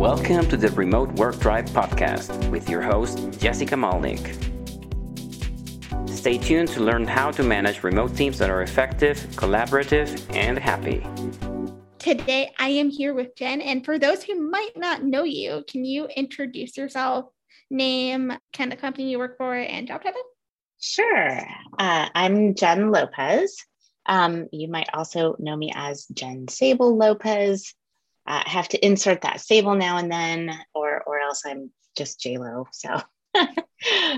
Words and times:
Welcome 0.00 0.48
to 0.48 0.56
the 0.56 0.70
Remote 0.70 1.12
Work 1.16 1.40
Tribe 1.40 1.68
podcast 1.68 2.48
with 2.48 2.70
your 2.70 2.80
host, 2.80 3.38
Jessica 3.38 3.74
Malnick. 3.74 4.18
Stay 6.08 6.38
tuned 6.38 6.68
to 6.68 6.80
learn 6.80 7.06
how 7.06 7.30
to 7.32 7.42
manage 7.42 7.84
remote 7.84 8.16
teams 8.16 8.38
that 8.38 8.48
are 8.48 8.62
effective, 8.62 9.18
collaborative, 9.32 10.18
and 10.34 10.58
happy. 10.58 11.06
Today, 11.98 12.50
I 12.58 12.68
am 12.68 12.88
here 12.88 13.12
with 13.12 13.36
Jen. 13.36 13.60
And 13.60 13.84
for 13.84 13.98
those 13.98 14.22
who 14.22 14.40
might 14.40 14.72
not 14.74 15.04
know 15.04 15.24
you, 15.24 15.64
can 15.68 15.84
you 15.84 16.06
introduce 16.06 16.78
yourself, 16.78 17.26
name, 17.70 18.32
kind 18.54 18.72
of 18.72 18.78
company 18.78 19.10
you 19.10 19.18
work 19.18 19.36
for, 19.36 19.54
and 19.54 19.86
job 19.86 20.02
title? 20.02 20.22
Sure. 20.80 21.46
Uh, 21.78 22.08
I'm 22.14 22.54
Jen 22.54 22.90
Lopez. 22.90 23.54
Um, 24.06 24.48
you 24.50 24.68
might 24.68 24.88
also 24.94 25.36
know 25.38 25.58
me 25.58 25.70
as 25.74 26.06
Jen 26.06 26.48
Sable 26.48 26.96
Lopez. 26.96 27.74
I 28.30 28.48
have 28.48 28.68
to 28.68 28.84
insert 28.84 29.22
that 29.22 29.40
Sable 29.40 29.74
now 29.74 29.98
and 29.98 30.10
then, 30.10 30.56
or 30.74 31.02
or 31.02 31.18
else 31.18 31.42
I'm 31.44 31.70
just 31.96 32.20
J 32.20 32.38
Lo. 32.38 32.66
So 32.72 33.00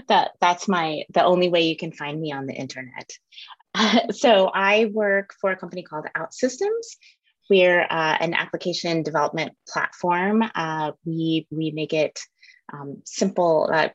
that 0.09 0.33
that's 0.41 0.69
my 0.69 1.05
the 1.13 1.25
only 1.25 1.49
way 1.49 1.63
you 1.63 1.77
can 1.77 1.93
find 1.93 2.21
me 2.21 2.33
on 2.33 2.47
the 2.47 2.55
internet. 2.55 3.11
Uh, 3.75 4.01
so 4.13 4.51
I 4.53 4.87
work 4.93 5.35
for 5.41 5.51
a 5.51 5.57
company 5.57 5.83
called 5.83 6.07
OutSystems. 6.17 6.97
We're 7.49 7.83
uh, 7.83 8.17
an 8.21 8.35
application 8.35 9.03
development 9.03 9.53
platform. 9.69 10.45
Uh, 10.55 10.93
we 11.05 11.47
we 11.51 11.71
make 11.71 11.93
it 11.93 12.21
um, 12.73 13.03
simple, 13.05 13.71
uh, 13.73 13.89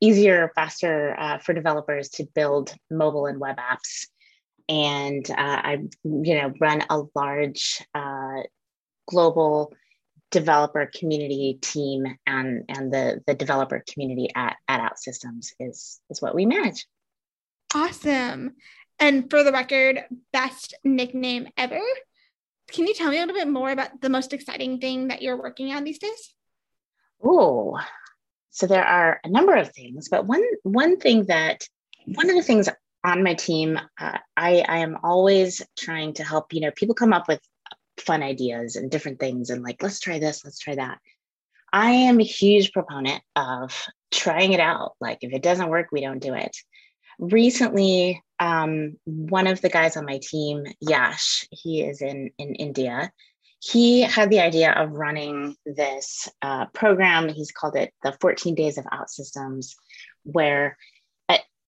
easier, 0.00 0.50
faster 0.54 1.14
uh, 1.18 1.38
for 1.38 1.52
developers 1.52 2.08
to 2.10 2.24
build 2.34 2.74
mobile 2.90 3.26
and 3.26 3.38
web 3.38 3.56
apps 3.56 4.06
and 4.68 5.28
uh, 5.30 5.34
I, 5.38 5.78
you 6.02 6.34
know, 6.34 6.52
run 6.60 6.82
a 6.90 7.02
large 7.14 7.82
uh, 7.94 8.42
global 9.06 9.72
developer 10.30 10.90
community 10.94 11.58
team, 11.60 12.04
and 12.26 12.64
and 12.68 12.92
the 12.92 13.22
the 13.26 13.34
developer 13.34 13.82
community 13.92 14.28
at 14.34 14.56
at 14.68 14.80
OutSystems 14.80 15.48
is 15.60 16.00
is 16.10 16.22
what 16.22 16.34
we 16.34 16.46
manage. 16.46 16.86
Awesome. 17.74 18.54
And 18.98 19.28
for 19.28 19.42
the 19.44 19.52
record, 19.52 20.04
best 20.32 20.74
nickname 20.82 21.48
ever. 21.56 21.80
Can 22.72 22.86
you 22.86 22.94
tell 22.94 23.10
me 23.10 23.18
a 23.18 23.20
little 23.20 23.34
bit 23.34 23.48
more 23.48 23.70
about 23.70 24.00
the 24.00 24.08
most 24.08 24.32
exciting 24.32 24.80
thing 24.80 25.08
that 25.08 25.22
you're 25.22 25.40
working 25.40 25.72
on 25.72 25.84
these 25.84 25.98
days? 25.98 26.34
Oh, 27.22 27.78
so 28.50 28.66
there 28.66 28.84
are 28.84 29.20
a 29.22 29.28
number 29.28 29.54
of 29.54 29.72
things, 29.72 30.08
but 30.08 30.26
one 30.26 30.44
one 30.62 30.98
thing 30.98 31.26
that 31.26 31.68
one 32.06 32.30
of 32.30 32.36
the 32.36 32.42
things 32.42 32.68
on 33.04 33.22
my 33.22 33.34
team, 33.34 33.78
uh, 34.00 34.18
I, 34.36 34.64
I 34.68 34.78
am 34.78 34.98
always 35.02 35.62
trying 35.78 36.14
to 36.14 36.24
help, 36.24 36.52
you 36.52 36.60
know, 36.60 36.72
people 36.72 36.94
come 36.94 37.12
up 37.12 37.28
with 37.28 37.40
fun 38.06 38.22
ideas 38.22 38.76
and 38.76 38.90
different 38.90 39.20
things 39.20 39.50
and 39.50 39.62
like, 39.62 39.82
let's 39.82 40.00
try 40.00 40.18
this, 40.18 40.44
let's 40.44 40.58
try 40.58 40.74
that. 40.76 40.98
I 41.72 41.90
am 41.90 42.20
a 42.20 42.24
huge 42.24 42.72
proponent 42.72 43.22
of 43.34 43.86
trying 44.10 44.52
it 44.52 44.60
out. 44.60 44.92
Like, 45.00 45.18
if 45.22 45.32
it 45.32 45.42
doesn't 45.42 45.68
work, 45.68 45.88
we 45.92 46.00
don't 46.00 46.22
do 46.22 46.34
it. 46.34 46.56
Recently, 47.18 48.22
um, 48.38 48.96
one 49.04 49.46
of 49.46 49.60
the 49.60 49.68
guys 49.68 49.96
on 49.96 50.06
my 50.06 50.20
team, 50.22 50.64
Yash, 50.80 51.46
he 51.50 51.82
is 51.82 52.00
in, 52.00 52.30
in 52.38 52.54
India. 52.54 53.10
He 53.58 54.02
had 54.02 54.30
the 54.30 54.40
idea 54.40 54.72
of 54.72 54.92
running 54.92 55.56
this 55.64 56.28
uh, 56.40 56.66
program. 56.66 57.28
He's 57.28 57.50
called 57.50 57.74
it 57.74 57.92
the 58.02 58.16
14 58.20 58.54
Days 58.54 58.78
of 58.78 58.84
OutSystems, 58.84 59.74
where 60.22 60.76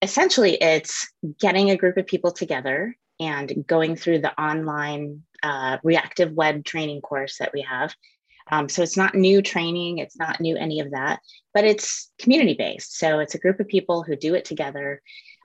essentially 0.03 0.57
it's 0.61 1.13
getting 1.41 1.71
a 1.71 1.77
group 1.77 1.97
of 1.97 2.07
people 2.07 2.31
together 2.31 2.97
and 3.21 3.67
going 3.67 3.97
through 3.97 4.21
the 4.21 4.41
online 4.41 5.23
uh, 5.43 5.79
reactive 5.83 6.33
web 6.33 6.65
training 6.65 7.01
course 7.01 7.39
that 7.39 7.53
we 7.53 7.63
have. 7.63 7.95
Um, 8.51 8.69
so 8.69 8.83
it's 8.83 8.97
not 8.97 9.15
new 9.15 9.43
training, 9.43 9.99
it's 9.99 10.19
not 10.19 10.41
new 10.41 10.57
any 10.57 10.81
of 10.81 10.93
that, 10.93 11.21
but 11.53 11.65
it's 11.65 12.11
community 12.19 12.55
based. 12.55 12.99
So 12.99 13.19
it's 13.19 13.35
a 13.35 13.39
group 13.39 13.61
of 13.61 13.69
people 13.69 14.03
who 14.03 14.17
do 14.17 14.35
it 14.35 14.45
together. 14.45 15.03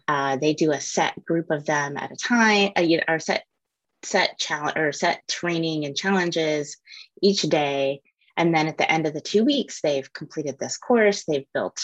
Uh, 0.07 0.37
they 0.37 0.53
do 0.53 0.71
a 0.71 0.79
set 0.79 1.23
group 1.25 1.51
of 1.51 1.65
them 1.65 1.97
at 1.97 2.11
a 2.11 2.15
time, 2.15 2.71
uh, 2.75 2.85
or 3.07 3.19
set 3.19 3.43
set 4.03 4.37
challenge 4.37 4.77
or 4.77 4.91
set 4.91 5.25
training 5.29 5.85
and 5.85 5.95
challenges 5.95 6.77
each 7.21 7.41
day. 7.43 8.01
And 8.35 8.53
then 8.53 8.67
at 8.67 8.77
the 8.77 8.89
end 8.89 9.07
of 9.07 9.13
the 9.13 9.21
two 9.21 9.45
weeks, 9.45 9.79
they've 9.81 10.11
completed 10.11 10.57
this 10.59 10.77
course, 10.77 11.23
they've 11.25 11.45
built 11.53 11.79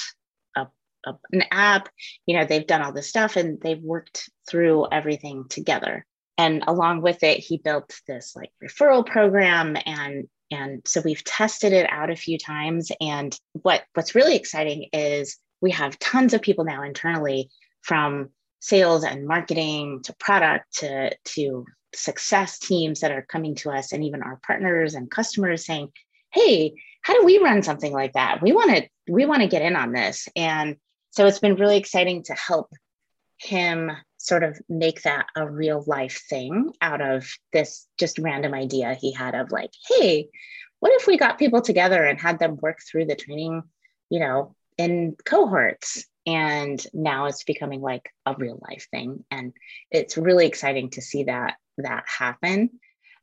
a, 1.06 1.14
an 1.32 1.44
app 1.52 1.90
you 2.26 2.38
know 2.38 2.46
they've 2.46 2.68
done 2.68 2.82
all 2.82 2.94
this 2.94 3.10
stuff 3.10 3.36
and 3.36 3.60
they've 3.62 3.82
worked 3.82 4.30
through 4.50 4.88
everything 4.92 5.46
together 5.50 6.06
and 6.40 6.64
along 6.68 7.02
with 7.02 7.22
it 7.24 7.40
he 7.40 7.58
built 7.58 8.00
this 8.08 8.36
like 8.36 8.52
referral 8.64 9.06
program 9.06 9.78
and 9.86 10.28
and 10.52 10.82
so 10.88 11.02
we've 11.06 11.24
tested 11.24 11.74
it 11.74 11.88
out 11.92 12.10
a 12.10 12.16
few 12.16 12.40
times. 12.40 12.92
And 13.00 13.38
what 13.54 13.84
what's 13.94 14.16
really 14.16 14.36
exciting 14.36 14.90
is 14.94 15.38
we 15.62 15.72
have 15.72 16.00
tons 16.00 16.34
of 16.34 16.42
people 16.42 16.66
now 16.66 16.82
internally 16.82 17.52
from 17.84 18.30
sales 18.60 19.04
and 19.04 19.28
marketing 19.28 20.02
to 20.06 20.16
product 20.16 20.78
to 20.78 21.16
to 21.24 21.66
success 21.94 22.58
teams 22.58 23.02
that 23.02 23.12
are 23.12 23.26
coming 23.30 23.56
to 23.56 23.70
us 23.70 23.94
and 23.94 24.04
even 24.04 24.24
our 24.24 24.40
partners 24.46 24.96
and 24.96 25.10
customers 25.10 25.66
saying 25.66 25.90
hey 26.32 26.74
how 27.02 27.14
do 27.14 27.26
we 27.26 27.38
run 27.40 27.64
something 27.64 27.94
like 27.94 28.14
that? 28.14 28.42
We 28.42 28.52
want 28.52 28.76
to 28.76 28.88
we 29.08 29.26
want 29.26 29.42
to 29.42 29.48
get 29.48 29.62
in 29.62 29.76
on 29.76 29.92
this. 29.92 30.28
And 30.36 30.76
so 31.12 31.26
it's 31.26 31.40
been 31.40 31.56
really 31.56 31.78
exciting 31.78 32.24
to 32.24 32.34
help 32.34 32.72
him 33.38 33.92
sort 34.20 34.44
of 34.44 34.60
make 34.68 35.02
that 35.04 35.28
a 35.36 35.50
real 35.50 35.84
life 35.88 36.22
thing 36.30 36.72
out 36.82 37.02
of 37.02 37.28
this 37.54 37.88
just 37.98 38.20
random 38.20 38.54
idea 38.54 38.94
he 38.94 39.14
had 39.14 39.34
of 39.34 39.52
like, 39.52 39.72
hey, 39.88 40.28
what 40.82 40.92
if 40.94 41.08
we 41.08 41.18
got 41.18 41.40
people 41.40 41.62
together 41.62 42.04
and 42.04 42.20
had 42.20 42.38
them 42.38 42.58
work 42.62 42.80
through 42.80 43.06
the 43.06 43.16
training, 43.16 43.64
you 44.10 44.20
know, 44.20 44.56
in 44.78 45.16
cohorts? 45.26 46.06
And 46.26 46.86
now 46.94 47.26
it's 47.26 47.44
becoming 47.46 47.82
like 47.82 48.10
a 48.26 48.36
real 48.38 48.62
life 48.70 48.88
thing. 48.92 49.24
And 49.32 49.54
it's 49.90 50.18
really 50.18 50.46
exciting 50.46 50.90
to 50.92 51.02
see 51.02 51.24
that 51.24 51.56
that 51.78 52.04
happen. 52.06 52.70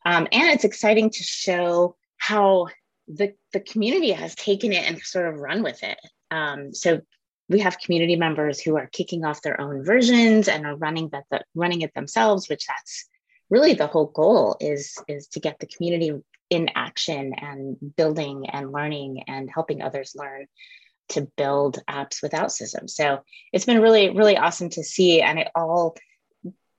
Um, 0.06 0.26
and 0.32 0.50
it's 0.50 0.64
exciting 0.64 1.10
to 1.10 1.22
show 1.22 1.96
how 2.16 2.68
the, 3.06 3.34
the 3.52 3.60
community 3.60 4.12
has 4.12 4.34
taken 4.34 4.72
it 4.72 4.88
and 4.88 4.98
sort 5.00 5.28
of 5.28 5.40
run 5.40 5.62
with 5.62 5.82
it. 5.82 5.98
Um, 6.30 6.72
so 6.72 7.02
we 7.48 7.60
have 7.60 7.78
community 7.78 8.16
members 8.16 8.60
who 8.60 8.76
are 8.76 8.88
kicking 8.88 9.24
off 9.24 9.42
their 9.42 9.60
own 9.60 9.84
versions 9.84 10.48
and 10.48 10.66
are 10.66 10.76
running 10.76 11.08
that 11.10 11.24
the, 11.30 11.42
running 11.54 11.82
it 11.82 11.94
themselves 11.94 12.48
which 12.48 12.66
that's 12.66 13.08
really 13.50 13.74
the 13.74 13.86
whole 13.86 14.06
goal 14.06 14.56
is 14.60 14.96
is 15.08 15.28
to 15.28 15.40
get 15.40 15.58
the 15.58 15.66
community 15.66 16.12
in 16.50 16.70
action 16.74 17.32
and 17.36 17.76
building 17.96 18.48
and 18.50 18.72
learning 18.72 19.22
and 19.26 19.50
helping 19.52 19.82
others 19.82 20.14
learn 20.16 20.46
to 21.08 21.28
build 21.36 21.78
apps 21.88 22.22
without 22.22 22.48
OutSystems 22.48 22.90
so 22.90 23.20
it's 23.52 23.64
been 23.64 23.80
really 23.80 24.10
really 24.10 24.36
awesome 24.36 24.70
to 24.70 24.82
see 24.82 25.20
and 25.20 25.38
it 25.38 25.48
all 25.54 25.96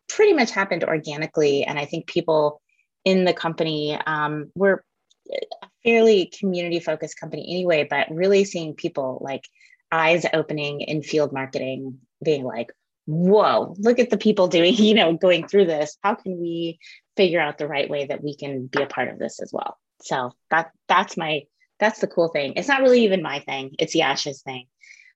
pretty 0.10 0.34
much 0.34 0.52
happened 0.52 0.84
organically. 0.84 1.64
And 1.64 1.78
i 1.80 1.86
think 1.86 2.08
people 2.08 2.62
in 3.06 3.24
the 3.24 3.34
company 3.34 3.98
um, 4.06 4.52
were 4.56 4.84
a 5.32 5.68
fairly 5.84 6.32
community 6.38 6.80
focused 6.80 7.20
company 7.20 7.46
anyway 7.50 7.88
but 7.90 8.10
really 8.10 8.44
seeing 8.44 8.74
people 8.74 9.20
like 9.22 9.44
eyes 9.92 10.26
opening 10.34 10.82
in 10.82 11.02
field 11.02 11.32
marketing, 11.32 12.00
being 12.24 12.44
like, 12.44 12.72
whoa, 13.06 13.76
look 13.80 14.00
at 14.00 14.10
the 14.10 14.18
people 14.18 14.48
doing, 14.48 14.74
you 14.78 14.94
know, 14.94 15.14
going 15.14 15.48
through 15.48 15.66
this. 15.66 15.98
How 16.02 16.16
can 16.16 16.40
we 16.40 16.80
figure 17.16 17.40
out 17.40 17.58
the 17.58 17.68
right 17.68 17.90
way 17.90 18.06
that 18.06 18.24
we 18.24 18.36
can 18.36 18.68
be 18.68 18.84
a 18.84 18.88
part 18.88 19.10
of 19.10 19.18
this 19.18 19.42
as 19.42 19.52
well? 19.52 19.78
So 20.02 20.32
that 20.52 20.72
that's 20.88 21.18
my 21.18 21.44
that's 21.80 22.00
the 22.00 22.08
cool 22.08 22.28
thing. 22.30 22.54
It's 22.56 22.68
not 22.68 22.82
really 22.82 23.04
even 23.04 23.22
my 23.22 23.40
thing, 23.40 23.76
it's 23.80 23.96
Yash's 23.96 24.42
thing. 24.42 24.68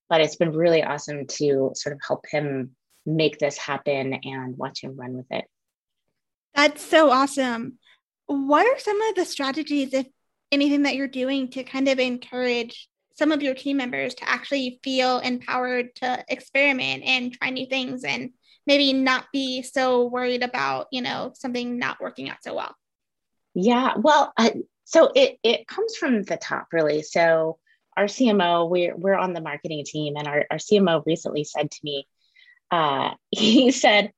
But 0.09 0.21
it's 0.21 0.35
been 0.35 0.51
really 0.51 0.83
awesome 0.83 1.25
to 1.25 1.71
sort 1.73 1.93
of 1.93 2.01
help 2.05 2.25
him 2.29 2.75
make 3.05 3.39
this 3.39 3.57
happen 3.57 4.13
and 4.13 4.57
watch 4.57 4.83
him 4.83 4.97
run 4.97 5.13
with 5.13 5.27
it. 5.31 5.45
That's 6.53 6.83
so 6.83 7.09
awesome. 7.11 7.77
What 8.25 8.65
are 8.65 8.79
some 8.79 9.01
of 9.01 9.15
the 9.15 9.25
strategies, 9.25 9.93
if 9.93 10.05
anything, 10.51 10.83
that 10.83 10.95
you're 10.95 11.07
doing 11.07 11.49
to 11.51 11.63
kind 11.63 11.87
of 11.87 11.97
encourage 11.97 12.89
some 13.21 13.31
of 13.31 13.43
your 13.43 13.53
team 13.53 13.77
members 13.77 14.15
to 14.15 14.27
actually 14.27 14.79
feel 14.83 15.19
empowered 15.19 15.93
to 15.93 16.25
experiment 16.27 17.03
and 17.03 17.31
try 17.31 17.51
new 17.51 17.67
things 17.67 18.03
and 18.03 18.31
maybe 18.65 18.93
not 18.93 19.27
be 19.31 19.61
so 19.61 20.07
worried 20.07 20.41
about 20.41 20.87
you 20.91 21.03
know 21.03 21.31
something 21.35 21.77
not 21.77 22.01
working 22.01 22.29
out 22.31 22.41
so 22.41 22.55
well? 22.55 22.75
Yeah 23.53 23.93
well 23.97 24.33
uh, 24.37 24.49
so 24.85 25.11
it 25.15 25.37
it 25.43 25.67
comes 25.67 25.95
from 25.97 26.23
the 26.23 26.35
top 26.35 26.69
really. 26.73 27.03
So 27.03 27.59
our 27.95 28.05
cmo 28.05 28.67
we're, 28.67 28.95
we're 28.95 29.13
on 29.13 29.33
the 29.33 29.41
marketing 29.41 29.83
team 29.85 30.15
and 30.17 30.27
our, 30.27 30.45
our 30.49 30.57
cmo 30.57 31.05
recently 31.05 31.43
said 31.43 31.69
to 31.69 31.79
me 31.83 32.07
uh, 32.71 33.11
he 33.29 33.69
said 33.69 34.11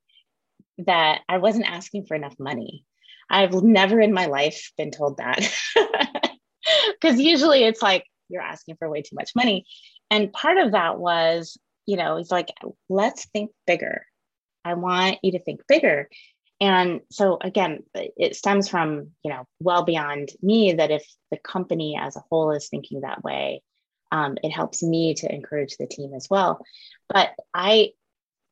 that 0.78 1.20
i 1.28 1.40
wasn't 1.40 1.70
asking 1.70 2.06
for 2.06 2.16
enough 2.16 2.40
money. 2.40 2.86
I've 3.30 3.64
never 3.64 4.00
in 4.00 4.14
my 4.14 4.28
life 4.28 4.72
been 4.78 4.92
told 4.92 5.18
that. 5.18 5.42
Because 7.02 7.20
usually 7.20 7.66
it's 7.66 7.82
like 7.82 8.06
you're 8.34 8.42
asking 8.42 8.76
for 8.78 8.90
way 8.90 9.02
too 9.02 9.16
much 9.16 9.32
money. 9.36 9.66
And 10.12 10.34
part 10.34 10.58
of 10.58 10.74
that 10.74 11.00
was, 11.00 11.58
you 11.86 11.96
know, 11.96 12.18
he's 12.18 12.32
like, 12.32 12.50
let's 12.90 13.26
think 13.28 13.52
bigger. 13.66 14.06
I 14.66 14.74
want 14.74 15.20
you 15.24 15.34
to 15.34 15.40
think 15.40 15.62
bigger. 15.68 16.10
And 16.60 17.02
so 17.12 17.38
again, 17.42 17.84
it 17.94 18.36
stems 18.36 18.70
from, 18.70 19.12
you 19.24 19.32
know, 19.32 19.46
well 19.60 19.84
beyond 19.84 20.30
me 20.42 20.74
that 20.74 20.92
if 20.92 21.06
the 21.30 21.38
company 21.38 21.98
as 22.00 22.16
a 22.16 22.24
whole 22.30 22.52
is 22.52 22.70
thinking 22.70 23.02
that 23.02 23.24
way, 23.24 23.62
um, 24.12 24.38
it 24.44 24.52
helps 24.52 24.82
me 24.84 25.14
to 25.16 25.34
encourage 25.34 25.76
the 25.78 25.88
team 25.88 26.14
as 26.14 26.28
well. 26.30 26.64
But 27.10 27.32
I, 27.54 27.90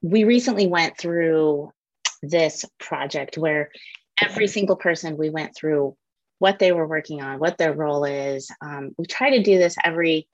we 0.02 0.24
recently 0.24 0.68
went 0.68 0.98
through 0.98 1.72
this 2.22 2.66
project 2.80 3.38
where 3.38 3.72
every 4.22 4.48
single 4.48 4.76
person 4.76 5.18
we 5.18 5.30
went 5.30 5.56
through 5.56 5.96
what 6.42 6.58
they 6.58 6.72
were 6.72 6.88
working 6.88 7.22
on, 7.22 7.38
what 7.38 7.60
their 7.60 7.72
role 7.72 8.04
is. 8.04 8.50
Um, 8.62 8.96
we 8.98 9.06
try 9.06 9.38
to 9.38 9.44
do 9.44 9.60
this 9.60 9.76
every, 9.84 10.28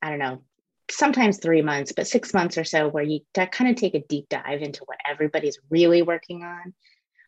I 0.00 0.08
don't 0.08 0.18
know, 0.18 0.42
sometimes 0.90 1.36
three 1.36 1.60
months, 1.60 1.92
but 1.94 2.06
six 2.06 2.32
months 2.32 2.56
or 2.56 2.64
so, 2.64 2.88
where 2.88 3.04
you 3.04 3.20
kind 3.34 3.68
of 3.68 3.76
take 3.76 3.94
a 3.94 4.00
deep 4.00 4.30
dive 4.30 4.62
into 4.62 4.84
what 4.86 4.96
everybody's 5.06 5.58
really 5.68 6.00
working 6.00 6.44
on, 6.44 6.72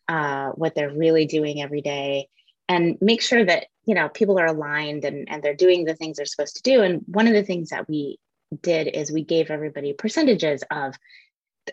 uh, 0.09 0.53
what 0.53 0.75
they're 0.75 0.97
really 0.97 1.27
doing 1.27 1.61
every 1.61 1.83
day, 1.83 2.31
and 2.71 2.97
make 3.03 3.21
sure 3.21 3.45
that 3.45 3.67
you 3.85 3.95
know 3.95 4.09
people 4.09 4.41
are 4.41 4.47
aligned 4.47 5.05
and, 5.05 5.29
and 5.31 5.43
they're 5.43 5.55
doing 5.55 5.85
the 5.85 5.95
things 5.95 6.17
they're 6.17 6.25
supposed 6.25 6.57
to 6.57 6.62
do. 6.62 6.81
And 6.81 7.03
one 7.09 7.27
of 7.27 7.35
the 7.35 7.45
things 7.45 7.69
that 7.69 7.87
we 7.87 8.19
did 8.62 8.87
is 8.87 9.12
we 9.12 9.25
gave 9.25 9.51
everybody 9.51 9.93
percentages 9.93 10.65
of 10.71 10.95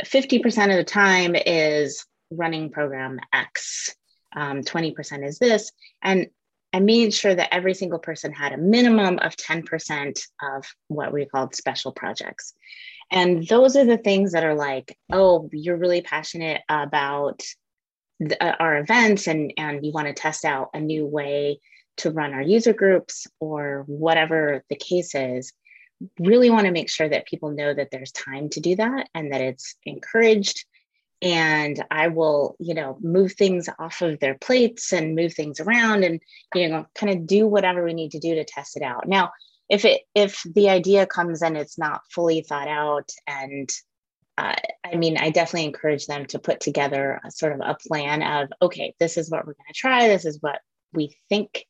50% 0.04 0.72
of 0.72 0.76
the 0.76 0.84
time 0.84 1.38
is 1.38 2.06
running 2.32 2.70
program 2.70 3.22
X, 3.32 3.96
um, 4.36 4.62
20% 4.62 5.26
is 5.26 5.40
this. 5.40 5.72
And 6.02 6.28
I 6.74 6.80
made 6.80 7.14
sure 7.14 7.36
that 7.36 7.54
every 7.54 7.76
single 7.76 8.00
person 8.00 8.34
had 8.34 8.52
a 8.52 8.58
minimum 8.58 9.20
of 9.20 9.36
10% 9.36 10.20
of 10.42 10.66
what 10.88 11.14
we 11.14 11.26
called 11.26 11.56
special 11.56 11.92
projects. 11.92 12.54
And 13.12 13.48
those 13.48 13.76
are 13.76 13.86
the 13.86 13.98
things 13.98 14.32
that 14.32 14.44
are 14.44 14.56
like, 14.56 14.98
oh, 15.12 15.50
you're 15.54 15.78
really 15.78 16.02
passionate 16.02 16.62
about 16.68 17.44
the, 18.20 18.42
uh, 18.44 18.56
our 18.60 18.78
events 18.78 19.28
and, 19.28 19.54
and 19.58 19.86
you 19.86 19.92
want 19.92 20.08
to 20.08 20.14
test 20.14 20.46
out 20.46 20.70
a 20.74 20.80
new 20.80 21.06
way 21.06 21.60
to 21.98 22.10
run 22.10 22.34
our 22.34 22.42
user 22.42 22.74
groups 22.74 23.28
or 23.40 23.84
whatever 23.86 24.64
the 24.70 24.76
case 24.76 25.14
is. 25.14 25.54
Really 26.20 26.50
want 26.50 26.66
to 26.66 26.72
make 26.72 26.90
sure 26.90 27.08
that 27.08 27.28
people 27.28 27.52
know 27.52 27.72
that 27.72 27.90
there's 27.92 28.12
time 28.12 28.50
to 28.50 28.60
do 28.60 28.76
that 28.78 29.10
and 29.14 29.32
that 29.32 29.42
it's 29.42 29.76
encouraged 29.86 30.66
and 31.24 31.82
I 31.90 32.10
will, 32.10 32.58
you 32.60 32.74
know, 32.74 32.98
move 33.02 33.34
things 33.34 33.70
off 33.80 34.02
of 34.02 34.20
their 34.20 34.36
plates 34.36 34.92
and 34.92 35.16
move 35.16 35.34
things 35.34 35.62
around 35.62 36.04
and, 36.04 36.22
you 36.54 36.68
know, 36.68 36.86
kind 36.94 37.14
of 37.14 37.26
do 37.26 37.48
whatever 37.48 37.84
we 37.84 37.94
need 37.94 38.12
to 38.12 38.20
do 38.20 38.36
to 38.36 38.44
test 38.44 38.76
it 38.76 38.84
out. 38.84 39.08
Now, 39.08 39.32
if 39.70 39.86
it 39.86 40.02
if 40.14 40.44
the 40.54 40.70
idea 40.70 41.08
comes 41.08 41.42
and 41.42 41.56
it's 41.58 41.78
not 41.78 42.02
fully 42.12 42.42
thought 42.42 42.68
out 42.68 43.10
and 43.26 43.72
uh, 44.38 44.56
I 44.84 44.96
mean, 44.96 45.18
I 45.18 45.30
definitely 45.30 45.68
encourage 45.68 46.08
them 46.08 46.26
to 46.28 46.40
put 46.40 46.60
together 46.60 47.22
a 47.24 47.32
sort 47.32 47.54
of 47.54 47.62
a 47.64 47.78
plan 47.88 48.24
of, 48.24 48.50
okay, 48.62 48.96
this 49.00 49.16
is 49.16 49.30
what 49.30 49.46
we're 49.46 49.54
going 49.54 49.68
to 49.68 49.74
try. 49.74 50.08
This 50.08 50.26
is 50.26 50.40
what 50.42 50.60
we 50.92 51.16
think 51.30 51.66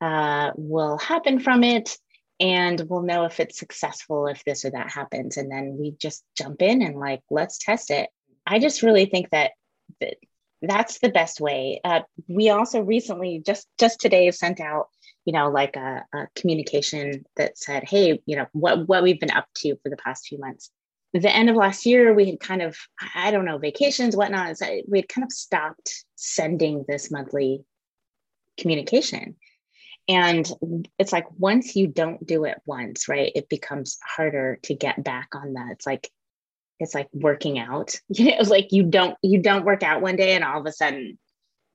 uh, 0.00 0.50
will 0.54 0.98
happen 0.98 1.40
from 1.40 1.64
it. 1.64 1.96
And 2.40 2.80
we'll 2.88 3.02
know 3.02 3.24
if 3.24 3.40
it's 3.40 3.58
successful 3.58 4.26
if 4.26 4.44
this 4.44 4.66
or 4.66 4.70
that 4.72 4.90
happens. 4.90 5.38
And 5.38 5.50
then 5.50 5.78
we 5.78 5.92
just 5.98 6.24
jump 6.36 6.60
in 6.60 6.82
and 6.82 6.98
like, 6.98 7.22
let's 7.30 7.58
test 7.58 7.90
it. 7.90 8.10
I 8.46 8.58
just 8.58 8.82
really 8.82 9.06
think 9.06 9.30
that, 9.30 9.52
that 10.00 10.16
that's 10.62 10.98
the 10.98 11.10
best 11.10 11.40
way. 11.40 11.80
Uh, 11.84 12.00
we 12.28 12.50
also 12.50 12.80
recently 12.80 13.42
just 13.44 13.66
just 13.78 14.00
today 14.00 14.30
sent 14.30 14.60
out, 14.60 14.88
you 15.24 15.32
know, 15.32 15.50
like 15.50 15.76
a, 15.76 16.04
a, 16.14 16.26
communication 16.34 17.24
that 17.36 17.58
said, 17.58 17.84
"Hey, 17.84 18.22
you 18.26 18.36
know, 18.36 18.46
what 18.52 18.88
what 18.88 19.02
we've 19.02 19.20
been 19.20 19.30
up 19.30 19.46
to 19.56 19.76
for 19.82 19.90
the 19.90 19.96
past 19.96 20.26
few 20.26 20.38
months." 20.38 20.70
the 21.14 21.34
end 21.34 21.48
of 21.48 21.54
last 21.54 21.86
year, 21.86 22.12
we 22.12 22.26
had 22.30 22.40
kind 22.40 22.60
of, 22.60 22.76
I 23.14 23.30
don't 23.30 23.44
know, 23.44 23.58
vacations, 23.58 24.16
whatnot. 24.16 24.56
We 24.88 24.98
had 24.98 25.08
kind 25.08 25.24
of 25.24 25.30
stopped 25.30 26.04
sending 26.16 26.84
this 26.88 27.10
monthly 27.10 27.64
communication. 28.58 29.36
And 30.08 30.46
it's 30.98 31.12
like 31.12 31.26
once 31.38 31.76
you 31.76 31.86
don't 31.86 32.26
do 32.26 32.44
it 32.44 32.60
once, 32.66 33.08
right, 33.08 33.30
it 33.34 33.48
becomes 33.48 33.96
harder 34.04 34.58
to 34.64 34.74
get 34.74 35.02
back 35.04 35.28
on 35.34 35.54
that. 35.54 35.70
It's 35.70 35.86
like 35.86 36.10
it's 36.80 36.94
like 36.94 37.08
working 37.12 37.58
out. 37.58 37.98
You 38.08 38.36
know 38.36 38.42
like 38.48 38.72
you 38.72 38.84
don't 38.84 39.16
you 39.22 39.42
don't 39.42 39.64
work 39.64 39.82
out 39.82 40.02
one 40.02 40.16
day 40.16 40.34
and 40.34 40.44
all 40.44 40.60
of 40.60 40.66
a 40.66 40.72
sudden 40.72 41.18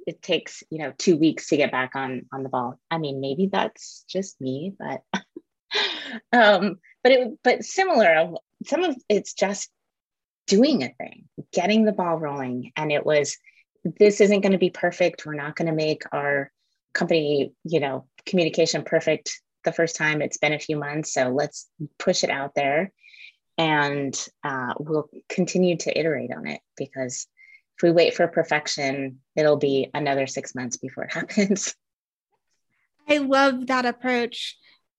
it 0.07 0.21
takes 0.21 0.63
you 0.69 0.79
know 0.79 0.93
two 0.97 1.17
weeks 1.17 1.47
to 1.47 1.57
get 1.57 1.71
back 1.71 1.95
on 1.95 2.25
on 2.31 2.43
the 2.43 2.49
ball. 2.49 2.79
I 2.89 2.97
mean 2.97 3.19
maybe 3.19 3.49
that's 3.51 4.05
just 4.07 4.39
me 4.39 4.73
but 4.77 5.01
um 6.33 6.79
but 7.03 7.11
it 7.11 7.27
but 7.43 7.63
similar 7.63 8.33
some 8.65 8.83
of 8.83 8.95
it's 9.07 9.33
just 9.33 9.69
doing 10.47 10.83
a 10.83 10.93
thing 10.93 11.25
getting 11.53 11.85
the 11.85 11.91
ball 11.91 12.17
rolling. 12.17 12.71
And 12.75 12.91
it 12.91 13.05
was 13.05 13.37
this 13.83 14.19
isn't 14.19 14.41
going 14.41 14.51
to 14.51 14.57
be 14.57 14.71
perfect. 14.71 15.25
We're 15.25 15.33
not 15.33 15.55
going 15.55 15.67
to 15.67 15.73
make 15.73 16.03
our 16.11 16.51
company 16.93 17.53
you 17.63 17.79
know 17.79 18.07
communication 18.25 18.83
perfect 18.83 19.41
the 19.63 19.73
first 19.73 19.95
time. 19.95 20.21
It's 20.21 20.37
been 20.37 20.53
a 20.53 20.59
few 20.59 20.77
months 20.77 21.13
so 21.13 21.29
let's 21.29 21.67
push 21.97 22.23
it 22.23 22.29
out 22.29 22.55
there 22.55 22.91
and 23.59 24.27
uh, 24.44 24.73
we'll 24.79 25.09
continue 25.27 25.75
to 25.75 26.00
iterate 26.00 26.31
on 26.35 26.47
it 26.47 26.61
because 26.77 27.27
if 27.77 27.83
we 27.83 27.91
wait 27.91 28.15
for 28.15 28.27
perfection 28.27 29.19
it'll 29.35 29.57
be 29.57 29.91
another 29.94 30.25
six 30.25 30.56
months 30.56 30.77
before 30.77 31.03
it 31.03 31.13
happens. 31.13 31.75
I 33.07 33.17
love 33.17 33.67
that 33.67 33.85
approach. 33.85 34.57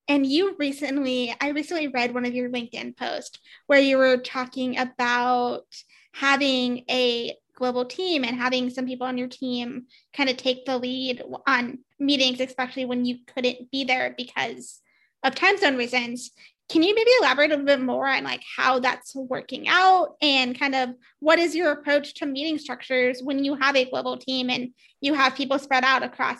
And 0.08 0.26
you 0.26 0.56
recently 0.58 1.34
i 1.40 1.48
recently 1.50 1.88
read 1.88 2.12
one 2.12 2.24
of 2.24 2.34
your 2.34 2.50
linkedin 2.50 2.96
posts 2.96 3.38
where 3.66 3.80
you 3.80 3.96
were 3.96 4.18
talking 4.18 4.78
about 4.78 5.64
having 6.12 6.84
a 6.90 7.34
global 7.54 7.84
team 7.84 8.24
and 8.24 8.36
having 8.36 8.70
some 8.70 8.86
people 8.86 9.06
on 9.06 9.18
your 9.18 9.28
team 9.28 9.84
kind 10.16 10.28
of 10.28 10.36
take 10.36 10.64
the 10.64 10.76
lead 10.78 11.22
on 11.46 11.78
meetings 12.00 12.40
especially 12.40 12.86
when 12.86 13.04
you 13.04 13.18
couldn't 13.32 13.70
be 13.70 13.84
there 13.84 14.14
because 14.16 14.80
of 15.22 15.34
time 15.34 15.56
zone 15.58 15.76
reasons 15.76 16.32
can 16.70 16.84
you 16.84 16.94
maybe 16.94 17.10
elaborate 17.20 17.50
a 17.50 17.56
little 17.56 17.66
bit 17.66 17.80
more 17.80 18.06
on 18.06 18.22
like 18.22 18.42
how 18.56 18.78
that's 18.78 19.14
working 19.14 19.66
out 19.68 20.14
and 20.22 20.58
kind 20.58 20.74
of 20.76 20.90
what 21.18 21.38
is 21.38 21.54
your 21.54 21.72
approach 21.72 22.14
to 22.14 22.26
meeting 22.26 22.58
structures 22.58 23.20
when 23.22 23.44
you 23.44 23.56
have 23.56 23.74
a 23.74 23.90
global 23.90 24.16
team 24.16 24.48
and 24.50 24.70
you 25.00 25.12
have 25.14 25.34
people 25.34 25.58
spread 25.58 25.82
out 25.82 26.04
across, 26.04 26.38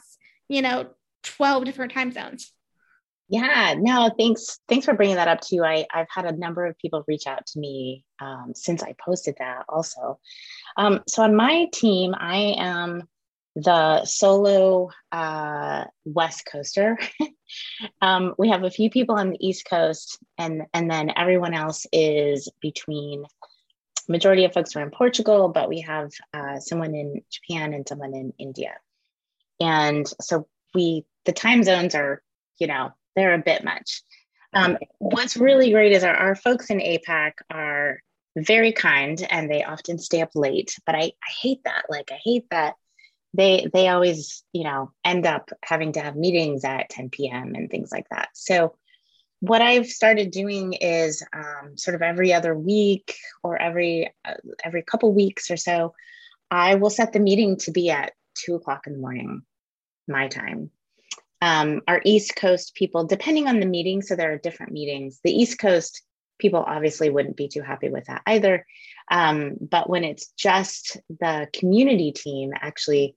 you 0.48 0.62
know, 0.62 0.86
12 1.24 1.64
different 1.64 1.92
time 1.92 2.12
zones? 2.12 2.52
Yeah, 3.28 3.74
no, 3.78 4.10
thanks. 4.18 4.58
Thanks 4.68 4.86
for 4.86 4.94
bringing 4.94 5.16
that 5.16 5.28
up 5.28 5.40
too. 5.40 5.64
I, 5.64 5.86
I've 5.92 6.08
had 6.12 6.26
a 6.26 6.36
number 6.36 6.66
of 6.66 6.78
people 6.78 7.04
reach 7.06 7.26
out 7.26 7.46
to 7.46 7.58
me 7.58 8.04
um, 8.20 8.52
since 8.54 8.82
I 8.82 8.94
posted 9.04 9.34
that 9.38 9.64
also. 9.68 10.18
Um, 10.76 11.00
so 11.08 11.22
on 11.22 11.34
my 11.34 11.66
team, 11.72 12.14
I 12.16 12.54
am 12.58 13.08
the 13.56 14.04
solo 14.04 14.90
uh, 15.12 15.84
West 16.04 16.48
Coaster. 16.50 16.98
um, 18.02 18.34
we 18.38 18.48
have 18.48 18.64
a 18.64 18.70
few 18.70 18.90
people 18.90 19.16
on 19.16 19.30
the 19.30 19.46
East 19.46 19.66
Coast, 19.68 20.18
and 20.38 20.62
and 20.72 20.90
then 20.90 21.12
everyone 21.16 21.54
else 21.54 21.86
is 21.92 22.48
between. 22.60 23.24
Majority 24.08 24.44
of 24.44 24.52
folks 24.52 24.74
are 24.74 24.82
in 24.82 24.90
Portugal, 24.90 25.50
but 25.50 25.68
we 25.68 25.82
have 25.82 26.10
uh, 26.34 26.58
someone 26.58 26.96
in 26.96 27.22
Japan 27.30 27.74
and 27.74 27.86
someone 27.86 28.14
in 28.14 28.32
India, 28.38 28.74
and 29.60 30.06
so 30.20 30.48
we 30.74 31.04
the 31.26 31.32
time 31.32 31.62
zones 31.62 31.94
are 31.94 32.22
you 32.58 32.66
know 32.66 32.92
they're 33.14 33.34
a 33.34 33.38
bit 33.38 33.62
much. 33.62 34.02
Um, 34.52 34.78
what's 34.98 35.36
really 35.36 35.70
great 35.70 35.92
is 35.92 36.02
our, 36.02 36.14
our 36.14 36.34
folks 36.34 36.70
in 36.70 36.78
APAC 36.78 37.32
are 37.50 38.00
very 38.36 38.72
kind 38.72 39.24
and 39.30 39.48
they 39.48 39.62
often 39.62 39.98
stay 39.98 40.22
up 40.22 40.30
late, 40.34 40.76
but 40.86 40.94
I, 40.94 41.02
I 41.02 41.30
hate 41.40 41.62
that. 41.64 41.84
Like 41.88 42.10
I 42.10 42.18
hate 42.24 42.46
that 42.50 42.74
they 43.34 43.68
they 43.72 43.88
always 43.88 44.42
you 44.52 44.64
know 44.64 44.92
end 45.04 45.26
up 45.26 45.50
having 45.62 45.92
to 45.92 46.00
have 46.00 46.16
meetings 46.16 46.64
at 46.64 46.88
10 46.90 47.10
p.m 47.10 47.54
and 47.54 47.70
things 47.70 47.90
like 47.92 48.08
that. 48.10 48.30
So 48.34 48.76
what 49.42 49.62
i've 49.62 49.86
started 49.86 50.30
doing 50.30 50.74
is 50.74 51.24
um, 51.32 51.74
sort 51.74 51.94
of 51.94 52.02
every 52.02 52.30
other 52.30 52.54
week 52.54 53.16
or 53.42 53.56
every 53.56 54.12
uh, 54.26 54.34
every 54.62 54.82
couple 54.82 55.14
weeks 55.14 55.50
or 55.50 55.56
so 55.56 55.94
i 56.50 56.74
will 56.74 56.90
set 56.90 57.14
the 57.14 57.18
meeting 57.18 57.56
to 57.56 57.70
be 57.70 57.88
at 57.88 58.12
two 58.34 58.54
o'clock 58.54 58.86
in 58.86 58.92
the 58.92 58.98
morning 58.98 59.40
my 60.10 60.28
time. 60.28 60.70
Um, 61.42 61.80
our 61.88 62.02
east 62.04 62.36
coast 62.36 62.74
people 62.74 63.04
depending 63.06 63.48
on 63.48 63.60
the 63.60 63.66
meeting 63.66 64.02
so 64.02 64.14
there 64.14 64.32
are 64.32 64.38
different 64.38 64.72
meetings. 64.72 65.20
The 65.24 65.32
east 65.32 65.58
coast 65.58 66.02
people 66.40 66.64
obviously 66.66 67.10
wouldn't 67.10 67.36
be 67.36 67.48
too 67.48 67.62
happy 67.62 67.88
with 67.88 68.06
that 68.06 68.22
either 68.26 68.66
um, 69.10 69.56
but 69.60 69.90
when 69.90 70.04
it's 70.04 70.28
just 70.38 70.96
the 71.08 71.48
community 71.52 72.12
team, 72.12 72.52
actually, 72.54 73.16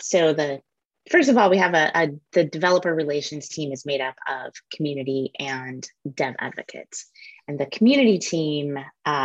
so 0.00 0.32
the 0.32 0.60
first 1.08 1.28
of 1.28 1.38
all, 1.38 1.48
we 1.48 1.56
have 1.58 1.74
a, 1.74 1.90
a, 1.94 2.08
the 2.32 2.44
developer 2.44 2.92
relations 2.94 3.48
team 3.48 3.72
is 3.72 3.86
made 3.86 4.00
up 4.00 4.16
of 4.28 4.52
community 4.74 5.32
and 5.38 5.88
dev 6.12 6.34
advocates. 6.38 7.06
And 7.46 7.58
the 7.58 7.66
community 7.66 8.18
team, 8.18 8.76
uh, 8.76 8.82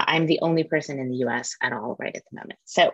I'm 0.08 0.28
the 0.28 0.40
only 0.42 0.64
person 0.64 1.00
in 1.00 1.10
the 1.10 1.18
U.S. 1.18 1.58
at 1.62 1.74
all 1.74 1.98
right 2.00 2.16
at 2.16 2.24
the 2.32 2.38
moment. 2.38 2.60
So, 2.64 2.92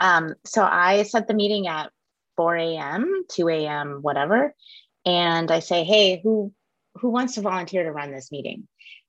um, 0.00 0.34
so 0.44 0.64
I 0.64 1.04
set 1.04 1.28
the 1.28 1.34
meeting 1.34 1.68
at 1.68 1.92
4 2.36 2.56
a.m., 2.56 3.24
2 3.30 3.48
a.m., 3.48 3.98
whatever, 4.00 4.54
and 5.04 5.50
I 5.50 5.60
say, 5.60 5.84
hey, 5.84 6.20
who 6.22 6.52
who 7.00 7.10
wants 7.10 7.34
to 7.34 7.42
volunteer 7.42 7.84
to 7.84 7.92
run 7.92 8.10
this 8.10 8.32
meeting? 8.32 8.66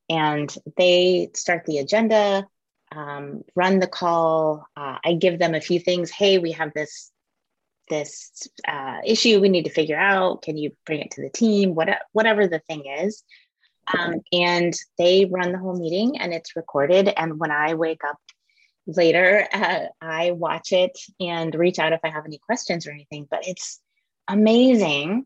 And 0.09 0.53
they 0.77 1.31
start 1.33 1.65
the 1.65 1.79
agenda 1.79 2.47
um, 2.91 3.43
run 3.55 3.79
the 3.79 3.87
call. 3.87 4.65
Uh, 4.75 4.97
I 5.03 5.13
give 5.13 5.39
them 5.39 5.55
a 5.55 5.61
few 5.61 5.79
things. 5.79 6.09
Hey, 6.09 6.37
we 6.37 6.51
have 6.53 6.73
this 6.73 7.11
this 7.89 8.49
uh, 8.67 8.97
issue 9.05 9.39
we 9.39 9.47
need 9.47 9.63
to 9.63 9.71
figure 9.71 9.97
out. 9.97 10.41
Can 10.41 10.57
you 10.57 10.75
bring 10.85 10.99
it 10.99 11.11
to 11.11 11.21
the 11.21 11.29
team? 11.29 11.73
What, 11.73 11.87
whatever 12.11 12.45
the 12.45 12.59
thing 12.59 12.83
is. 12.85 13.23
Um, 13.97 14.15
and 14.33 14.73
they 14.97 15.23
run 15.23 15.53
the 15.53 15.57
whole 15.57 15.79
meeting 15.79 16.19
and 16.19 16.33
it's 16.33 16.57
recorded. 16.57 17.07
And 17.07 17.39
when 17.39 17.49
I 17.49 17.75
wake 17.75 18.03
up 18.03 18.17
later, 18.87 19.47
uh, 19.53 19.85
I 20.01 20.31
watch 20.31 20.73
it 20.73 20.99
and 21.21 21.55
reach 21.55 21.79
out 21.79 21.93
if 21.93 22.01
I 22.03 22.09
have 22.09 22.25
any 22.25 22.39
questions 22.39 22.85
or 22.85 22.91
anything. 22.91 23.25
But 23.31 23.47
it's 23.47 23.79
amazing 24.27 25.23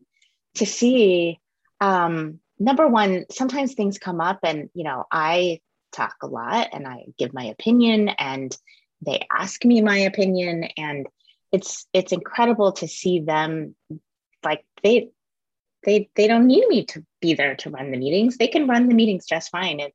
to 0.54 0.64
see. 0.64 1.40
Um, 1.80 2.38
number 2.62 2.86
one, 2.86 3.26
sometimes 3.30 3.74
things 3.74 3.98
come 3.98 4.20
up 4.20 4.40
and, 4.42 4.70
you 4.74 4.84
know, 4.84 5.04
I 5.10 5.60
talk 5.92 6.16
a 6.22 6.26
lot 6.26 6.68
and 6.72 6.86
I 6.86 7.04
give 7.18 7.34
my 7.34 7.44
opinion 7.44 8.08
and 8.08 8.56
they 9.04 9.26
ask 9.30 9.64
me 9.64 9.80
my 9.82 9.98
opinion 9.98 10.64
and 10.76 11.06
it's 11.50 11.86
it's 11.92 12.12
incredible 12.12 12.72
to 12.72 12.88
see 12.88 13.20
them 13.20 13.74
like 14.42 14.64
they 14.82 15.10
they 15.84 16.08
they 16.14 16.28
don't 16.28 16.46
need 16.46 16.66
me 16.68 16.84
to 16.86 17.04
be 17.20 17.34
there 17.34 17.56
to 17.56 17.70
run 17.70 17.90
the 17.90 17.98
meetings. 17.98 18.36
They 18.38 18.46
can 18.46 18.68
run 18.68 18.88
the 18.88 18.94
meetings 18.94 19.26
just 19.26 19.50
fine 19.50 19.80
and 19.80 19.92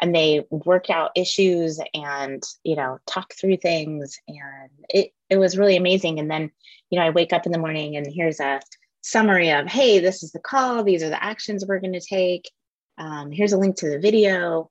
and 0.00 0.14
they 0.14 0.44
work 0.50 0.90
out 0.90 1.12
issues 1.16 1.80
and 1.94 2.42
you 2.62 2.76
know 2.76 2.98
talk 3.06 3.32
through 3.34 3.56
things 3.56 4.18
and 4.28 4.70
it 4.88 5.12
it 5.30 5.38
was 5.38 5.58
really 5.58 5.76
amazing. 5.76 6.20
And 6.20 6.30
then 6.30 6.50
you 6.90 6.98
know 6.98 7.06
i 7.06 7.10
wake 7.10 7.32
up 7.32 7.46
in 7.46 7.52
the 7.52 7.58
morning 7.58 7.96
and 7.96 8.06
here's 8.06 8.40
a 8.40 8.60
summary 9.02 9.50
of 9.50 9.66
hey 9.66 9.98
this 9.98 10.22
is 10.22 10.32
the 10.32 10.38
call 10.38 10.84
these 10.84 11.02
are 11.02 11.08
the 11.08 11.22
actions 11.22 11.64
we're 11.66 11.80
going 11.80 11.92
to 11.92 12.00
take. 12.00 12.50
Um, 12.98 13.30
here's 13.30 13.52
a 13.52 13.58
link 13.58 13.76
to 13.76 13.90
the 13.90 13.98
video. 13.98 14.70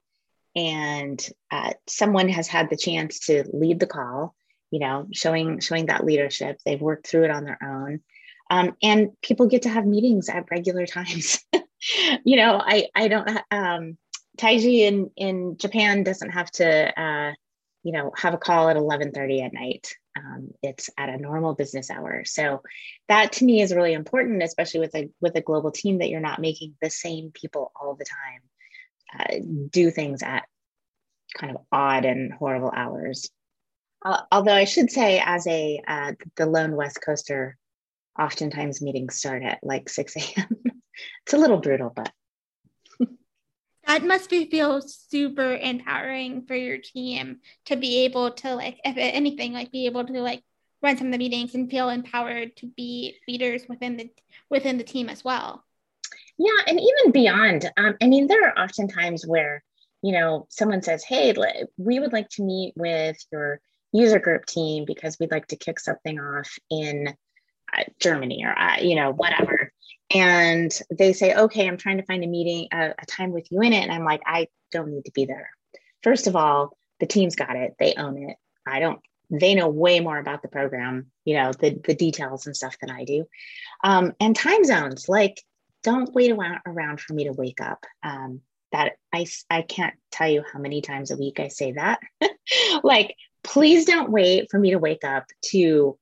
And 0.56 1.24
uh, 1.52 1.74
someone 1.88 2.28
has 2.30 2.48
had 2.48 2.70
the 2.70 2.78
chance 2.78 3.28
to 3.28 3.44
lead 3.54 3.80
the 3.80 3.88
call 3.88 4.36
you 4.72 4.80
know 4.80 5.08
showing 5.14 5.60
showing 5.60 5.88
that 5.88 6.06
leadership. 6.06 6.60
They've 6.66 6.82
worked 6.82 7.08
through 7.08 7.26
it 7.26 7.32
on 7.32 7.44
their 7.44 7.60
own. 7.62 8.02
Um, 8.52 8.76
and 8.82 9.10
people 9.22 9.48
get 9.48 9.64
to 9.64 9.70
have 9.70 9.86
meetings 9.86 10.30
at 10.30 10.50
regular 10.50 10.86
times. 10.88 11.40
You 12.26 12.36
know 12.36 12.62
i 12.62 12.88
i 12.94 13.08
don't 13.08 13.30
um 13.52 13.98
taiji 14.38 14.80
in 14.80 15.10
in 15.16 15.58
japan 15.58 16.04
doesn't 16.04 16.32
have 16.32 16.52
to 16.52 17.02
uh 17.02 17.34
you 17.84 17.94
know 17.94 18.12
have 18.18 18.34
a 18.34 18.38
call 18.38 18.68
at 18.68 18.76
11:30 18.76 19.46
at 19.46 19.54
night 19.54 19.96
um, 20.18 20.50
it's 20.64 20.90
at 20.98 21.10
a 21.10 21.18
normal 21.18 21.54
business 21.54 21.90
hour 21.90 22.24
so 22.26 22.62
that 23.08 23.34
to 23.34 23.46
me 23.46 23.62
is 23.62 23.74
really 23.74 23.94
important 23.94 24.44
especially 24.44 24.80
with 24.80 24.96
a 24.96 25.10
with 25.22 25.36
a 25.36 25.42
global 25.42 25.72
team 25.72 26.00
that 26.00 26.10
you're 26.10 26.20
not 26.20 26.42
making 26.42 26.76
the 26.82 26.90
same 26.90 27.32
people 27.34 27.72
all 27.80 27.96
the 27.96 28.06
time 28.06 28.42
uh, 29.20 29.68
do 29.70 29.92
things 29.92 30.24
at 30.24 30.44
kind 31.36 31.56
of 31.56 31.62
odd 31.72 32.06
and 32.06 32.34
horrible 32.34 32.72
hours 32.76 33.30
uh, 34.04 34.22
although 34.32 34.54
I 34.54 34.64
should 34.64 34.92
say, 34.92 35.22
as 35.24 35.46
a 35.48 35.82
uh, 35.86 36.14
the 36.38 36.46
lone 36.46 36.76
West 36.76 37.00
Coaster, 37.06 37.58
oftentimes 38.18 38.82
meetings 38.82 39.16
start 39.16 39.44
at 39.44 39.60
like 39.62 39.90
6 39.90 40.16
a.m. 40.16 40.48
it's 41.26 41.34
a 41.34 41.38
little 41.38 41.58
brutal, 41.58 41.92
but 41.94 42.12
that 43.90 44.06
must 44.06 44.30
be 44.30 44.46
feel 44.46 44.82
super 44.82 45.56
empowering 45.56 46.46
for 46.46 46.56
your 46.56 46.78
team 46.78 47.40
to 47.66 47.76
be 47.76 48.06
able 48.06 48.30
to 48.30 48.54
like, 48.54 48.80
if 48.86 48.96
anything, 48.98 49.52
like 49.52 49.72
be 49.72 49.88
able 49.88 50.06
to 50.06 50.22
like 50.22 50.44
run 50.84 50.96
some 50.96 51.08
of 51.08 51.12
the 51.12 51.18
meetings 51.18 51.56
and 51.56 51.72
feel 51.72 51.90
empowered 51.90 52.56
to 52.58 52.68
be 52.68 53.16
leaders 53.28 53.64
within 53.68 53.98
the 53.98 54.10
within 54.48 54.78
the 54.78 54.84
team 54.84 55.10
as 55.10 55.24
well. 55.24 55.66
Yeah, 56.38 56.62
and 56.68 56.80
even 56.80 57.12
beyond. 57.12 57.70
Um, 57.78 57.96
I 58.00 58.06
mean, 58.06 58.28
there 58.28 58.48
are 58.48 58.60
often 58.60 58.88
times 58.88 59.26
where 59.26 59.64
you 60.04 60.12
know 60.12 60.46
someone 60.50 60.84
says, 60.84 61.04
"Hey, 61.04 61.34
we 61.78 62.00
would 62.00 62.14
like 62.14 62.30
to 62.30 62.44
meet 62.44 62.74
with 62.78 63.18
your." 63.32 63.60
user 63.92 64.20
group 64.20 64.46
team 64.46 64.86
because 64.86 65.18
we'd 65.20 65.32
like 65.32 65.48
to 65.48 65.56
kick 65.56 65.80
something 65.80 66.20
off 66.20 66.60
in 66.70 67.08
uh, 67.76 67.84
Germany 68.00 68.44
or 68.46 68.56
uh, 68.56 68.78
you 68.80 68.96
know 68.96 69.12
whatever. 69.12 69.59
And 70.14 70.72
they 70.90 71.14
say, 71.14 71.36
okay, 71.36 71.68
I'm 71.68 71.78
trying 71.78 71.98
to 71.98 72.06
find 72.06 72.24
a 72.24 72.28
meeting, 72.28 72.68
a, 72.72 72.94
a 72.98 73.06
time 73.06 73.32
with 73.32 73.52
you 73.52 73.62
in 73.62 73.74
it. 73.74 73.84
And 73.84 73.92
I'm 73.92 74.06
like, 74.06 74.22
I 74.26 74.48
don't 74.72 74.92
need 74.92 75.06
to 75.06 75.12
be 75.12 75.26
there. 75.26 75.52
First 76.04 76.28
of 76.28 76.36
all, 76.36 76.78
the 77.00 77.06
team's 77.06 77.36
got 77.36 77.56
it. 77.56 77.76
They 77.80 77.94
own 77.96 78.18
it. 78.30 78.38
I 78.66 78.80
don't. 78.80 79.00
They 79.32 79.54
know 79.54 79.70
way 79.70 80.00
more 80.00 80.18
about 80.18 80.42
the 80.42 80.48
program, 80.48 81.12
you 81.24 81.36
know, 81.36 81.52
the 81.52 81.80
the 81.86 81.94
details 81.94 82.48
and 82.48 82.56
stuff 82.56 82.78
than 82.80 82.90
I 82.90 83.04
do. 83.04 83.26
Um, 83.84 84.14
and 84.20 84.36
time 84.36 84.64
zones, 84.64 85.08
like, 85.08 85.44
don't 85.84 86.12
wait 86.14 86.32
around, 86.32 87.00
for 87.00 87.14
me 87.14 87.26
to 87.26 87.32
wake 87.32 87.62
up. 87.62 87.86
Um, 88.02 88.42
that 88.72 88.94
I 89.14 89.28
I 89.50 89.62
can't 89.62 89.94
tell 90.12 90.30
you 90.30 90.44
how 90.52 90.60
many 90.60 90.82
times 90.82 91.12
a 91.12 91.18
week 91.18 91.40
I 91.40 91.48
say 91.48 91.74
that. 91.74 92.00
like 92.84 93.16
please 93.44 93.86
don't 93.86 94.12
wait 94.12 94.50
for 94.52 94.60
me 94.60 94.72
to 94.72 94.80
wake 94.80 95.04
up 95.04 95.26
to 95.42 95.98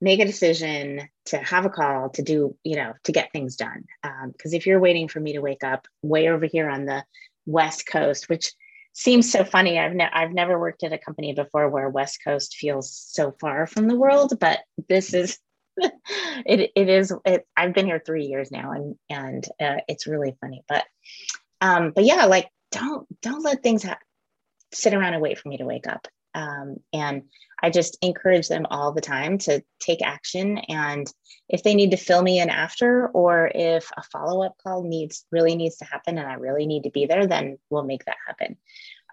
make 0.00 0.20
a 0.20 0.24
decision 0.26 1.08
to 1.26 1.38
have 1.38 1.64
a 1.64 1.70
call 1.70 2.10
to 2.10 2.22
do 2.22 2.56
you 2.64 2.76
know 2.76 2.92
to 3.04 3.12
get 3.12 3.32
things 3.32 3.56
done. 3.56 3.84
Because 4.02 4.52
um, 4.52 4.56
if 4.56 4.66
you're 4.66 4.80
waiting 4.80 5.08
for 5.08 5.20
me 5.20 5.32
to 5.34 5.40
wake 5.40 5.64
up 5.64 5.86
way 6.02 6.28
over 6.28 6.46
here 6.46 6.68
on 6.68 6.84
the 6.84 7.04
west 7.48 7.86
coast 7.86 8.28
which 8.28 8.52
seems 8.92 9.30
so 9.32 9.42
funny 9.42 9.78
i've, 9.78 9.94
ne- 9.94 10.10
I've 10.12 10.32
never 10.32 10.58
worked 10.58 10.84
at 10.84 10.92
a 10.92 10.98
company 10.98 11.32
before 11.32 11.68
where 11.68 11.88
west 11.88 12.20
coast 12.22 12.56
feels 12.56 12.94
so 12.94 13.34
far 13.40 13.66
from 13.66 13.88
the 13.88 13.96
world 13.96 14.38
but 14.38 14.60
this 14.88 15.14
is 15.14 15.38
it, 15.78 16.70
it 16.76 16.88
is 16.88 17.12
it, 17.24 17.46
i've 17.56 17.72
been 17.72 17.86
here 17.86 18.02
three 18.04 18.26
years 18.26 18.50
now 18.50 18.72
and 18.72 18.96
and 19.08 19.46
uh, 19.60 19.80
it's 19.88 20.06
really 20.06 20.36
funny 20.40 20.62
but 20.68 20.84
um 21.60 21.92
but 21.94 22.04
yeah 22.04 22.26
like 22.26 22.48
don't 22.70 23.06
don't 23.22 23.42
let 23.42 23.62
things 23.62 23.82
ha- 23.82 23.98
sit 24.72 24.92
around 24.92 25.14
and 25.14 25.22
wait 25.22 25.38
for 25.38 25.48
me 25.48 25.56
to 25.56 25.64
wake 25.64 25.86
up 25.86 26.06
um, 26.38 26.76
and 26.92 27.24
I 27.60 27.70
just 27.70 27.98
encourage 28.00 28.46
them 28.46 28.64
all 28.70 28.92
the 28.92 29.00
time 29.00 29.38
to 29.38 29.60
take 29.80 30.00
action. 30.02 30.58
And 30.58 31.12
if 31.48 31.64
they 31.64 31.74
need 31.74 31.90
to 31.90 31.96
fill 31.96 32.22
me 32.22 32.38
in 32.38 32.48
after, 32.48 33.08
or 33.08 33.50
if 33.52 33.90
a 33.96 34.02
follow 34.04 34.44
up 34.44 34.56
call 34.62 34.84
needs 34.84 35.26
really 35.32 35.56
needs 35.56 35.78
to 35.78 35.84
happen 35.84 36.16
and 36.16 36.28
I 36.28 36.34
really 36.34 36.66
need 36.66 36.84
to 36.84 36.90
be 36.90 37.06
there, 37.06 37.26
then 37.26 37.58
we'll 37.70 37.82
make 37.82 38.04
that 38.04 38.16
happen. 38.24 38.56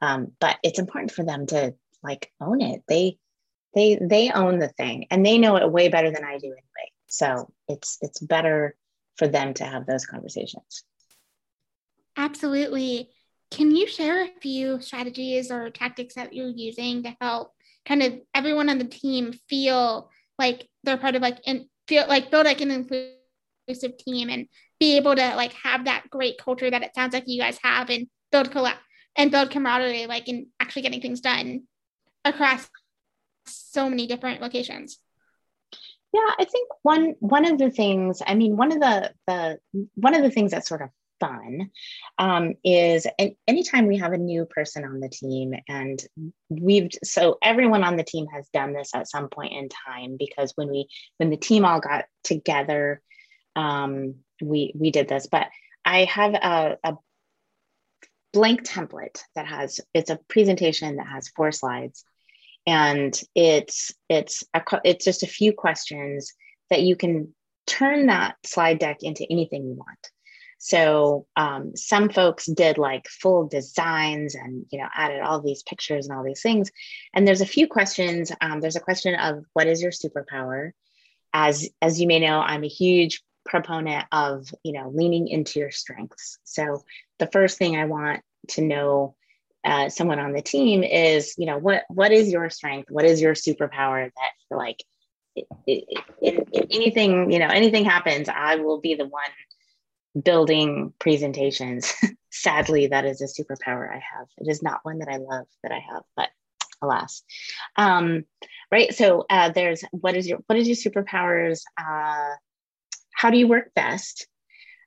Um, 0.03 0.33
but 0.39 0.57
it's 0.61 0.77
important 0.77 1.11
for 1.11 1.23
them 1.23 1.47
to 1.47 1.73
like 2.03 2.31
own 2.39 2.61
it. 2.61 2.83
They 2.87 3.17
they 3.73 3.97
they 3.99 4.29
own 4.29 4.59
the 4.59 4.67
thing 4.67 5.07
and 5.09 5.25
they 5.25 5.39
know 5.39 5.55
it 5.55 5.71
way 5.71 5.89
better 5.89 6.11
than 6.11 6.23
I 6.23 6.37
do 6.37 6.47
anyway. 6.47 6.91
So 7.07 7.51
it's 7.67 7.97
it's 8.01 8.19
better 8.19 8.75
for 9.15 9.27
them 9.27 9.55
to 9.55 9.65
have 9.65 9.87
those 9.87 10.05
conversations. 10.05 10.83
Absolutely. 12.15 13.09
Can 13.51 13.75
you 13.75 13.87
share 13.87 14.23
a 14.23 14.39
few 14.41 14.81
strategies 14.81 15.51
or 15.51 15.69
tactics 15.69 16.15
that 16.15 16.33
you're 16.33 16.47
using 16.49 17.03
to 17.03 17.15
help 17.21 17.51
kind 17.85 18.01
of 18.01 18.13
everyone 18.33 18.69
on 18.69 18.77
the 18.79 18.85
team 18.85 19.33
feel 19.47 20.09
like 20.37 20.67
they're 20.83 20.97
part 20.97 21.15
of 21.15 21.21
like 21.21 21.37
and 21.45 21.65
feel 21.87 22.05
like 22.07 22.31
build 22.31 22.45
like 22.45 22.61
an 22.61 22.71
inclusive 22.71 23.97
team 23.99 24.29
and 24.29 24.47
be 24.79 24.97
able 24.97 25.15
to 25.15 25.35
like 25.35 25.53
have 25.53 25.85
that 25.85 26.09
great 26.09 26.37
culture 26.37 26.69
that 26.69 26.83
it 26.83 26.93
sounds 26.95 27.13
like 27.13 27.23
you 27.27 27.39
guys 27.39 27.59
have 27.63 27.89
and 27.89 28.07
build 28.31 28.51
collab 28.51 28.75
and 29.15 29.31
build 29.31 29.51
camaraderie 29.51 30.07
like 30.07 30.27
in 30.27 30.47
actually 30.59 30.81
getting 30.81 31.01
things 31.01 31.21
done 31.21 31.63
across 32.25 32.69
so 33.45 33.89
many 33.89 34.07
different 34.07 34.41
locations? 34.41 34.99
Yeah 36.13 36.31
i 36.39 36.45
think 36.45 36.69
one 36.81 37.15
one 37.19 37.45
of 37.45 37.57
the 37.57 37.69
things 37.69 38.21
i 38.25 38.35
mean 38.35 38.55
one 38.55 38.71
of 38.71 38.79
the 38.79 39.11
the 39.27 39.59
one 39.95 40.15
of 40.15 40.23
the 40.23 40.31
things 40.31 40.51
that 40.51 40.65
sort 40.65 40.81
of 40.81 40.89
fun 41.19 41.69
um, 42.17 42.53
is 42.63 43.07
anytime 43.47 43.87
we 43.87 43.97
have 43.97 44.13
a 44.13 44.17
new 44.17 44.45
person 44.45 44.83
on 44.83 44.99
the 44.99 45.09
team 45.09 45.53
and 45.67 46.03
we've 46.49 46.89
so 47.03 47.37
everyone 47.41 47.83
on 47.83 47.97
the 47.97 48.03
team 48.03 48.27
has 48.27 48.47
done 48.49 48.73
this 48.73 48.91
at 48.93 49.07
some 49.07 49.29
point 49.29 49.53
in 49.53 49.69
time 49.69 50.17
because 50.17 50.51
when 50.55 50.69
we 50.69 50.87
when 51.17 51.29
the 51.29 51.37
team 51.37 51.65
all 51.65 51.79
got 51.79 52.05
together 52.23 53.01
um, 53.55 54.15
we 54.41 54.73
we 54.75 54.91
did 54.91 55.07
this 55.07 55.27
but 55.27 55.47
i 55.85 56.05
have 56.05 56.33
a, 56.33 56.77
a 56.83 56.93
blank 58.33 58.63
template 58.63 59.21
that 59.35 59.47
has 59.47 59.79
it's 59.93 60.09
a 60.09 60.19
presentation 60.27 60.97
that 60.97 61.07
has 61.07 61.29
four 61.29 61.51
slides 61.51 62.03
and 62.67 63.21
it's 63.33 63.93
it's 64.09 64.43
a, 64.53 64.61
it's 64.83 65.05
just 65.05 65.23
a 65.23 65.27
few 65.27 65.53
questions 65.53 66.33
that 66.69 66.81
you 66.81 66.95
can 66.95 67.33
turn 67.65 68.07
that 68.07 68.35
slide 68.43 68.79
deck 68.79 68.97
into 69.01 69.25
anything 69.29 69.63
you 69.63 69.73
want 69.73 70.11
so 70.65 71.27
um, 71.35 71.75
some 71.75 72.09
folks 72.09 72.47
did 72.47 72.79
like 72.79 73.07
full 73.07 73.47
designs 73.47 74.33
and 74.33 74.65
you 74.71 74.79
know 74.79 74.87
added 74.95 75.21
all 75.21 75.39
these 75.39 75.61
pictures 75.61 76.07
and 76.07 76.17
all 76.17 76.23
these 76.23 76.41
things. 76.41 76.71
And 77.13 77.27
there's 77.27 77.41
a 77.41 77.45
few 77.45 77.67
questions. 77.67 78.31
Um, 78.41 78.61
there's 78.61 78.75
a 78.75 78.79
question 78.79 79.13
of 79.13 79.45
what 79.53 79.67
is 79.67 79.79
your 79.79 79.91
superpower? 79.91 80.71
As 81.35 81.69
as 81.83 82.01
you 82.01 82.07
may 82.07 82.19
know, 82.19 82.39
I'm 82.39 82.63
a 82.63 82.67
huge 82.67 83.21
proponent 83.45 84.05
of 84.11 84.51
you 84.63 84.73
know 84.73 84.89
leaning 84.91 85.27
into 85.27 85.59
your 85.59 85.69
strengths. 85.69 86.39
So 86.45 86.83
the 87.19 87.27
first 87.27 87.59
thing 87.59 87.77
I 87.77 87.85
want 87.85 88.21
to 88.53 88.61
know 88.63 89.15
uh, 89.63 89.89
someone 89.89 90.17
on 90.17 90.33
the 90.33 90.41
team 90.41 90.81
is 90.81 91.35
you 91.37 91.45
know 91.45 91.59
what 91.59 91.83
what 91.89 92.11
is 92.11 92.31
your 92.31 92.49
strength? 92.49 92.89
What 92.89 93.05
is 93.05 93.21
your 93.21 93.35
superpower 93.35 94.09
that 94.11 94.57
like 94.57 94.81
anything 96.71 97.29
you 97.29 97.39
know 97.39 97.49
anything 97.49 97.83
happens 97.83 98.29
i 98.29 98.55
will 98.55 98.79
be 98.79 98.95
the 98.95 99.05
one 99.05 99.29
building 100.21 100.93
presentations. 100.99 101.93
Sadly, 102.31 102.87
that 102.87 103.05
is 103.05 103.21
a 103.21 103.25
superpower 103.25 103.89
I 103.89 103.95
have. 103.95 104.27
It 104.37 104.49
is 104.49 104.61
not 104.61 104.79
one 104.83 104.99
that 104.99 105.09
I 105.09 105.17
love 105.17 105.47
that 105.63 105.71
I 105.71 105.79
have, 105.91 106.03
but 106.15 106.29
alas. 106.81 107.23
Um, 107.75 108.25
right. 108.71 108.93
So 108.93 109.25
uh, 109.29 109.49
there's 109.49 109.83
what 109.91 110.15
is 110.15 110.27
your 110.27 110.39
what 110.47 110.57
is 110.57 110.67
your 110.67 110.75
superpowers? 110.77 111.61
Uh, 111.77 112.35
how 113.13 113.29
do 113.29 113.37
you 113.37 113.47
work 113.47 113.73
best? 113.75 114.27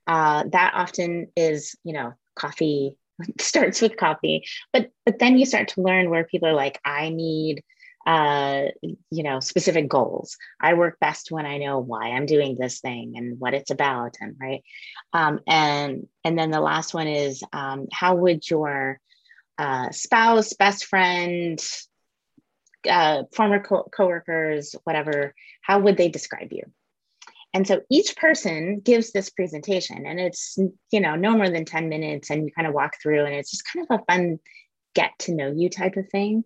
Uh, 0.06 0.44
that 0.52 0.73
often 0.75 1.28
is, 1.37 1.76
you 1.85 1.92
know, 1.92 2.14
coffee 2.35 2.97
starts 3.38 3.80
with 3.80 3.97
coffee, 3.97 4.44
but 4.73 4.90
but 5.04 5.18
then 5.18 5.38
you 5.38 5.47
start 5.47 5.68
to 5.68 5.82
learn 5.82 6.11
where 6.11 6.25
people 6.25 6.49
are 6.49 6.54
like, 6.54 6.78
I 6.85 7.11
need 7.11 7.62
uh, 8.08 8.68
you 9.10 9.22
know, 9.22 9.38
specific 9.38 9.86
goals. 9.86 10.38
I 10.58 10.72
work 10.72 10.98
best 10.98 11.30
when 11.30 11.44
I 11.44 11.58
know 11.58 11.78
why 11.78 12.12
I'm 12.12 12.24
doing 12.24 12.56
this 12.58 12.80
thing 12.80 13.18
and 13.18 13.38
what 13.38 13.52
it's 13.52 13.70
about, 13.70 14.14
and 14.18 14.34
right. 14.40 14.64
Um, 15.12 15.40
and 15.46 16.08
and 16.24 16.38
then 16.38 16.50
the 16.50 16.60
last 16.60 16.94
one 16.94 17.06
is 17.06 17.42
um, 17.52 17.86
how 17.92 18.14
would 18.14 18.48
your 18.48 18.98
uh, 19.58 19.90
spouse, 19.90 20.54
best 20.54 20.86
friend, 20.86 21.62
uh, 22.88 23.24
former 23.34 23.62
co- 23.62 23.90
coworkers, 23.94 24.74
whatever, 24.84 25.34
how 25.60 25.80
would 25.80 25.98
they 25.98 26.08
describe 26.08 26.50
you? 26.50 26.62
And 27.52 27.68
so 27.68 27.82
each 27.90 28.16
person 28.16 28.80
gives 28.80 29.12
this 29.12 29.28
presentation, 29.28 30.06
and 30.06 30.18
it's 30.18 30.56
you 30.90 31.00
know 31.02 31.14
no 31.14 31.36
more 31.36 31.50
than 31.50 31.66
ten 31.66 31.90
minutes, 31.90 32.30
and 32.30 32.46
you 32.46 32.52
kind 32.52 32.66
of 32.66 32.72
walk 32.72 32.94
through, 33.02 33.26
and 33.26 33.34
it's 33.34 33.50
just 33.50 33.68
kind 33.70 33.86
of 33.90 34.00
a 34.00 34.04
fun 34.10 34.38
get 34.94 35.12
to 35.18 35.34
know 35.34 35.52
you 35.54 35.68
type 35.68 35.96
of 35.96 36.08
thing 36.08 36.42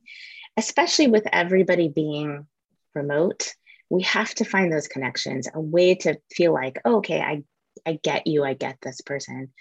especially 0.56 1.08
with 1.08 1.26
everybody 1.32 1.88
being 1.88 2.46
remote, 2.94 3.54
we 3.90 4.02
have 4.02 4.34
to 4.34 4.44
find 4.44 4.72
those 4.72 4.88
connections, 4.88 5.48
a 5.52 5.60
way 5.60 5.94
to 5.96 6.18
feel 6.32 6.52
like, 6.52 6.80
oh, 6.84 6.96
okay, 6.96 7.20
I, 7.20 7.42
I 7.86 7.98
get 8.02 8.26
you, 8.26 8.44
I 8.44 8.54
get 8.54 8.78
this 8.80 9.00
person. 9.00 9.52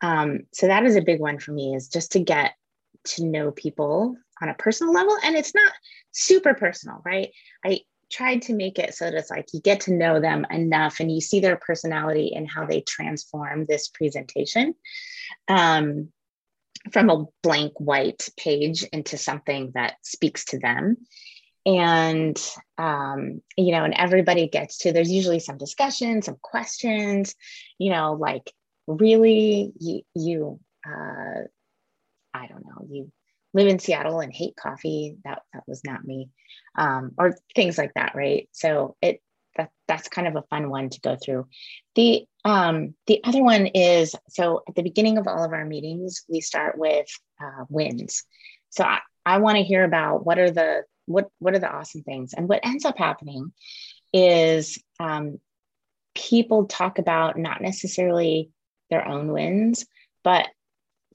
Um, 0.00 0.40
so 0.52 0.66
that 0.66 0.84
is 0.84 0.96
a 0.96 1.02
big 1.02 1.20
one 1.20 1.38
for 1.38 1.52
me 1.52 1.74
is 1.74 1.88
just 1.88 2.12
to 2.12 2.20
get 2.20 2.54
to 3.04 3.24
know 3.24 3.50
people 3.50 4.16
on 4.42 4.48
a 4.48 4.54
personal 4.54 4.92
level. 4.92 5.16
And 5.24 5.36
it's 5.36 5.54
not 5.54 5.72
super 6.10 6.54
personal, 6.54 7.02
right? 7.04 7.30
I 7.64 7.80
tried 8.10 8.42
to 8.42 8.54
make 8.54 8.78
it 8.78 8.94
so 8.94 9.04
that 9.04 9.14
it's 9.14 9.30
like 9.30 9.46
you 9.52 9.60
get 9.60 9.80
to 9.82 9.94
know 9.94 10.20
them 10.20 10.44
enough 10.50 11.00
and 11.00 11.10
you 11.10 11.20
see 11.20 11.40
their 11.40 11.56
personality 11.56 12.32
and 12.34 12.50
how 12.50 12.66
they 12.66 12.80
transform 12.82 13.66
this 13.66 13.88
presentation. 13.88 14.74
Um, 15.48 16.10
from 16.92 17.10
a 17.10 17.24
blank 17.42 17.72
white 17.78 18.28
page 18.36 18.84
into 18.84 19.16
something 19.16 19.72
that 19.74 19.94
speaks 20.02 20.44
to 20.46 20.58
them. 20.58 20.96
And 21.66 22.40
um, 22.78 23.42
you 23.56 23.72
know 23.72 23.84
and 23.84 23.94
everybody 23.94 24.48
gets 24.48 24.78
to 24.78 24.92
there's 24.92 25.12
usually 25.12 25.40
some 25.40 25.58
discussion 25.58 26.22
some 26.22 26.36
questions 26.40 27.34
you 27.78 27.90
know 27.92 28.14
like 28.14 28.50
really 28.86 29.72
you, 29.78 30.00
you 30.14 30.60
uh, 30.86 31.42
i 32.32 32.46
don't 32.46 32.64
know 32.64 32.86
you 32.88 33.12
live 33.52 33.68
in 33.68 33.78
seattle 33.78 34.20
and 34.20 34.32
hate 34.32 34.56
coffee. 34.56 35.16
That 35.24 35.42
that 35.52 35.64
was 35.66 35.84
not 35.84 36.04
me 36.04 36.30
um, 36.76 37.12
or 37.18 37.36
things 37.54 37.78
like 37.78 37.94
that 37.94 38.14
right? 38.14 38.48
So 38.52 38.96
it 39.02 39.20
that 39.56 39.70
that's 39.88 40.08
kind 40.08 40.28
of 40.28 40.36
a 40.36 40.42
fun 40.42 40.70
one 40.70 40.90
to 40.90 41.00
go 41.00 41.16
through. 41.16 41.46
The 41.94 42.24
um, 42.44 42.94
the 43.06 43.20
other 43.24 43.42
one 43.42 43.66
is 43.66 44.14
so 44.28 44.62
at 44.68 44.74
the 44.74 44.82
beginning 44.82 45.18
of 45.18 45.26
all 45.26 45.44
of 45.44 45.52
our 45.52 45.64
meetings, 45.64 46.24
we 46.28 46.40
start 46.40 46.78
with 46.78 47.06
uh, 47.42 47.64
wins. 47.68 48.24
So 48.70 48.84
I, 48.84 49.00
I 49.26 49.38
want 49.38 49.58
to 49.58 49.64
hear 49.64 49.84
about 49.84 50.24
what 50.24 50.38
are 50.38 50.50
the 50.50 50.84
what 51.06 51.28
what 51.38 51.54
are 51.54 51.58
the 51.58 51.70
awesome 51.70 52.02
things, 52.02 52.32
and 52.32 52.48
what 52.48 52.64
ends 52.64 52.84
up 52.84 52.96
happening 52.96 53.52
is 54.12 54.78
um, 54.98 55.38
people 56.14 56.66
talk 56.66 56.98
about 56.98 57.38
not 57.38 57.60
necessarily 57.60 58.50
their 58.90 59.06
own 59.06 59.32
wins, 59.32 59.86
but 60.24 60.48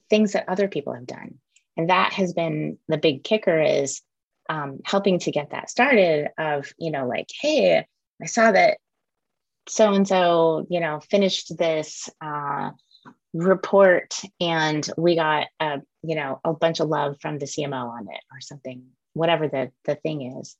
things 0.08 0.32
that 0.32 0.48
other 0.48 0.68
people 0.68 0.92
have 0.92 1.06
done, 1.06 1.38
and 1.76 1.90
that 1.90 2.12
has 2.12 2.34
been 2.34 2.78
the 2.86 2.98
big 2.98 3.24
kicker 3.24 3.60
is 3.60 4.00
um, 4.48 4.78
helping 4.84 5.18
to 5.20 5.32
get 5.32 5.50
that 5.50 5.70
started. 5.70 6.28
Of 6.38 6.72
you 6.78 6.92
know 6.92 7.08
like 7.08 7.30
hey 7.40 7.84
I 8.22 8.26
saw 8.26 8.52
that 8.52 8.78
so 9.68 9.92
and 9.92 10.06
so, 10.06 10.66
you 10.70 10.80
know, 10.80 11.00
finished 11.00 11.56
this 11.56 12.08
uh, 12.20 12.70
report 13.32 14.14
and 14.40 14.88
we 14.96 15.14
got 15.16 15.48
a, 15.60 15.80
you 16.02 16.14
know, 16.14 16.40
a 16.44 16.52
bunch 16.52 16.80
of 16.80 16.88
love 16.88 17.16
from 17.20 17.38
the 17.38 17.46
CMO 17.46 17.90
on 17.90 18.08
it 18.08 18.20
or 18.32 18.40
something, 18.40 18.84
whatever 19.12 19.48
the, 19.48 19.70
the 19.84 19.96
thing 19.96 20.38
is. 20.38 20.56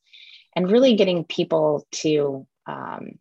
And 0.55 0.71
really 0.71 0.95
getting 0.95 1.23
people 1.23 1.85
to 1.93 2.47
um, 2.65 3.19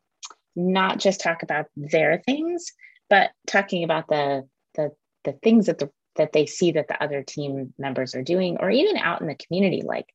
not 0.55 0.99
just 0.99 1.21
talk 1.21 1.43
about 1.43 1.67
their 1.77 2.23
things, 2.25 2.73
but 3.11 3.31
talking 3.47 3.85
about 3.85 4.09
the, 4.09 4.49
the, 4.75 4.93
the 5.25 5.33
things 5.33 5.67
that 5.67 5.79
the 5.79 5.91
that 6.17 6.33
they 6.33 6.47
see 6.47 6.73
that 6.73 6.89
the 6.89 7.03
other 7.03 7.23
team 7.23 7.73
members 7.79 8.15
are 8.15 8.23
doing, 8.23 8.57
or 8.59 8.71
even 8.71 8.97
out 8.97 9.21
in 9.21 9.27
the 9.27 9.35
community, 9.35 9.83
like, 9.85 10.07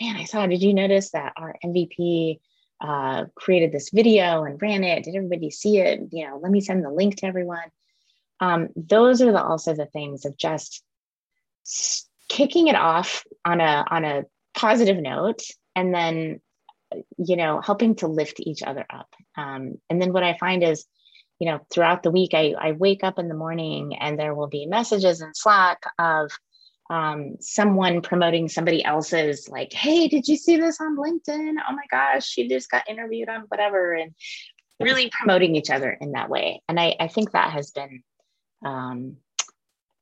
man, 0.00 0.16
I 0.16 0.24
saw, 0.24 0.46
did 0.46 0.62
you 0.62 0.74
notice 0.74 1.10
that 1.10 1.32
our 1.36 1.56
MVP 1.64 2.38
uh, 2.84 3.24
created 3.34 3.72
this 3.72 3.88
video 3.88 4.44
and 4.44 4.60
ran 4.60 4.84
it. 4.84 5.04
Did 5.04 5.16
everybody 5.16 5.50
see 5.50 5.78
it? 5.78 6.00
You 6.12 6.26
know, 6.26 6.38
let 6.42 6.52
me 6.52 6.60
send 6.60 6.84
the 6.84 6.90
link 6.90 7.16
to 7.16 7.26
everyone. 7.26 7.70
Um, 8.40 8.68
those 8.76 9.22
are 9.22 9.32
the, 9.32 9.42
also 9.42 9.74
the 9.74 9.86
things 9.86 10.26
of 10.26 10.36
just 10.36 10.82
kicking 12.28 12.68
it 12.68 12.74
off 12.74 13.24
on 13.44 13.62
a 13.62 13.86
on 13.90 14.04
a 14.04 14.24
positive 14.54 14.98
note, 14.98 15.42
and 15.74 15.94
then 15.94 16.40
you 17.16 17.36
know 17.36 17.62
helping 17.62 17.94
to 17.96 18.06
lift 18.06 18.38
each 18.38 18.62
other 18.62 18.84
up. 18.90 19.08
Um, 19.34 19.80
and 19.88 20.00
then 20.00 20.12
what 20.12 20.22
I 20.22 20.36
find 20.36 20.62
is, 20.62 20.84
you 21.38 21.50
know, 21.50 21.60
throughout 21.72 22.02
the 22.02 22.10
week, 22.10 22.34
I, 22.34 22.54
I 22.58 22.72
wake 22.72 23.02
up 23.02 23.18
in 23.18 23.28
the 23.28 23.34
morning 23.34 23.96
and 23.96 24.18
there 24.18 24.34
will 24.34 24.48
be 24.48 24.66
messages 24.66 25.22
in 25.22 25.32
Slack 25.32 25.78
of 25.98 26.32
um, 26.90 27.36
someone 27.40 28.02
promoting 28.02 28.48
somebody 28.48 28.84
else's 28.84 29.48
like 29.48 29.72
hey 29.72 30.08
did 30.08 30.28
you 30.28 30.36
see 30.36 30.56
this 30.56 30.80
on 30.80 30.96
linkedin? 30.96 31.54
Oh 31.68 31.74
my 31.74 31.86
gosh 31.90 32.26
she 32.26 32.48
just 32.48 32.70
got 32.70 32.88
interviewed 32.88 33.28
on 33.28 33.42
whatever 33.48 33.92
and 33.94 34.14
really 34.80 35.10
promoting 35.10 35.54
each 35.54 35.70
other 35.70 35.96
in 36.00 36.12
that 36.12 36.28
way. 36.28 36.60
And 36.68 36.78
i, 36.78 36.96
I 36.98 37.08
think 37.08 37.32
that 37.32 37.52
has 37.52 37.70
been 37.70 38.02
um, 38.64 39.16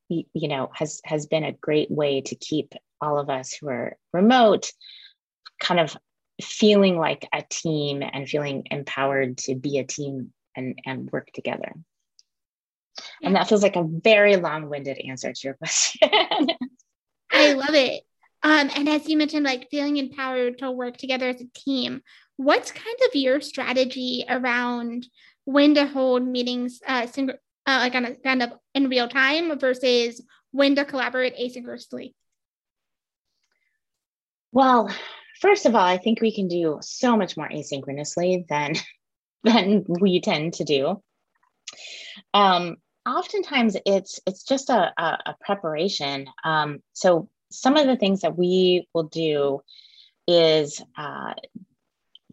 you, 0.09 0.23
you 0.33 0.47
know 0.47 0.69
has 0.73 1.01
has 1.05 1.25
been 1.25 1.43
a 1.43 1.53
great 1.53 1.91
way 1.91 2.21
to 2.21 2.35
keep 2.35 2.73
all 3.01 3.19
of 3.19 3.29
us 3.29 3.53
who 3.53 3.67
are 3.67 3.97
remote 4.11 4.71
kind 5.59 5.79
of 5.79 5.95
feeling 6.41 6.97
like 6.97 7.27
a 7.33 7.43
team 7.49 8.01
and 8.01 8.27
feeling 8.27 8.63
empowered 8.71 9.37
to 9.37 9.55
be 9.55 9.77
a 9.77 9.83
team 9.83 10.33
and 10.55 10.79
and 10.85 11.09
work 11.11 11.29
together. 11.33 11.73
And 13.23 13.35
that 13.35 13.49
feels 13.49 13.63
like 13.63 13.75
a 13.75 13.83
very 13.83 14.35
long 14.35 14.69
winded 14.69 14.99
answer 14.99 15.33
to 15.33 15.39
your 15.43 15.53
question. 15.57 16.47
I 17.33 17.53
love 17.53 17.73
it. 17.73 18.03
Um, 18.43 18.69
and 18.75 18.89
as 18.89 19.07
you 19.07 19.17
mentioned, 19.17 19.45
like 19.45 19.69
feeling 19.69 19.97
empowered 19.97 20.59
to 20.59 20.71
work 20.71 20.97
together 20.97 21.29
as 21.29 21.41
a 21.41 21.47
team, 21.53 22.01
what's 22.35 22.71
kind 22.71 22.97
of 23.07 23.15
your 23.15 23.41
strategy 23.41 24.25
around 24.27 25.07
when 25.45 25.75
to 25.75 25.85
hold 25.85 26.27
meetings 26.27 26.79
uh, 26.87 27.07
sing- 27.07 27.29
uh, 27.29 27.35
like 27.65 27.95
on 27.95 28.05
a 28.05 28.15
kind 28.15 28.43
of 28.43 28.51
in 28.73 28.89
real 28.89 29.07
time 29.07 29.57
versus 29.59 30.21
when 30.51 30.75
to 30.75 30.85
collaborate 30.85 31.37
asynchronously? 31.37 32.13
Well, 34.51 34.93
first 35.41 35.65
of 35.65 35.75
all, 35.75 35.85
I 35.85 35.97
think 35.97 36.21
we 36.21 36.33
can 36.33 36.47
do 36.47 36.79
so 36.81 37.17
much 37.17 37.37
more 37.37 37.49
asynchronously 37.49 38.47
than 38.47 38.73
than 39.43 39.85
we 39.87 40.21
tend 40.21 40.53
to 40.55 40.63
do. 40.63 41.01
Um, 42.33 42.77
oftentimes 43.05 43.75
it's 43.85 44.19
it's 44.25 44.43
just 44.43 44.69
a, 44.69 44.93
a, 44.97 45.19
a 45.25 45.35
preparation. 45.41 46.27
Um, 46.43 46.81
so 46.93 47.29
some 47.51 47.77
of 47.77 47.85
the 47.85 47.97
things 47.97 48.21
that 48.21 48.37
we 48.37 48.87
will 48.93 49.03
do 49.03 49.61
is 50.27 50.81
uh, 50.97 51.33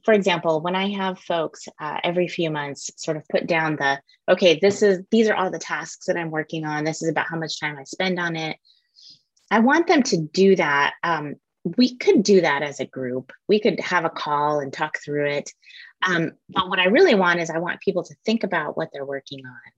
for 0.05 0.15
example 0.15 0.61
when 0.61 0.77
i 0.77 0.89
have 0.89 1.19
folks 1.19 1.69
uh, 1.81 1.99
every 2.05 2.29
few 2.29 2.51
months 2.51 2.91
sort 2.97 3.17
of 3.17 3.27
put 3.29 3.47
down 3.47 3.77
the 3.77 4.01
okay 4.31 4.59
this 4.63 4.81
is 4.81 5.01
these 5.11 5.29
are 5.29 5.35
all 5.35 5.51
the 5.51 5.59
tasks 5.59 6.07
that 6.07 6.17
i'm 6.17 6.31
working 6.31 6.65
on. 6.65 6.85
This 6.85 7.03
is 7.03 7.09
about 7.09 7.27
how 7.29 7.37
much 7.37 7.61
time 7.61 7.77
i 7.79 7.85
spend 7.85 8.19
on 8.19 8.37
it. 8.37 8.57
I 9.51 9.59
want 9.59 9.89
them 9.89 10.03
to 10.05 10.17
do 10.17 10.55
that. 10.57 10.95
Um, 11.03 11.35
we 11.77 11.97
could 11.97 12.23
do 12.23 12.41
that 12.41 12.63
as 12.63 12.79
a 12.79 12.87
group. 12.87 13.33
We 13.49 13.61
could 13.61 13.81
have 13.81 14.05
a 14.05 14.11
call 14.11 14.61
and 14.61 14.73
talk 14.73 14.99
through 15.05 15.27
it. 15.31 15.53
Um, 16.07 16.33
but 16.49 16.69
what 16.71 16.79
i 16.79 16.87
really 16.87 17.15
want 17.15 17.41
is 17.41 17.51
i 17.51 17.59
want 17.59 17.81
people 17.81 18.05
to 18.05 18.15
think 18.25 18.45
about 18.45 18.77
what 18.77 18.89
they're 18.93 19.05
working 19.05 19.45
on 19.45 19.73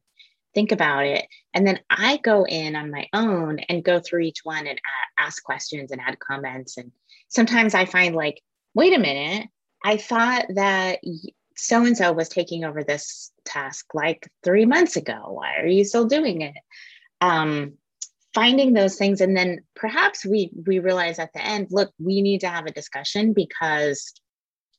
think 0.54 0.72
about 0.72 1.06
it. 1.06 1.26
And 1.54 1.66
then 1.66 1.80
I 1.90 2.18
go 2.18 2.44
in 2.44 2.76
on 2.76 2.90
my 2.90 3.08
own 3.12 3.58
and 3.60 3.84
go 3.84 4.00
through 4.00 4.20
each 4.20 4.40
one 4.44 4.66
and 4.66 4.80
ask 5.18 5.42
questions 5.42 5.90
and 5.90 6.00
add 6.00 6.18
comments. 6.18 6.76
And 6.76 6.92
sometimes 7.28 7.74
I 7.74 7.84
find 7.84 8.14
like, 8.14 8.40
wait 8.74 8.94
a 8.94 9.00
minute, 9.00 9.48
I 9.84 9.96
thought 9.96 10.46
that 10.54 11.00
so 11.56 11.84
and 11.84 11.96
so 11.96 12.12
was 12.12 12.28
taking 12.28 12.64
over 12.64 12.82
this 12.82 13.30
task 13.44 13.86
like 13.94 14.28
three 14.42 14.66
months 14.66 14.96
ago. 14.96 15.20
Why 15.28 15.56
are 15.56 15.66
you 15.66 15.84
still 15.84 16.06
doing 16.06 16.42
it? 16.42 16.56
Um, 17.20 17.74
finding 18.34 18.72
those 18.72 18.96
things 18.96 19.20
and 19.20 19.36
then 19.36 19.60
perhaps 19.74 20.24
we 20.24 20.50
we 20.66 20.78
realize 20.78 21.18
at 21.18 21.32
the 21.34 21.44
end 21.44 21.66
look 21.70 21.92
we 21.98 22.22
need 22.22 22.40
to 22.40 22.48
have 22.48 22.64
a 22.64 22.72
discussion 22.72 23.34
because 23.34 24.14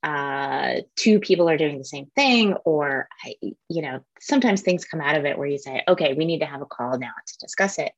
uh, 0.04 0.82
two 0.98 1.20
people 1.20 1.50
are 1.50 1.58
doing 1.58 1.78
the 1.78 1.86
same 1.86 2.08
thing, 2.16 2.54
or 2.66 3.08
you 3.42 3.82
know, 3.82 4.04
sometimes 4.20 4.62
things 4.62 4.86
come 4.86 5.02
out 5.02 5.16
of 5.16 5.26
it 5.26 5.38
where 5.38 5.48
you 5.48 5.58
say, 5.58 5.82
okay, 5.88 6.14
we 6.14 6.26
need 6.26 6.40
to 6.40 6.46
have 6.46 6.62
a 6.62 6.66
call 6.66 7.00
now 7.00 7.14
to 7.26 7.38
discuss 7.40 7.80
it. 7.80 7.94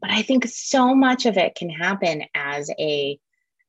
But 0.00 0.10
I 0.10 0.22
think 0.22 0.46
so 0.46 0.94
much 0.94 1.26
of 1.26 1.36
it 1.36 1.54
can 1.54 1.70
happen 1.70 2.24
as 2.34 2.70
a 2.78 3.18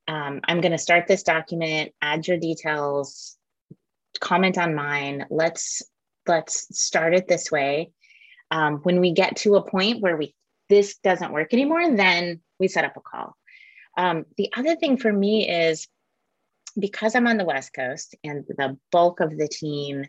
um, 0.08 0.40
I'm 0.44 0.60
going 0.60 0.72
to 0.72 0.78
start 0.78 1.06
this 1.06 1.22
document, 1.22 1.92
add 2.02 2.26
your 2.26 2.36
details, 2.36 3.36
comment 4.18 4.58
on 4.58 4.74
mine. 4.74 5.26
Let's 5.30 5.82
let's 6.26 6.66
start 6.78 7.14
it 7.14 7.28
this 7.28 7.50
way. 7.50 7.90
Um, 8.50 8.78
when 8.78 9.00
we 9.00 9.12
get 9.12 9.36
to 9.36 9.56
a 9.56 9.68
point 9.68 10.00
where 10.00 10.16
we 10.16 10.34
this 10.68 10.96
doesn't 10.98 11.32
work 11.32 11.52
anymore, 11.52 11.94
then 11.94 12.40
we 12.58 12.68
set 12.68 12.84
up 12.84 12.96
a 12.96 13.00
call. 13.00 13.36
Um, 13.96 14.24
the 14.36 14.50
other 14.56 14.76
thing 14.76 14.96
for 14.96 15.12
me 15.12 15.48
is 15.48 15.86
because 16.78 17.14
I'm 17.14 17.26
on 17.26 17.36
the 17.36 17.44
West 17.44 17.72
Coast 17.74 18.14
and 18.24 18.44
the 18.48 18.76
bulk 18.90 19.20
of 19.20 19.36
the 19.36 19.48
team 19.48 20.04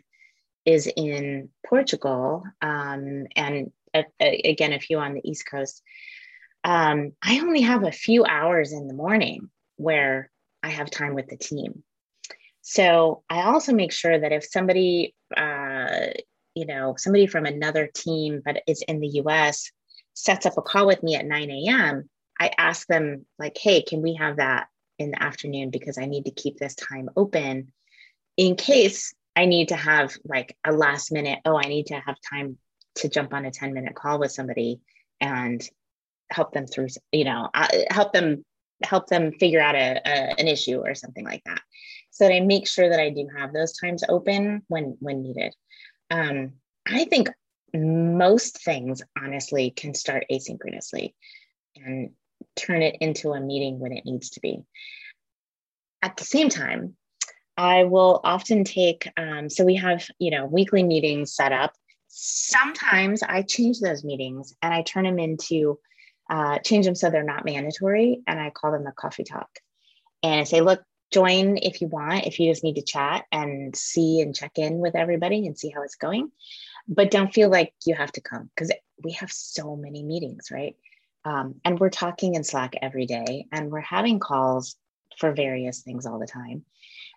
is 0.64 0.86
in 0.86 1.48
Portugal, 1.66 2.44
um, 2.60 3.26
and 3.34 3.72
a, 3.94 4.04
a, 4.20 4.50
again, 4.50 4.72
a 4.72 4.80
few 4.80 4.98
on 4.98 5.14
the 5.14 5.28
East 5.28 5.44
Coast, 5.50 5.82
um, 6.64 7.12
I 7.22 7.40
only 7.40 7.62
have 7.62 7.84
a 7.84 7.92
few 7.92 8.24
hours 8.24 8.72
in 8.72 8.86
the 8.86 8.94
morning 8.94 9.50
where 9.76 10.30
I 10.62 10.68
have 10.68 10.90
time 10.90 11.14
with 11.14 11.28
the 11.28 11.36
team. 11.36 11.82
So 12.60 13.24
I 13.28 13.42
also 13.42 13.72
make 13.72 13.92
sure 13.92 14.18
that 14.18 14.32
if 14.32 14.44
somebody, 14.44 15.14
uh, 15.36 16.06
you 16.54 16.66
know, 16.66 16.94
somebody 16.96 17.26
from 17.26 17.44
another 17.44 17.90
team 17.92 18.40
but 18.44 18.62
is 18.68 18.82
in 18.86 19.00
the 19.00 19.20
US 19.24 19.70
sets 20.14 20.46
up 20.46 20.56
a 20.56 20.62
call 20.62 20.86
with 20.86 21.02
me 21.02 21.16
at 21.16 21.26
9 21.26 21.50
a.m., 21.50 22.08
I 22.38 22.50
ask 22.56 22.86
them, 22.86 23.26
like, 23.38 23.58
hey, 23.58 23.82
can 23.82 24.02
we 24.02 24.14
have 24.14 24.36
that 24.36 24.68
in 24.98 25.10
the 25.10 25.22
afternoon? 25.22 25.70
Because 25.70 25.98
I 25.98 26.06
need 26.06 26.24
to 26.24 26.30
keep 26.30 26.58
this 26.58 26.74
time 26.74 27.08
open 27.16 27.72
in 28.36 28.56
case 28.56 29.14
I 29.36 29.46
need 29.46 29.68
to 29.68 29.76
have 29.76 30.14
like 30.24 30.56
a 30.64 30.72
last 30.72 31.12
minute, 31.12 31.40
oh, 31.44 31.56
I 31.56 31.68
need 31.68 31.86
to 31.86 31.94
have 31.94 32.16
time 32.28 32.58
to 32.96 33.08
jump 33.08 33.32
on 33.32 33.44
a 33.44 33.50
10 33.50 33.72
minute 33.72 33.94
call 33.94 34.18
with 34.18 34.32
somebody 34.32 34.80
and 35.20 35.66
help 36.30 36.52
them 36.52 36.66
through, 36.66 36.88
you 37.12 37.24
know, 37.24 37.48
uh, 37.54 37.68
help 37.90 38.12
them 38.12 38.44
help 38.82 39.06
them 39.06 39.32
figure 39.38 39.60
out 39.60 39.76
a, 39.76 40.00
a, 40.04 40.40
an 40.40 40.48
issue 40.48 40.80
or 40.80 40.94
something 40.94 41.24
like 41.24 41.42
that. 41.44 41.60
So 42.10 42.26
that 42.26 42.34
I 42.34 42.40
make 42.40 42.66
sure 42.66 42.88
that 42.88 42.98
I 42.98 43.10
do 43.10 43.28
have 43.36 43.52
those 43.52 43.72
times 43.78 44.02
open 44.08 44.62
when 44.68 44.96
when 45.00 45.22
needed. 45.22 45.54
Um, 46.10 46.54
I 46.86 47.04
think 47.04 47.30
most 47.74 48.62
things 48.62 49.02
honestly 49.16 49.70
can 49.70 49.94
start 49.94 50.26
asynchronously 50.30 51.14
and 51.76 52.10
turn 52.56 52.82
it 52.82 52.96
into 53.00 53.32
a 53.32 53.40
meeting 53.40 53.78
when 53.78 53.92
it 53.92 54.04
needs 54.04 54.30
to 54.30 54.40
be. 54.40 54.62
At 56.02 56.16
the 56.16 56.24
same 56.24 56.48
time, 56.48 56.96
I 57.56 57.84
will 57.84 58.20
often 58.24 58.64
take, 58.64 59.08
um, 59.16 59.48
so 59.48 59.64
we 59.64 59.76
have, 59.76 60.06
you 60.18 60.30
know, 60.30 60.46
weekly 60.46 60.82
meetings 60.82 61.34
set 61.34 61.52
up. 61.52 61.74
Sometimes 62.08 63.22
I 63.22 63.42
change 63.42 63.80
those 63.80 64.04
meetings 64.04 64.54
and 64.62 64.72
I 64.72 64.82
turn 64.82 65.04
them 65.04 65.18
into, 65.18 65.78
uh, 66.30 66.58
change 66.60 66.86
them 66.86 66.94
so 66.94 67.10
they're 67.10 67.22
not 67.22 67.44
mandatory. 67.44 68.22
And 68.26 68.40
I 68.40 68.50
call 68.50 68.72
them 68.72 68.86
a 68.86 68.92
coffee 68.92 69.24
talk. 69.24 69.50
And 70.22 70.40
I 70.40 70.44
say, 70.44 70.60
look, 70.60 70.82
join 71.12 71.58
if 71.58 71.80
you 71.80 71.88
want, 71.88 72.26
if 72.26 72.40
you 72.40 72.50
just 72.50 72.64
need 72.64 72.76
to 72.76 72.82
chat 72.82 73.26
and 73.30 73.76
see 73.76 74.20
and 74.20 74.34
check 74.34 74.52
in 74.56 74.78
with 74.78 74.96
everybody 74.96 75.46
and 75.46 75.58
see 75.58 75.68
how 75.68 75.82
it's 75.82 75.96
going. 75.96 76.30
But 76.88 77.10
don't 77.10 77.32
feel 77.32 77.50
like 77.50 77.74
you 77.84 77.94
have 77.94 78.12
to 78.12 78.20
come 78.20 78.50
because 78.54 78.72
we 79.04 79.12
have 79.12 79.30
so 79.30 79.76
many 79.76 80.02
meetings, 80.02 80.48
right? 80.50 80.74
Um, 81.24 81.60
and 81.64 81.78
we're 81.78 81.90
talking 81.90 82.34
in 82.34 82.44
Slack 82.44 82.74
every 82.82 83.06
day 83.06 83.46
and 83.52 83.70
we're 83.70 83.80
having 83.80 84.18
calls 84.18 84.76
for 85.18 85.32
various 85.32 85.82
things 85.82 86.06
all 86.06 86.18
the 86.18 86.26
time. 86.26 86.64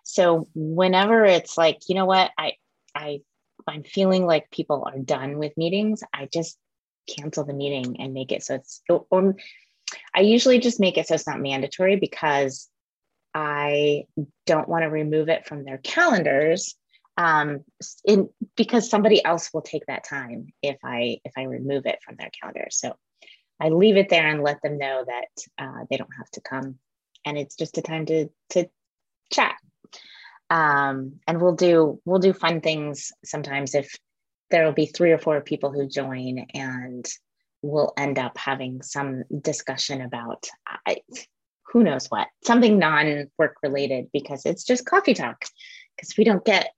So 0.04 0.46
whenever 0.54 1.24
it's 1.24 1.58
like, 1.58 1.80
you 1.88 1.94
know 1.94 2.06
what, 2.06 2.30
I 2.38 2.52
I 2.94 3.20
I'm 3.66 3.82
feeling 3.82 4.26
like 4.26 4.50
people 4.50 4.86
are 4.86 4.98
done 4.98 5.38
with 5.38 5.56
meetings, 5.56 6.02
I 6.14 6.28
just 6.32 6.56
cancel 7.08 7.44
the 7.44 7.52
meeting 7.52 8.00
and 8.00 8.14
make 8.14 8.32
it 8.32 8.42
so 8.42 8.56
it's 8.56 8.82
or 8.88 9.36
I 10.14 10.20
usually 10.20 10.58
just 10.58 10.80
make 10.80 10.98
it 10.98 11.06
so 11.06 11.14
it's 11.14 11.26
not 11.26 11.40
mandatory 11.40 11.96
because 11.96 12.68
I 13.34 14.04
don't 14.46 14.68
want 14.68 14.82
to 14.82 14.88
remove 14.88 15.28
it 15.28 15.46
from 15.46 15.64
their 15.64 15.78
calendars 15.78 16.74
um, 17.16 17.64
in, 18.04 18.28
because 18.56 18.90
somebody 18.90 19.24
else 19.24 19.50
will 19.52 19.62
take 19.62 19.86
that 19.86 20.04
time 20.04 20.48
if 20.62 20.76
I 20.84 21.18
if 21.24 21.32
I 21.36 21.44
remove 21.44 21.86
it 21.86 21.98
from 22.04 22.16
their 22.16 22.30
calendar. 22.40 22.68
So 22.70 22.96
I 23.60 23.70
leave 23.70 23.96
it 23.96 24.08
there 24.08 24.26
and 24.26 24.42
let 24.42 24.62
them 24.62 24.78
know 24.78 25.04
that 25.06 25.64
uh, 25.64 25.84
they 25.88 25.96
don't 25.96 26.16
have 26.18 26.30
to 26.32 26.40
come, 26.40 26.78
and 27.24 27.38
it's 27.38 27.56
just 27.56 27.78
a 27.78 27.82
time 27.82 28.06
to 28.06 28.28
to 28.50 28.68
chat. 29.32 29.56
Um, 30.48 31.20
and 31.26 31.40
we'll 31.40 31.56
do 31.56 32.00
we'll 32.04 32.20
do 32.20 32.32
fun 32.32 32.60
things 32.60 33.12
sometimes 33.24 33.74
if 33.74 33.92
there 34.50 34.64
will 34.64 34.72
be 34.72 34.86
three 34.86 35.10
or 35.10 35.18
four 35.18 35.40
people 35.40 35.72
who 35.72 35.88
join 35.88 36.46
and 36.54 37.04
we'll 37.62 37.92
end 37.96 38.18
up 38.18 38.38
having 38.38 38.80
some 38.82 39.24
discussion 39.40 40.00
about 40.00 40.46
I, 40.86 40.98
who 41.72 41.82
knows 41.82 42.06
what 42.06 42.28
something 42.44 42.78
non-work 42.78 43.56
related 43.62 44.06
because 44.12 44.46
it's 44.46 44.62
just 44.62 44.86
coffee 44.86 45.14
talk. 45.14 45.44
Because 45.96 46.16
we 46.16 46.24
don't 46.24 46.44
get 46.44 46.70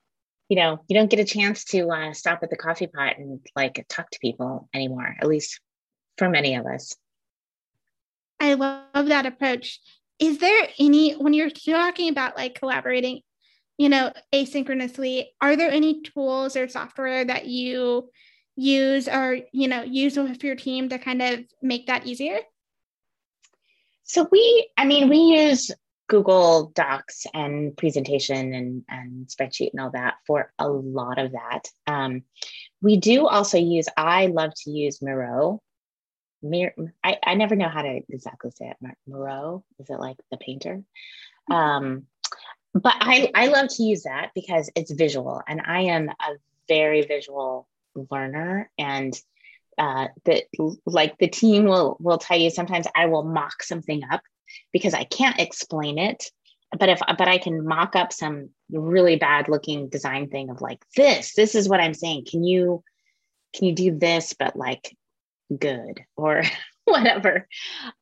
you 0.49 0.57
know 0.57 0.83
you 0.89 0.97
don't 0.97 1.11
get 1.11 1.21
a 1.21 1.25
chance 1.25 1.65
to 1.65 1.91
uh, 1.91 2.13
stop 2.15 2.43
at 2.43 2.51
the 2.51 2.57
coffee 2.57 2.87
pot 2.87 3.19
and 3.19 3.41
like 3.55 3.85
talk 3.89 4.09
to 4.11 4.19
people 4.21 4.69
anymore 4.73 5.17
at 5.21 5.27
least 5.27 5.61
for 6.19 6.29
many 6.29 6.55
of 6.55 6.67
us 6.67 6.95
i 8.41 8.55
love 8.55 9.07
that 9.07 9.27
approach 9.27 9.81
is 10.19 10.39
there 10.39 10.69
any 10.79 11.13
when 11.13 11.33
you're 11.33 11.51
talking 11.51 12.11
about 12.11 12.37
like 12.37 12.55
collaborating 12.55 13.23
you 13.79 13.89
know, 13.89 14.13
asynchronously, 14.35 15.27
are 15.41 15.57
there 15.57 15.71
any 15.71 16.03
tools 16.03 16.57
or 16.57 16.69
software 16.69 17.25
that 17.25 17.47
you 17.47 18.11
use 18.57 19.09
or, 19.09 19.39
you 19.53 19.69
know, 19.69 19.83
use 19.83 20.17
with 20.17 20.43
your 20.43 20.57
team 20.57 20.89
to 20.89 20.99
kind 20.99 21.23
of 21.23 21.41
make 21.63 21.87
that 21.87 22.05
easier? 22.07 22.41
So 24.03 24.27
we, 24.33 24.69
I 24.77 24.85
mean, 24.85 25.09
we 25.09 25.19
use 25.19 25.71
Google 26.09 26.73
Docs 26.75 27.27
and 27.33 27.77
presentation 27.77 28.53
and, 28.53 28.85
and 28.89 29.27
spreadsheet 29.29 29.71
and 29.73 29.81
all 29.81 29.91
that 29.93 30.15
for 30.27 30.53
a 30.59 30.69
lot 30.69 31.19
of 31.19 31.33
that. 31.33 31.69
Um, 31.87 32.23
we 32.83 32.97
do 32.97 33.29
also 33.29 33.59
use, 33.59 33.87
I 33.97 34.27
love 34.27 34.51
to 34.65 34.71
use 34.73 35.01
Miro. 35.01 35.61
Mir, 36.43 36.75
I, 37.03 37.17
I 37.25 37.35
never 37.35 37.57
know 37.57 37.69
how 37.69 37.83
to 37.83 38.01
exactly 38.09 38.51
say 38.53 38.71
it. 38.71 38.97
Moreau, 39.07 39.65
is 39.79 39.91
it 39.91 39.99
like 39.99 40.17
the 40.31 40.37
painter? 40.37 40.83
Um, 41.51 42.07
but 42.75 42.95
I, 43.01 43.31
I 43.35 43.49
love 43.49 43.69
to 43.77 43.83
use 43.83 44.05
that 44.05 44.31
because 44.35 44.71
it's 44.75 44.93
visual 44.93 45.43
and 45.47 45.61
I 45.65 45.83
am 45.83 46.09
a 46.09 46.37
very 46.69 47.03
visual 47.03 47.67
learner 48.11 48.71
and 48.79 49.19
uh, 49.79 50.09
that 50.25 50.45
like 50.87 51.19
the 51.19 51.29
team 51.29 51.65
will 51.65 51.97
will 52.01 52.19
tell 52.19 52.37
you 52.37 52.51
sometimes 52.51 52.87
I 52.95 53.07
will 53.07 53.23
mock 53.23 53.63
something 53.63 54.03
up 54.11 54.23
because 54.73 54.93
I 54.93 55.05
can't 55.05 55.39
explain 55.39 55.99
it 55.99 56.25
but 56.79 56.89
if 56.89 57.01
but 57.07 57.29
I 57.29 57.39
can 57.39 57.65
mock 57.65 57.97
up 57.97 58.13
some 58.13 58.51
really 58.71 59.17
bad 59.17 59.49
looking 59.49 59.89
design 59.89 60.29
thing 60.29 60.51
of 60.51 60.61
like 60.61 60.85
this 60.97 61.35
this 61.35 61.55
is 61.55 61.69
what 61.69 61.81
I'm 61.81 61.95
saying 61.95 62.27
can 62.29 62.45
you 62.45 62.83
can 63.55 63.69
you 63.69 63.75
do 63.75 63.99
this 63.99 64.35
but 64.39 64.57
like 64.57 64.97
good 65.57 66.05
or 66.17 66.43
whatever. 66.85 67.47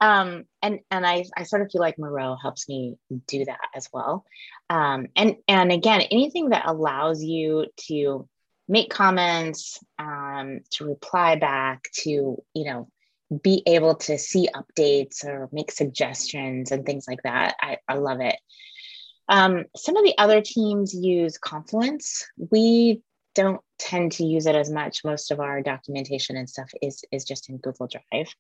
Um, 0.01 0.45
and 0.63 0.81
and 0.91 1.07
I, 1.07 1.25
I 1.37 1.45
sort 1.45 1.63
of 1.63 1.71
feel 1.71 1.81
like 1.81 1.99
Miro 1.99 2.37
helps 2.41 2.69
me 2.69 2.97
do 3.27 3.45
that 3.45 3.61
as 3.75 3.89
well. 3.93 4.25
Um, 4.71 5.09
and 5.17 5.37
and 5.49 5.73
again, 5.73 6.03
anything 6.03 6.51
that 6.51 6.67
allows 6.67 7.23
you 7.23 7.67
to 7.89 8.29
make 8.69 8.91
comments, 8.91 9.79
um, 9.99 10.61
to 10.73 10.87
reply 10.87 11.37
back, 11.37 11.89
to 12.01 12.11
you 12.11 12.65
know, 12.65 12.89
be 13.43 13.63
able 13.67 13.97
to 13.97 14.19
see 14.19 14.49
updates 14.55 15.25
or 15.25 15.49
make 15.53 15.71
suggestions 15.73 16.71
and 16.71 16.85
things 16.85 17.07
like 17.09 17.23
that. 17.25 17.57
I, 17.61 17.79
I 17.89 17.95
love 17.95 18.21
it. 18.21 18.37
Um, 19.29 19.65
some 19.77 19.97
of 19.97 20.05
the 20.05 20.17
other 20.19 20.41
teams 20.41 20.95
use 20.95 21.37
Confluence. 21.39 22.25
We 22.51 23.03
don't 23.37 23.61
tend 23.79 24.13
to 24.13 24.25
use 24.25 24.47
it 24.47 24.57
as 24.57 24.71
much. 24.71 25.05
Most 25.05 25.31
of 25.31 25.39
our 25.39 25.63
documentation 25.63 26.37
and 26.37 26.49
stuff 26.49 26.71
is 26.83 27.05
is 27.13 27.25
just 27.25 27.49
in 27.49 27.59
Google 27.59 27.89
Drive. 27.89 28.35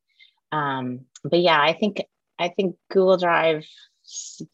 Um, 0.51 1.01
but 1.23 1.41
yeah, 1.41 1.61
I 1.61 1.75
think 1.75 2.03
I 2.39 2.49
think 2.49 2.77
Google 2.91 3.19
Drive, 3.19 3.65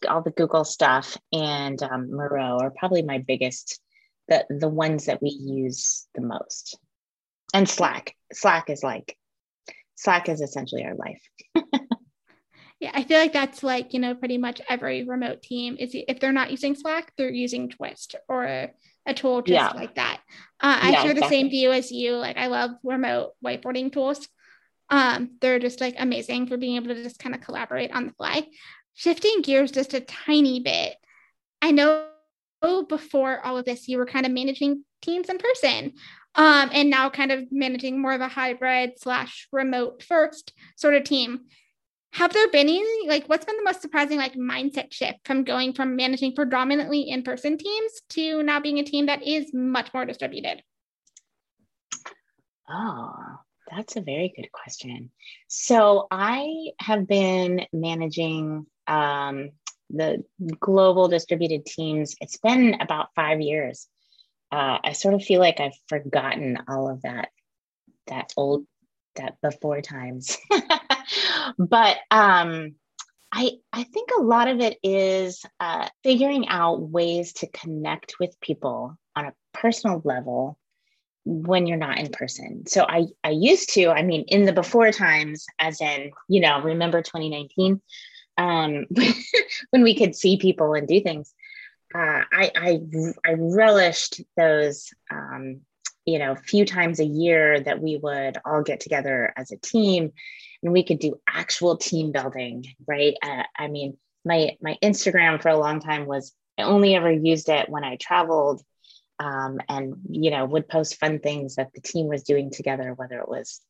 all 0.09 0.23
the 0.23 0.33
Google 0.33 0.65
stuff, 0.65 1.17
and 1.33 1.83
um, 1.83 2.11
Miro 2.11 2.59
are 2.61 2.73
probably 2.77 3.03
my 3.03 3.19
biggest, 3.19 3.81
the 4.29 4.45
the 4.51 4.69
ones 4.69 5.07
that 5.07 5.23
we 5.23 5.31
use 5.31 6.07
the 6.15 6.23
most. 6.23 6.77
And 7.55 7.69
Slack. 7.69 8.15
Slack 8.33 8.71
is 8.71 8.83
like, 8.83 9.17
Slack 9.95 10.29
is 10.29 10.41
essentially 10.41 10.85
our 10.85 10.97
life. 10.97 11.23
yeah, 12.81 12.91
I 12.95 13.05
feel 13.05 13.19
like 13.19 13.33
that's 13.33 13.63
like 13.63 13.95
you 13.95 14.01
know 14.01 14.15
pretty 14.17 14.39
much 14.39 14.61
every 14.69 15.05
remote 15.05 15.43
team 15.43 15.77
is 15.79 15.91
if 15.95 16.19
they're 16.19 16.33
not 16.33 16.51
using 16.51 16.75
Slack, 16.75 17.13
they're 17.17 17.31
using 17.31 17.69
Twist 17.69 18.17
or 18.29 18.73
a 19.07 19.15
tool 19.15 19.43
just 19.43 19.53
yeah. 19.53 19.73
like 19.75 19.97
that. 19.97 20.21
Uh, 20.61 20.79
I 20.81 20.91
yeah, 20.91 21.03
share 21.03 21.15
the 21.15 21.19
exactly. 21.19 21.37
same 21.37 21.51
view 21.51 21.73
as 21.73 21.91
you. 21.91 22.13
Like 22.17 22.37
I 22.37 22.47
love 22.47 22.73
remote 22.83 23.33
whiteboarding 23.45 23.93
tools. 23.93 24.29
Um, 24.91 25.37
they're 25.41 25.59
just 25.59 25.81
like 25.81 25.97
amazing 25.99 26.47
for 26.47 26.57
being 26.57 26.77
able 26.77 26.95
to 26.95 27.03
just 27.03 27.19
kind 27.19 27.35
of 27.35 27.41
collaborate 27.41 27.93
on 27.93 28.07
the 28.07 28.13
fly. 28.13 28.47
Shifting 28.95 29.41
gears 29.43 29.73
just 29.73 29.95
a 29.95 30.01
tiny 30.01 30.61
bit, 30.61 30.95
I 31.63 31.71
know 31.71 32.07
before 32.89 33.45
all 33.45 33.59
of 33.59 33.65
this, 33.65 33.89
you 33.89 33.99
were 33.99 34.07
kind 34.07 34.27
of 34.27 34.33
managing 34.33 34.85
teams 35.01 35.29
in 35.29 35.39
person. 35.39 35.93
Um, 36.35 36.71
and 36.73 36.89
now 36.89 37.11
kind 37.11 37.31
of 37.31 37.51
managing 37.51 38.01
more 38.01 38.13
of 38.13 38.21
a 38.21 38.29
hybrid 38.29 38.93
slash 38.99 39.49
remote 39.53 40.03
first 40.03 40.53
sort 40.77 40.95
of 40.95 41.05
team. 41.05 41.41
Have 42.13 42.33
there 42.33 42.49
been 42.51 42.69
any 42.69 43.09
like 43.09 43.27
what's 43.27 43.45
been 43.45 43.57
the 43.57 43.65
most 43.65 43.83
surprising 43.83 44.19
like 44.19 44.35
mindset 44.35 44.93
shift 44.93 45.19
from 45.25 45.45
going 45.45 45.73
from 45.73 45.97
managing 45.97 46.35
predominantly 46.35 47.03
in-person 47.03 47.59
teams 47.59 47.93
to 48.11 48.43
now 48.43 48.61
being 48.61 48.79
a 48.79 48.85
team 48.85 49.07
that 49.07 49.23
is 49.23 49.53
much 49.53 49.93
more 49.95 50.05
distributed? 50.05 50.63
Oh 52.69 53.13
that's 53.71 53.97
a 53.97 54.03
very 54.03 54.33
good 54.37 54.53
question. 54.53 55.11
So 55.49 56.07
i 56.11 56.71
have 56.79 57.07
been 57.07 57.67
managing 57.73 58.67
um, 58.87 59.51
the 59.91 60.25
global 60.59 61.09
distributed 61.09 61.65
teams. 61.65 62.15
It's 62.21 62.39
been 62.39 62.77
about 62.81 63.09
five 63.15 63.41
years. 63.41 63.89
Uh, 64.51 64.79
i 64.85 64.93
sort 64.93 65.15
of 65.15 65.23
feel 65.25 65.41
like 65.41 65.61
i've 65.61 65.79
forgotten 65.89 66.59
all 66.69 66.91
of 66.91 67.01
that 67.03 67.31
that 68.07 68.35
old 68.37 68.67
that 69.17 69.35
before 69.41 69.81
times 69.81 70.37
but 71.59 71.99
um, 72.11 72.75
I, 73.33 73.53
I 73.73 73.85
think 73.85 74.11
a 74.17 74.23
lot 74.23 74.49
of 74.49 74.61
it 74.61 74.79
is 74.83 75.43
uh, 75.59 75.89
figuring 76.03 76.49
out 76.49 76.83
ways 76.83 77.33
to 77.35 77.47
connect 77.49 78.17
with 78.21 78.41
people 78.41 78.97
on 79.17 79.27
a 79.27 79.35
personal 79.55 80.03
level 80.05 80.59
when 81.25 81.67
you're 81.67 81.79
not 81.79 81.99
in 81.99 82.11
person. 82.11 82.67
So 82.67 82.85
I, 82.87 83.07
I 83.25 83.31
used 83.31 83.71
to, 83.75 83.89
I 83.89 84.03
mean, 84.03 84.25
in 84.29 84.45
the 84.45 84.53
before 84.53 84.91
times, 84.91 85.47
as 85.59 85.81
in, 85.81 86.11
you 86.29 86.41
know, 86.41 86.61
remember 86.61 87.01
2019, 87.01 87.81
um, 88.39 88.87
when 89.71 89.83
we 89.83 89.95
could 89.95 90.15
see 90.15 90.37
people 90.37 90.75
and 90.75 90.87
do 90.87 91.01
things. 91.01 91.33
Uh, 91.95 92.23
I, 92.33 92.51
I, 92.57 92.81
I 93.25 93.35
relished 93.39 94.23
those 94.37 94.91
um, 95.11 95.61
you 96.05 96.19
know, 96.19 96.35
few 96.35 96.65
times 96.65 97.01
a 97.01 97.05
year 97.05 97.61
that 97.61 97.81
we 97.81 97.97
would 97.97 98.37
all 98.45 98.63
get 98.63 98.81
together 98.81 99.33
as 99.37 99.53
a 99.53 99.57
team 99.59 100.13
and 100.63 100.73
we 100.73 100.85
could 100.85 100.99
do 100.99 101.21
actual 101.29 101.77
team 101.77 102.13
building, 102.13 102.65
right? 102.87 103.15
Uh, 103.23 103.43
I 103.57 103.69
mean, 103.69 103.97
my 104.25 104.57
my 104.61 104.77
Instagram 104.83 105.43
for 105.43 105.49
a 105.49 105.59
long 105.59 105.81
time 105.81 106.07
was 106.07 106.33
I 106.59 106.63
only 106.63 106.95
ever 106.95 107.11
used 107.11 107.49
it 107.49 107.69
when 107.69 107.85
I 107.85 107.97
traveled 107.97 108.63
um, 109.19 109.61
and 109.69 109.95
you 110.11 110.31
know 110.31 110.45
would 110.45 110.69
post 110.69 110.99
fun 110.99 111.19
things 111.19 111.57
that 111.57 111.73
the 111.75 111.81
team 111.81 112.09
was 112.09 112.23
doing 112.23 112.51
together, 112.51 112.95
whether 112.95 113.19
it 113.19 113.29
was 113.29 113.61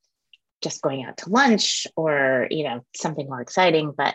just 0.62 0.82
going 0.82 1.04
out 1.04 1.18
to 1.18 1.30
lunch 1.30 1.86
or 1.96 2.46
you 2.50 2.64
know 2.64 2.84
something 2.94 3.26
more 3.26 3.40
exciting. 3.40 3.92
But 3.96 4.14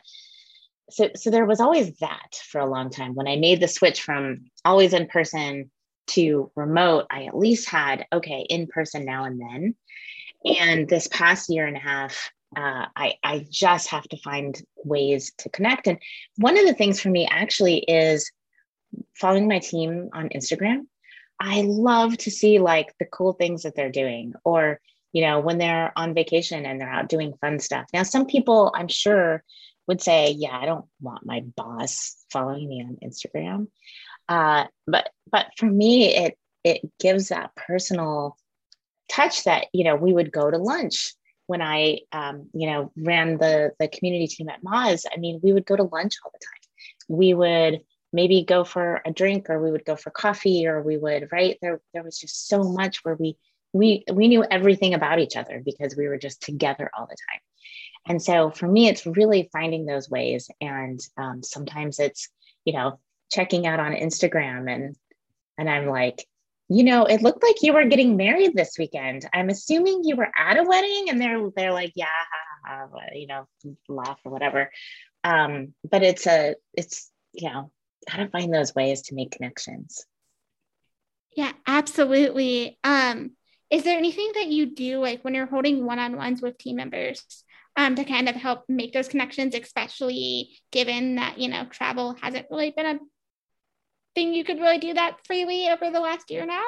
so 0.89 1.09
so 1.15 1.29
there 1.29 1.45
was 1.45 1.59
always 1.59 1.97
that 1.97 2.35
for 2.49 2.59
a 2.59 2.69
long 2.69 2.89
time. 2.89 3.15
When 3.15 3.27
I 3.27 3.35
made 3.35 3.59
the 3.59 3.67
switch 3.67 4.01
from 4.01 4.45
always 4.63 4.93
in 4.93 5.07
person 5.07 5.71
to 6.07 6.51
remote, 6.55 7.05
I 7.11 7.25
at 7.25 7.37
least 7.37 7.69
had, 7.69 8.05
okay, 8.13 8.45
in 8.49 8.67
person 8.67 9.05
now 9.05 9.25
and 9.25 9.39
then. 9.39 9.75
And 10.45 10.87
this 10.87 11.07
past 11.07 11.49
year 11.49 11.65
and 11.65 11.75
a 11.75 11.81
half, 11.81 12.31
uh, 12.55 12.85
I, 12.95 13.15
I 13.23 13.45
just 13.49 13.89
have 13.89 14.07
to 14.09 14.17
find 14.17 14.61
ways 14.83 15.33
to 15.39 15.49
connect. 15.49 15.87
And 15.87 15.99
one 16.37 16.57
of 16.57 16.65
the 16.65 16.73
things 16.73 16.99
for 16.99 17.09
me 17.09 17.27
actually 17.29 17.79
is 17.79 18.31
following 19.15 19.47
my 19.47 19.59
team 19.59 20.09
on 20.13 20.29
Instagram. 20.29 20.87
I 21.39 21.61
love 21.61 22.17
to 22.19 22.31
see 22.31 22.59
like 22.59 22.93
the 22.99 23.05
cool 23.05 23.33
things 23.33 23.63
that 23.63 23.75
they're 23.75 23.91
doing, 23.91 24.33
or, 24.43 24.79
you 25.11 25.21
know, 25.21 25.39
when 25.39 25.57
they're 25.57 25.91
on 25.95 26.13
vacation 26.13 26.65
and 26.65 26.79
they're 26.79 26.89
out 26.89 27.09
doing 27.09 27.33
fun 27.41 27.59
stuff. 27.59 27.85
Now, 27.93 28.03
some 28.03 28.25
people 28.25 28.71
I'm 28.75 28.87
sure 28.87 29.43
would 29.87 30.01
say, 30.01 30.31
yeah, 30.31 30.57
I 30.57 30.65
don't 30.65 30.85
want 31.01 31.25
my 31.25 31.41
boss 31.55 32.15
following 32.31 32.67
me 32.67 32.83
on 32.83 32.97
Instagram. 33.03 33.67
Uh, 34.27 34.65
but 34.85 35.09
but 35.31 35.47
for 35.57 35.67
me, 35.67 36.15
it 36.15 36.37
it 36.63 36.81
gives 36.99 37.29
that 37.29 37.55
personal 37.55 38.35
touch 39.09 39.43
that 39.45 39.67
you 39.73 39.83
know 39.83 39.95
we 39.95 40.11
would 40.11 40.31
go 40.31 40.51
to 40.51 40.57
lunch 40.57 41.13
when 41.47 41.61
I 41.61 41.99
um, 42.11 42.49
you 42.53 42.69
know 42.69 42.91
ran 42.95 43.37
the 43.37 43.71
the 43.79 43.87
community 43.87 44.27
team 44.27 44.49
at 44.49 44.63
Moz. 44.63 45.05
I 45.11 45.17
mean, 45.17 45.39
we 45.43 45.53
would 45.53 45.65
go 45.65 45.75
to 45.75 45.83
lunch 45.83 46.15
all 46.23 46.31
the 46.31 46.39
time. 46.39 47.17
We 47.17 47.33
would 47.33 47.81
maybe 48.13 48.43
go 48.43 48.63
for 48.63 49.01
a 49.05 49.11
drink 49.11 49.49
or 49.49 49.61
we 49.61 49.71
would 49.71 49.85
go 49.85 49.95
for 49.95 50.11
coffee 50.11 50.67
or 50.67 50.81
we 50.81 50.97
would 50.97 51.29
right 51.31 51.57
there 51.61 51.81
there 51.93 52.03
was 52.03 52.17
just 52.17 52.47
so 52.47 52.63
much 52.63 53.03
where 53.03 53.15
we 53.15 53.37
we 53.73 54.03
we 54.13 54.29
knew 54.29 54.45
everything 54.49 54.93
about 54.93 55.19
each 55.19 55.35
other 55.35 55.61
because 55.63 55.95
we 55.97 56.07
were 56.07 56.17
just 56.17 56.41
together 56.41 56.89
all 56.97 57.05
the 57.05 57.17
time 57.29 57.41
and 58.07 58.23
so 58.23 58.49
for 58.49 58.65
me 58.65 58.87
it's 58.87 59.05
really 59.05 59.49
finding 59.51 59.85
those 59.85 60.09
ways 60.09 60.49
and 60.61 61.01
um, 61.17 61.43
sometimes 61.43 61.99
it's 61.99 62.29
you 62.63 62.71
know 62.71 62.97
checking 63.29 63.67
out 63.67 63.81
on 63.81 63.91
Instagram 63.91 64.73
and 64.73 64.95
and 65.57 65.69
I'm 65.69 65.87
like, 65.87 66.25
you 66.69 66.83
know, 66.83 67.05
it 67.05 67.21
looked 67.21 67.43
like 67.43 67.61
you 67.61 67.73
were 67.73 67.85
getting 67.85 68.17
married 68.17 68.53
this 68.53 68.75
weekend. 68.77 69.27
I'm 69.33 69.49
assuming 69.49 70.03
you 70.03 70.15
were 70.15 70.31
at 70.37 70.57
a 70.57 70.63
wedding, 70.63 71.05
and 71.09 71.21
they're 71.21 71.49
they're 71.55 71.73
like, 71.73 71.93
yeah, 71.95 72.07
ha, 72.65 72.87
ha, 72.91 72.99
you 73.13 73.27
know, 73.27 73.47
laugh 73.87 74.19
or 74.25 74.31
whatever. 74.31 74.71
Um, 75.23 75.73
but 75.89 76.03
it's 76.03 76.27
a 76.27 76.55
it's 76.73 77.09
you 77.33 77.49
know, 77.49 77.71
how 78.07 78.23
to 78.23 78.29
find 78.29 78.53
those 78.53 78.75
ways 78.75 79.03
to 79.03 79.15
make 79.15 79.31
connections. 79.31 80.05
Yeah, 81.35 81.51
absolutely. 81.67 82.79
Um, 82.83 83.31
is 83.69 83.83
there 83.83 83.97
anything 83.97 84.31
that 84.35 84.47
you 84.47 84.73
do 84.75 84.99
like 84.99 85.23
when 85.23 85.35
you're 85.35 85.45
holding 85.45 85.85
one-on-ones 85.85 86.41
with 86.41 86.57
team 86.57 86.77
members 86.77 87.23
um, 87.75 87.95
to 87.95 88.03
kind 88.03 88.27
of 88.27 88.35
help 88.35 88.63
make 88.67 88.91
those 88.93 89.07
connections, 89.07 89.53
especially 89.53 90.57
given 90.71 91.15
that 91.15 91.37
you 91.37 91.47
know 91.47 91.65
travel 91.65 92.15
hasn't 92.21 92.47
really 92.49 92.73
been 92.75 92.85
a 92.85 92.99
thing 94.17 94.33
you 94.33 94.43
could 94.43 94.59
really 94.59 94.79
do 94.79 94.95
that 94.95 95.17
freely 95.27 95.69
over 95.69 95.91
the 95.91 95.99
last 95.99 96.31
year 96.31 96.41
and 96.41 96.49
a 96.49 96.53
half? 96.55 96.63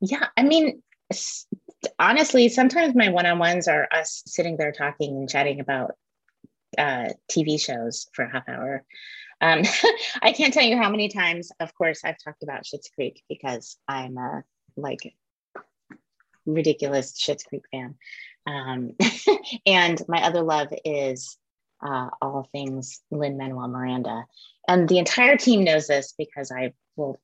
Yeah, 0.00 0.26
I 0.34 0.42
mean, 0.42 0.82
honestly, 1.98 2.48
sometimes 2.48 2.94
my 2.94 3.10
one 3.10 3.26
on 3.26 3.38
ones 3.38 3.68
are 3.68 3.86
us 3.92 4.22
sitting 4.26 4.56
there 4.56 4.72
talking 4.72 5.10
and 5.10 5.28
chatting 5.28 5.60
about 5.60 5.92
uh, 6.78 7.10
TV 7.30 7.60
shows 7.60 8.06
for 8.14 8.24
a 8.24 8.32
half 8.32 8.48
hour. 8.48 8.82
Um, 9.42 9.62
I 10.22 10.32
can't 10.32 10.54
tell 10.54 10.64
you 10.64 10.78
how 10.78 10.88
many 10.88 11.08
times, 11.08 11.50
of 11.60 11.74
course, 11.74 12.00
I've 12.02 12.22
talked 12.24 12.42
about 12.42 12.64
Schitt's 12.64 12.88
Creek 12.94 13.22
because 13.28 13.76
I'm 13.86 14.16
a 14.16 14.42
like 14.78 15.14
ridiculous 16.46 17.12
Schitt's 17.12 17.44
Creek 17.44 17.64
fan. 17.70 17.96
Um, 18.46 18.92
and 19.66 20.00
my 20.08 20.22
other 20.22 20.42
love 20.42 20.68
is 20.86 21.36
uh, 21.82 22.08
all 22.20 22.48
things 22.52 23.00
Lin 23.10 23.36
Manuel 23.36 23.68
Miranda. 23.68 24.24
And 24.68 24.88
the 24.88 24.98
entire 24.98 25.36
team 25.36 25.64
knows 25.64 25.86
this 25.86 26.14
because 26.16 26.50
I 26.50 26.72
will, 26.96 27.20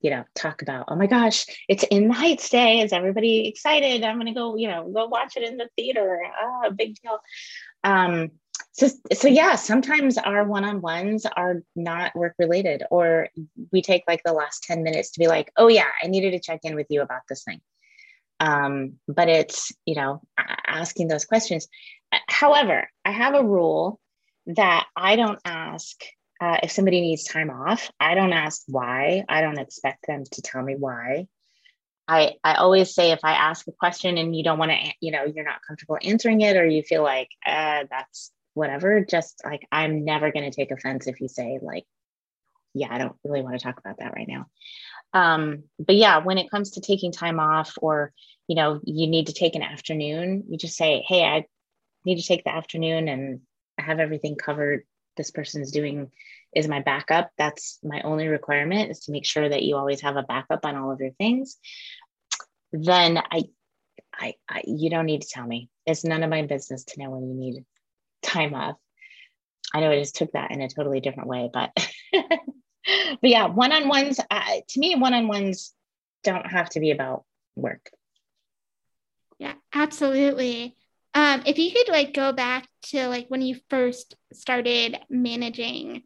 you 0.00 0.10
know, 0.10 0.24
talk 0.34 0.62
about, 0.62 0.86
oh 0.88 0.96
my 0.96 1.06
gosh, 1.06 1.46
it's 1.68 1.84
in 1.84 2.08
the 2.08 2.14
Heights 2.14 2.48
Day. 2.48 2.80
Is 2.80 2.92
everybody 2.92 3.48
excited? 3.48 4.02
I'm 4.02 4.16
going 4.16 4.26
to 4.26 4.32
go, 4.32 4.56
you 4.56 4.68
know, 4.68 4.88
go 4.88 5.06
watch 5.06 5.36
it 5.36 5.48
in 5.48 5.56
the 5.56 5.68
theater. 5.76 6.20
Oh, 6.42 6.70
big 6.76 6.96
deal. 7.02 7.18
Um, 7.84 8.30
so, 8.72 8.88
so 9.12 9.28
yeah, 9.28 9.56
sometimes 9.56 10.16
our 10.18 10.44
one-on-ones 10.44 11.26
are 11.26 11.62
not 11.74 12.14
work 12.14 12.34
related, 12.38 12.82
or 12.90 13.28
we 13.72 13.82
take 13.82 14.04
like 14.06 14.22
the 14.24 14.32
last 14.32 14.62
10 14.64 14.82
minutes 14.82 15.10
to 15.12 15.20
be 15.20 15.28
like, 15.28 15.50
oh 15.56 15.68
yeah, 15.68 15.88
I 16.02 16.06
needed 16.06 16.32
to 16.32 16.40
check 16.40 16.60
in 16.62 16.74
with 16.74 16.86
you 16.90 17.02
about 17.02 17.22
this 17.28 17.42
thing. 17.44 17.60
Um, 18.40 18.94
but 19.06 19.28
it's, 19.28 19.72
you 19.84 19.94
know, 19.94 20.22
asking 20.66 21.08
those 21.08 21.26
questions. 21.26 21.68
However, 22.26 22.88
I 23.04 23.12
have 23.12 23.34
a 23.34 23.44
rule 23.44 24.00
that 24.46 24.86
I 24.96 25.16
don't 25.16 25.38
ask 25.44 25.96
uh, 26.40 26.56
if 26.62 26.72
somebody 26.72 27.02
needs 27.02 27.24
time 27.24 27.50
off. 27.50 27.90
I 28.00 28.14
don't 28.14 28.32
ask 28.32 28.62
why. 28.66 29.24
I 29.28 29.42
don't 29.42 29.58
expect 29.58 30.06
them 30.06 30.24
to 30.32 30.42
tell 30.42 30.62
me 30.62 30.74
why. 30.74 31.28
I, 32.08 32.36
I 32.42 32.54
always 32.54 32.92
say 32.92 33.12
if 33.12 33.20
I 33.22 33.32
ask 33.32 33.68
a 33.68 33.72
question 33.72 34.18
and 34.18 34.34
you 34.34 34.42
don't 34.42 34.58
want 34.58 34.72
to, 34.72 34.78
you 35.00 35.12
know, 35.12 35.24
you're 35.24 35.44
not 35.44 35.60
comfortable 35.64 35.98
answering 36.02 36.40
it 36.40 36.56
or 36.56 36.66
you 36.66 36.82
feel 36.82 37.04
like 37.04 37.28
uh, 37.46 37.84
that's 37.88 38.32
whatever, 38.54 39.04
just 39.04 39.42
like 39.44 39.66
I'm 39.70 40.04
never 40.04 40.32
going 40.32 40.50
to 40.50 40.56
take 40.56 40.72
offense 40.72 41.06
if 41.06 41.20
you 41.20 41.28
say, 41.28 41.60
like, 41.62 41.84
yeah, 42.74 42.88
I 42.90 42.98
don't 42.98 43.16
really 43.22 43.42
want 43.42 43.58
to 43.58 43.62
talk 43.64 43.78
about 43.78 43.98
that 43.98 44.14
right 44.14 44.26
now. 44.26 44.46
Um, 45.12 45.64
but 45.78 45.96
yeah, 45.96 46.18
when 46.18 46.38
it 46.38 46.50
comes 46.50 46.72
to 46.72 46.80
taking 46.80 47.12
time 47.12 47.40
off 47.40 47.74
or, 47.80 48.12
you 48.46 48.56
know, 48.56 48.80
you 48.84 49.06
need 49.06 49.26
to 49.26 49.32
take 49.32 49.54
an 49.54 49.62
afternoon, 49.62 50.44
you 50.48 50.56
just 50.56 50.76
say, 50.76 51.04
hey, 51.06 51.24
I 51.24 51.46
need 52.04 52.20
to 52.20 52.26
take 52.26 52.44
the 52.44 52.54
afternoon 52.54 53.08
and 53.08 53.40
I 53.78 53.82
have 53.82 54.00
everything 54.00 54.36
covered. 54.36 54.84
This 55.16 55.30
person's 55.30 55.72
doing 55.72 56.10
is 56.54 56.68
my 56.68 56.80
backup. 56.80 57.30
That's 57.38 57.78
my 57.82 58.00
only 58.02 58.28
requirement 58.28 58.90
is 58.90 59.00
to 59.00 59.12
make 59.12 59.26
sure 59.26 59.48
that 59.48 59.62
you 59.62 59.76
always 59.76 60.00
have 60.02 60.16
a 60.16 60.22
backup 60.22 60.64
on 60.64 60.76
all 60.76 60.90
of 60.92 61.00
your 61.00 61.12
things. 61.12 61.58
Then 62.72 63.18
I, 63.18 63.44
I, 64.14 64.34
I 64.48 64.62
you 64.66 64.90
don't 64.90 65.06
need 65.06 65.22
to 65.22 65.28
tell 65.28 65.46
me. 65.46 65.68
It's 65.86 66.04
none 66.04 66.22
of 66.22 66.30
my 66.30 66.42
business 66.42 66.84
to 66.84 67.02
know 67.02 67.10
when 67.10 67.28
you 67.28 67.34
need 67.34 67.64
time 68.22 68.54
off. 68.54 68.76
I 69.72 69.80
know 69.80 69.90
I 69.90 70.00
just 70.00 70.16
took 70.16 70.32
that 70.32 70.50
in 70.50 70.60
a 70.60 70.68
totally 70.68 71.00
different 71.00 71.28
way, 71.28 71.50
but 71.52 71.70
but 72.86 73.30
yeah, 73.30 73.46
one 73.46 73.72
on 73.72 73.88
ones. 73.88 74.20
Uh, 74.30 74.56
to 74.68 74.80
me, 74.80 74.94
one 74.96 75.14
on 75.14 75.28
ones 75.28 75.74
don't 76.24 76.46
have 76.46 76.70
to 76.70 76.80
be 76.80 76.90
about 76.90 77.24
work. 77.56 77.90
Yeah, 79.38 79.54
absolutely. 79.72 80.76
Um, 81.14 81.42
if 81.46 81.58
you 81.58 81.72
could 81.72 81.88
like 81.88 82.14
go 82.14 82.32
back 82.32 82.68
to 82.84 83.08
like 83.08 83.26
when 83.28 83.42
you 83.42 83.56
first 83.68 84.14
started 84.32 84.96
managing 85.08 86.02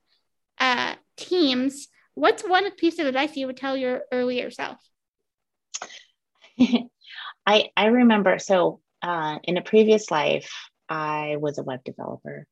uh, 0.58 0.94
teams, 1.16 1.88
what's 2.14 2.42
one 2.42 2.70
piece 2.72 2.98
of 2.98 3.06
advice 3.06 3.37
you 3.37 3.46
would 3.46 3.56
tell 3.56 3.76
your 3.76 4.02
earlier 4.12 4.50
self? 4.50 4.78
I 7.46 7.70
I 7.76 7.87
remember 7.87 8.38
so 8.38 8.80
uh, 9.02 9.38
in 9.44 9.56
a 9.58 9.62
previous 9.62 10.10
life, 10.10 10.50
I 10.88 11.37
was 11.38 11.58
a 11.58 11.62
web 11.62 11.84
developer. 11.84 12.46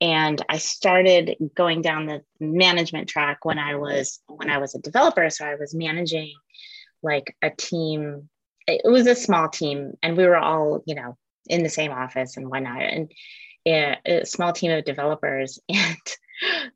And 0.00 0.40
I 0.48 0.58
started 0.58 1.36
going 1.54 1.82
down 1.82 2.06
the 2.06 2.22
management 2.38 3.08
track 3.08 3.44
when 3.44 3.58
I 3.58 3.76
was 3.76 4.20
when 4.28 4.50
I 4.50 4.58
was 4.58 4.74
a 4.74 4.80
developer. 4.80 5.28
So 5.30 5.44
I 5.44 5.56
was 5.56 5.74
managing 5.74 6.32
like 7.02 7.36
a 7.42 7.50
team. 7.50 8.28
It 8.66 8.82
was 8.84 9.06
a 9.06 9.14
small 9.14 9.48
team, 9.48 9.94
and 10.02 10.16
we 10.16 10.26
were 10.26 10.36
all, 10.36 10.82
you 10.86 10.94
know, 10.94 11.16
in 11.48 11.62
the 11.62 11.68
same 11.68 11.90
office 11.90 12.36
and 12.36 12.48
whatnot. 12.48 12.82
And 12.82 13.12
a 13.66 14.24
small 14.24 14.52
team 14.52 14.70
of 14.72 14.84
developers. 14.84 15.60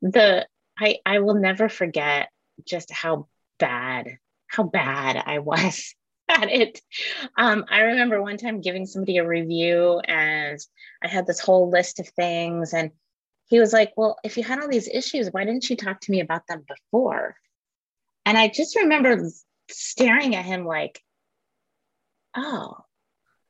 And 0.01 0.11
the 0.13 0.45
I 0.77 0.97
I 1.05 1.19
will 1.19 1.35
never 1.35 1.69
forget 1.69 2.27
just 2.67 2.91
how 2.91 3.29
bad 3.59 4.17
how 4.47 4.63
bad 4.63 5.21
I 5.25 5.39
was 5.39 5.95
at 6.29 6.51
it. 6.51 6.81
Um, 7.37 7.65
I 7.69 7.81
remember 7.81 8.21
one 8.21 8.37
time 8.37 8.59
giving 8.61 8.85
somebody 8.85 9.17
a 9.17 9.27
review 9.27 9.99
and 9.99 10.59
I 11.01 11.07
had 11.07 11.25
this 11.25 11.39
whole 11.39 11.69
list 11.69 11.99
of 11.99 12.09
things. 12.09 12.73
And 12.73 12.91
he 13.45 13.59
was 13.59 13.73
like, 13.73 13.93
Well, 13.95 14.17
if 14.23 14.37
you 14.37 14.43
had 14.43 14.59
all 14.59 14.67
these 14.67 14.87
issues, 14.87 15.29
why 15.31 15.45
didn't 15.45 15.69
you 15.69 15.75
talk 15.75 15.99
to 16.01 16.11
me 16.11 16.19
about 16.19 16.47
them 16.47 16.63
before? 16.67 17.35
And 18.25 18.37
I 18.37 18.47
just 18.47 18.75
remember 18.75 19.29
staring 19.69 20.35
at 20.35 20.45
him 20.45 20.65
like, 20.65 21.01
Oh, 22.35 22.77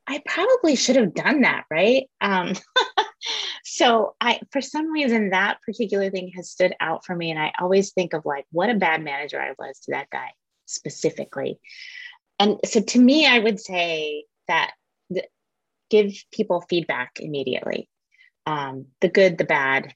I 0.06 0.22
probably 0.26 0.76
should 0.76 0.98
have 0.98 1.14
done 1.14 1.42
that, 1.42 1.66
right? 1.72 2.10
Um, 2.20 2.54
so 3.64 4.16
I, 4.20 4.42
for 4.52 4.62
some 4.62 4.92
reason, 4.92 5.30
that 5.30 5.62
particular 5.66 6.10
thing 6.10 6.32
has 6.36 6.50
stood 6.50 6.74
out 6.80 7.06
for 7.06 7.16
me, 7.16 7.32
and 7.32 7.40
I 7.40 7.54
always 7.60 7.94
think 7.94 8.14
of 8.14 8.26
like 8.26 8.46
what 8.52 8.70
a 8.70 8.76
bad 8.76 9.02
manager 9.04 9.40
I 9.40 9.54
was 9.58 9.80
to 9.82 9.92
that 9.92 10.10
guy 10.10 10.32
specifically. 10.66 11.60
And 12.40 12.60
so, 12.66 12.82
to 12.82 13.00
me, 13.00 13.26
I 13.26 13.40
would 13.40 13.60
say 13.60 14.26
that 14.48 14.72
the, 15.10 15.24
give 15.90 16.14
people 16.32 16.66
feedback 16.68 17.20
immediately, 17.20 17.88
um, 18.46 18.88
the 19.02 19.10
good, 19.10 19.38
the 19.38 19.46
bad, 19.46 19.94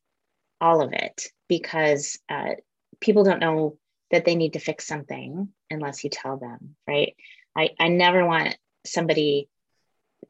all 0.61 0.81
of 0.81 0.93
it, 0.93 1.27
because 1.47 2.19
uh, 2.29 2.51
people 2.99 3.23
don't 3.23 3.39
know 3.39 3.77
that 4.11 4.25
they 4.25 4.35
need 4.35 4.53
to 4.53 4.59
fix 4.59 4.87
something 4.87 5.49
unless 5.69 6.03
you 6.03 6.09
tell 6.09 6.37
them, 6.37 6.75
right? 6.87 7.15
I, 7.55 7.71
I 7.79 7.89
never 7.89 8.25
want 8.25 8.57
somebody 8.85 9.49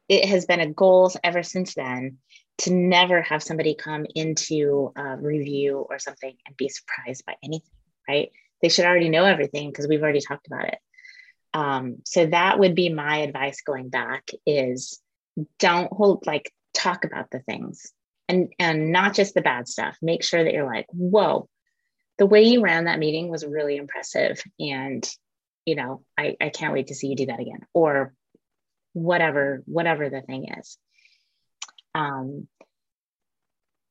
it 0.08 0.24
has 0.26 0.46
been 0.46 0.60
a 0.60 0.72
goal 0.72 1.10
ever 1.22 1.42
since 1.42 1.74
then 1.74 2.18
to 2.58 2.72
never 2.72 3.22
have 3.22 3.42
somebody 3.42 3.74
come 3.74 4.06
into 4.14 4.92
a 4.96 5.16
review 5.16 5.86
or 5.88 5.98
something 5.98 6.34
and 6.46 6.56
be 6.56 6.68
surprised 6.68 7.24
by 7.24 7.34
anything, 7.42 7.70
right? 8.08 8.30
They 8.62 8.68
should 8.68 8.84
already 8.84 9.10
know 9.10 9.24
everything 9.24 9.70
because 9.70 9.86
we've 9.86 10.02
already 10.02 10.20
talked 10.20 10.46
about 10.46 10.66
it. 10.66 10.78
Um, 11.54 11.98
so 12.04 12.26
that 12.26 12.58
would 12.58 12.74
be 12.74 12.88
my 12.88 13.18
advice 13.18 13.62
going 13.62 13.90
back 13.90 14.30
is 14.46 15.00
don't 15.58 15.92
hold 15.92 16.26
like 16.26 16.52
talk 16.74 17.04
about 17.04 17.30
the 17.30 17.40
things 17.40 17.92
and 18.28 18.52
and 18.58 18.92
not 18.92 19.14
just 19.14 19.34
the 19.34 19.42
bad 19.42 19.68
stuff. 19.68 19.96
Make 20.02 20.22
sure 20.22 20.42
that 20.42 20.52
you're 20.52 20.66
like, 20.66 20.86
whoa, 20.92 21.48
the 22.18 22.26
way 22.26 22.42
you 22.42 22.62
ran 22.62 22.84
that 22.84 22.98
meeting 22.98 23.28
was 23.28 23.46
really 23.46 23.76
impressive. 23.76 24.42
And 24.58 25.08
you 25.64 25.74
know, 25.74 26.02
I, 26.16 26.36
I 26.40 26.48
can't 26.48 26.72
wait 26.72 26.86
to 26.86 26.94
see 26.94 27.08
you 27.08 27.16
do 27.16 27.26
that 27.26 27.40
again. 27.40 27.60
Or 27.74 28.14
whatever 28.92 29.62
whatever 29.66 30.08
the 30.10 30.22
thing 30.22 30.48
is 30.58 30.76
um 31.94 32.48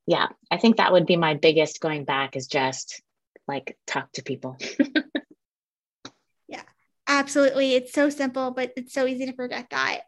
yeah 0.06 0.28
i 0.52 0.58
think 0.58 0.78
that 0.78 0.91
would 0.91 1.06
be 1.06 1.17
my 1.17 1.34
biggest 1.36 1.80
going 1.80 2.04
back 2.04 2.36
is 2.36 2.47
just 2.47 3.02
like 3.47 3.78
talk 3.86 4.12
to 4.12 4.23
people 4.23 4.58
yeah 6.47 6.62
absolutely 7.08 7.73
it's 7.73 7.93
so 7.93 8.10
simple 8.10 8.52
but 8.52 8.71
it's 8.76 8.93
so 8.93 9.06
easy 9.06 9.26
to 9.26 9.34
forget 9.34 9.67
that 9.71 10.02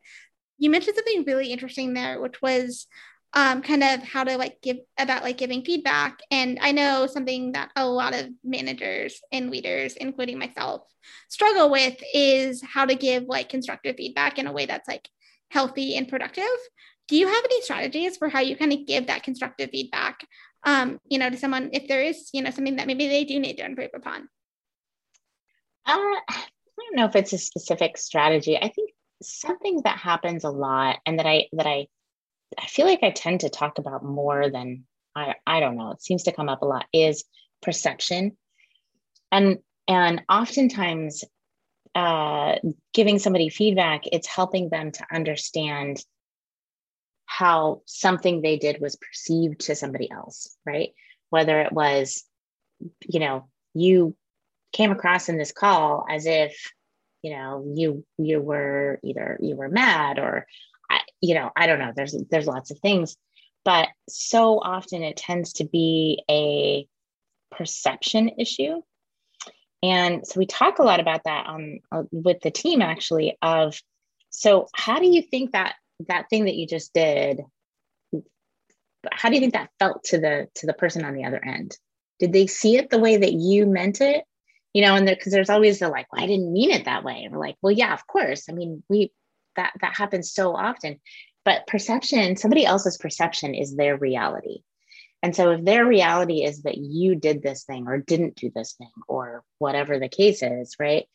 you 0.57 0.69
mentioned 0.69 0.95
something 0.95 1.23
really 1.25 1.51
interesting 1.51 1.93
there 1.93 2.19
which 2.19 2.41
was 2.41 2.87
um, 3.33 3.61
kind 3.61 3.83
of 3.83 4.01
how 4.01 4.23
to 4.23 4.37
like 4.37 4.61
give 4.61 4.77
about 4.97 5.23
like 5.23 5.37
giving 5.37 5.63
feedback. 5.63 6.19
And 6.31 6.57
I 6.61 6.71
know 6.71 7.07
something 7.07 7.51
that 7.51 7.69
a 7.75 7.85
lot 7.85 8.15
of 8.15 8.27
managers 8.43 9.21
and 9.31 9.51
leaders, 9.51 9.95
including 9.95 10.39
myself, 10.39 10.81
struggle 11.29 11.69
with 11.69 12.01
is 12.13 12.63
how 12.63 12.85
to 12.85 12.95
give 12.95 13.23
like 13.23 13.49
constructive 13.49 13.95
feedback 13.97 14.39
in 14.39 14.47
a 14.47 14.51
way 14.51 14.65
that's 14.65 14.87
like 14.87 15.07
healthy 15.51 15.95
and 15.95 16.07
productive. 16.07 16.43
Do 17.07 17.17
you 17.17 17.27
have 17.27 17.43
any 17.43 17.61
strategies 17.61 18.17
for 18.17 18.29
how 18.29 18.39
you 18.39 18.55
kind 18.55 18.73
of 18.73 18.85
give 18.85 19.07
that 19.07 19.23
constructive 19.23 19.69
feedback, 19.71 20.25
um, 20.63 20.99
you 21.05 21.17
know, 21.17 21.29
to 21.29 21.37
someone 21.37 21.69
if 21.73 21.87
there 21.87 22.01
is, 22.01 22.29
you 22.33 22.41
know, 22.41 22.51
something 22.51 22.75
that 22.77 22.87
maybe 22.87 23.07
they 23.07 23.25
do 23.25 23.39
need 23.39 23.57
to 23.57 23.65
improve 23.65 23.91
upon? 23.95 24.29
Uh, 25.85 25.97
I 26.27 26.45
don't 26.77 26.95
know 26.95 27.05
if 27.05 27.15
it's 27.15 27.33
a 27.33 27.37
specific 27.37 27.97
strategy. 27.97 28.57
I 28.57 28.69
think 28.69 28.91
something 29.21 29.81
that 29.83 29.97
happens 29.97 30.43
a 30.43 30.49
lot 30.49 30.99
and 31.05 31.19
that 31.19 31.25
I 31.25 31.47
that 31.53 31.67
I 31.67 31.87
I 32.57 32.65
feel 32.67 32.85
like 32.85 33.03
I 33.03 33.11
tend 33.11 33.41
to 33.41 33.49
talk 33.49 33.77
about 33.77 34.03
more 34.03 34.49
than 34.49 34.85
I 35.15 35.35
I 35.45 35.59
don't 35.59 35.77
know. 35.77 35.91
It 35.91 36.01
seems 36.01 36.23
to 36.23 36.31
come 36.31 36.49
up 36.49 36.61
a 36.61 36.65
lot 36.65 36.85
is 36.93 37.23
perception. 37.61 38.37
And 39.31 39.59
and 39.87 40.23
oftentimes 40.29 41.23
uh, 41.95 42.55
giving 42.93 43.19
somebody 43.19 43.49
feedback, 43.49 44.01
it's 44.11 44.27
helping 44.27 44.69
them 44.69 44.91
to 44.91 45.05
understand 45.11 46.03
how 47.25 47.81
something 47.85 48.41
they 48.41 48.57
did 48.57 48.79
was 48.79 48.95
perceived 48.95 49.61
to 49.61 49.75
somebody 49.75 50.09
else, 50.09 50.55
right? 50.65 50.91
Whether 51.29 51.61
it 51.61 51.71
was, 51.71 52.23
you 53.07 53.19
know, 53.19 53.49
you 53.73 54.15
came 54.71 54.91
across 54.91 55.29
in 55.29 55.37
this 55.37 55.51
call 55.51 56.05
as 56.09 56.25
if, 56.25 56.71
you 57.21 57.31
know, 57.31 57.71
you 57.75 58.05
you 58.17 58.39
were 58.39 58.99
either 59.03 59.37
you 59.41 59.55
were 59.55 59.69
mad 59.69 60.19
or 60.19 60.45
you 61.21 61.35
know, 61.35 61.51
I 61.55 61.67
don't 61.67 61.79
know. 61.79 61.91
There's 61.95 62.15
there's 62.29 62.47
lots 62.47 62.71
of 62.71 62.79
things, 62.79 63.15
but 63.65 63.87
so 64.07 64.59
often 64.59 65.03
it 65.03 65.17
tends 65.17 65.53
to 65.53 65.65
be 65.65 66.23
a 66.29 66.87
perception 67.55 68.31
issue. 68.37 68.81
And 69.81 70.27
so 70.27 70.39
we 70.39 70.45
talk 70.45 70.79
a 70.79 70.83
lot 70.83 70.99
about 70.99 71.23
that 71.25 71.45
on 71.45 71.79
uh, 71.91 72.03
with 72.11 72.41
the 72.41 72.51
team 72.51 72.81
actually 72.81 73.37
of 73.41 73.79
so 74.29 74.67
how 74.75 74.99
do 74.99 75.07
you 75.07 75.21
think 75.21 75.53
that 75.53 75.75
that 76.07 76.29
thing 76.29 76.45
that 76.45 76.55
you 76.55 76.67
just 76.67 76.93
did 76.93 77.41
how 79.11 79.29
do 79.29 79.35
you 79.35 79.41
think 79.41 79.53
that 79.53 79.69
felt 79.79 80.03
to 80.05 80.17
the 80.17 80.47
to 80.55 80.67
the 80.67 80.73
person 80.73 81.05
on 81.05 81.13
the 81.13 81.25
other 81.25 81.43
end? 81.43 81.77
Did 82.19 82.33
they 82.33 82.47
see 82.47 82.77
it 82.77 82.89
the 82.89 82.99
way 82.99 83.17
that 83.17 83.33
you 83.33 83.65
meant 83.65 84.01
it? 84.01 84.25
You 84.73 84.83
know, 84.83 84.95
and 84.95 85.07
because 85.07 85.31
there's 85.31 85.49
always 85.49 85.79
the 85.79 85.89
like, 85.89 86.11
well, 86.11 86.23
I 86.23 86.27
didn't 86.27 86.53
mean 86.53 86.71
it 86.71 86.85
that 86.85 87.03
way. 87.03 87.23
And 87.23 87.33
we're 87.33 87.39
like, 87.39 87.55
well, 87.61 87.71
yeah, 87.71 87.93
of 87.93 88.05
course. 88.05 88.49
I 88.49 88.53
mean, 88.53 88.83
we 88.89 89.11
that 89.59 89.73
that 89.81 89.95
happens 89.95 90.31
so 90.31 90.55
often 90.55 90.99
but 91.45 91.67
perception 91.67 92.35
somebody 92.35 92.65
else's 92.65 92.97
perception 92.97 93.55
is 93.55 93.75
their 93.75 93.97
reality. 93.97 94.59
And 95.21 95.35
so 95.35 95.51
if 95.51 95.65
their 95.65 95.85
reality 95.85 96.43
is 96.43 96.61
that 96.63 96.77
you 96.77 97.15
did 97.15 97.41
this 97.41 97.63
thing 97.63 97.87
or 97.87 97.97
didn't 97.97 98.35
do 98.35 98.51
this 98.53 98.73
thing 98.73 98.91
or 99.07 99.43
whatever 99.57 99.99
the 99.99 100.09
case 100.09 100.43
is 100.43 100.75
right 100.79 101.05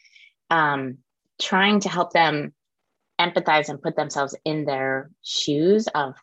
um, 0.51 0.99
trying 1.41 1.81
to 1.81 1.89
help 1.89 2.13
them 2.13 2.53
empathize 3.21 3.69
and 3.69 3.81
put 3.81 3.97
themselves 3.97 4.37
in 4.45 4.65
their 4.65 5.11
shoes 5.23 5.87
of 5.95 6.15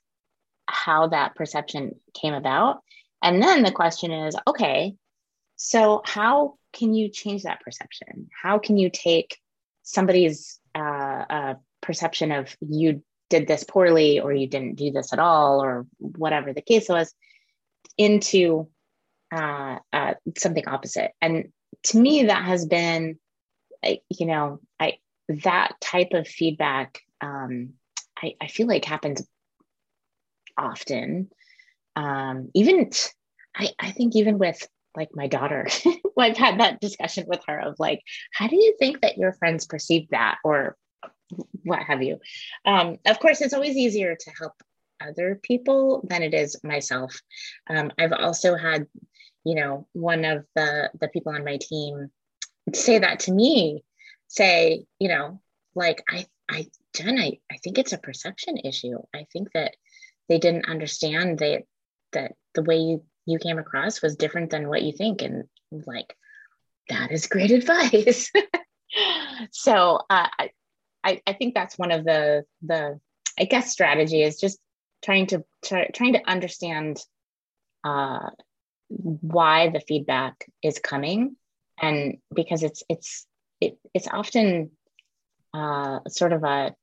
how 0.68 1.08
that 1.08 1.36
perception 1.36 1.96
came 2.14 2.34
about. 2.34 2.82
And 3.24 3.42
then 3.42 3.64
the 3.64 3.72
question 3.72 4.12
is 4.12 4.36
okay 4.48 4.96
so 5.56 6.02
how 6.04 6.56
can 6.74 6.96
you 6.96 7.08
change 7.10 7.44
that 7.44 7.62
perception? 7.62 8.30
How 8.42 8.58
can 8.58 8.78
you 8.78 8.90
take 8.90 9.38
somebody's 9.84 10.60
uh, 10.74 11.26
uh, 11.30 11.54
perception 11.82 12.32
of 12.32 12.56
you 12.62 13.04
did 13.30 13.48
this 13.48 13.64
poorly 13.64 14.20
or 14.20 14.34
you 14.34 14.48
didn't 14.48 14.76
do 14.76 14.92
this 14.92 15.14
at 15.14 15.20
all 15.20 15.64
or 15.64 15.86
whatever 16.00 16.54
the 16.54 16.62
case 16.62 16.90
was 16.90 17.14
into 17.98 18.68
uh, 19.34 19.78
uh, 19.94 20.14
something 20.38 20.68
opposite. 20.68 21.12
And 21.22 21.52
to 21.84 21.98
me 21.98 22.24
that 22.24 22.44
has 22.44 22.66
been 22.66 23.18
you 23.84 24.28
know 24.28 24.60
i 24.80 24.98
that 25.28 25.72
type 25.82 26.10
of 26.14 26.28
feedback 26.28 27.00
um, 27.22 27.74
I, 28.22 28.36
I 28.40 28.48
feel 28.48 28.68
like 28.68 28.86
happens 28.86 29.24
often. 30.58 31.30
Um, 31.96 32.50
even 32.54 32.90
I, 33.56 33.70
I 33.80 33.92
think 33.92 34.16
even 34.16 34.38
with 34.38 34.68
like 34.96 35.10
my 35.14 35.28
daughter 35.28 35.68
i've 36.18 36.38
had 36.38 36.60
that 36.60 36.82
discussion 36.82 37.24
with 37.26 37.40
her 37.48 37.58
of 37.58 37.80
like 37.80 38.02
how 38.34 38.48
do 38.48 38.58
you 38.58 38.76
think 38.78 39.02
that 39.02 39.18
your 39.18 39.34
friends 39.34 39.66
perceive 39.66 40.10
that? 40.10 40.38
Or 40.44 40.76
what 41.64 41.84
have 41.84 42.02
you. 42.04 42.20
Um, 42.66 42.98
of 43.06 43.20
course, 43.20 43.42
it's 43.42 43.54
always 43.54 43.76
easier 43.76 44.16
to 44.16 44.32
help 44.38 44.54
other 45.02 45.40
people 45.42 46.06
than 46.08 46.24
it 46.24 46.34
is 46.34 46.64
myself. 46.64 47.20
Um, 47.70 47.92
I've 47.98 48.14
also 48.14 48.56
had, 48.56 48.88
you 49.44 49.56
know, 49.56 49.88
one 49.94 50.26
of 50.26 50.46
the 50.56 50.92
the 51.00 51.08
people 51.08 51.34
on 51.34 51.44
my 51.44 51.58
team 51.58 52.12
say 52.74 53.00
that 53.00 53.22
to 53.22 53.32
me, 53.32 53.84
say, 54.28 54.86
you 55.00 55.08
know, 55.08 55.42
like 55.76 56.04
I, 56.10 56.26
I, 56.50 56.68
Jen, 56.96 57.18
I, 57.18 57.40
I 57.52 57.58
think 57.58 57.78
it's 57.78 57.94
a 57.94 57.98
perception 57.98 58.58
issue. 58.58 58.98
I 59.14 59.26
think 59.32 59.50
that 59.54 59.76
they 60.30 60.40
didn't 60.40 60.70
understand 60.70 61.40
that 61.40 61.64
that 62.14 62.34
the 62.54 62.64
way 62.64 62.78
you 62.78 63.04
you 63.26 63.40
came 63.40 63.60
across 63.60 64.02
was 64.02 64.16
different 64.16 64.50
than 64.50 64.68
what 64.68 64.84
you 64.84 64.92
think, 64.92 65.22
and 65.22 65.46
like 65.72 66.16
that 66.90 67.12
is 67.12 67.28
great 67.28 67.52
advice. 67.60 68.32
so 69.52 70.02
uh, 70.10 70.28
I, 71.04 71.22
I, 71.26 71.34
think 71.34 71.54
that's 71.54 71.78
one 71.78 71.92
of 71.92 72.06
the 72.06 72.44
the 72.62 73.00
I 73.40 73.46
guess 73.46 73.72
strategy 73.72 74.22
is 74.22 74.40
just 74.40 74.60
trying 75.04 75.28
to 75.28 75.44
try, 75.64 75.88
trying 75.88 76.14
to 76.14 76.30
understand 76.30 77.00
uh, 77.84 78.30
why 78.90 79.70
the 79.70 79.80
feedback 79.80 80.46
is 80.62 80.80
coming. 80.80 81.36
And 81.82 82.18
because 82.34 82.64
it's 82.64 82.84
it's 82.90 83.26
it, 83.60 83.78
it's 83.94 84.08
often 84.08 84.72
uh, 85.54 86.00
sort 86.08 86.34
of 86.34 86.44
a 86.44 86.74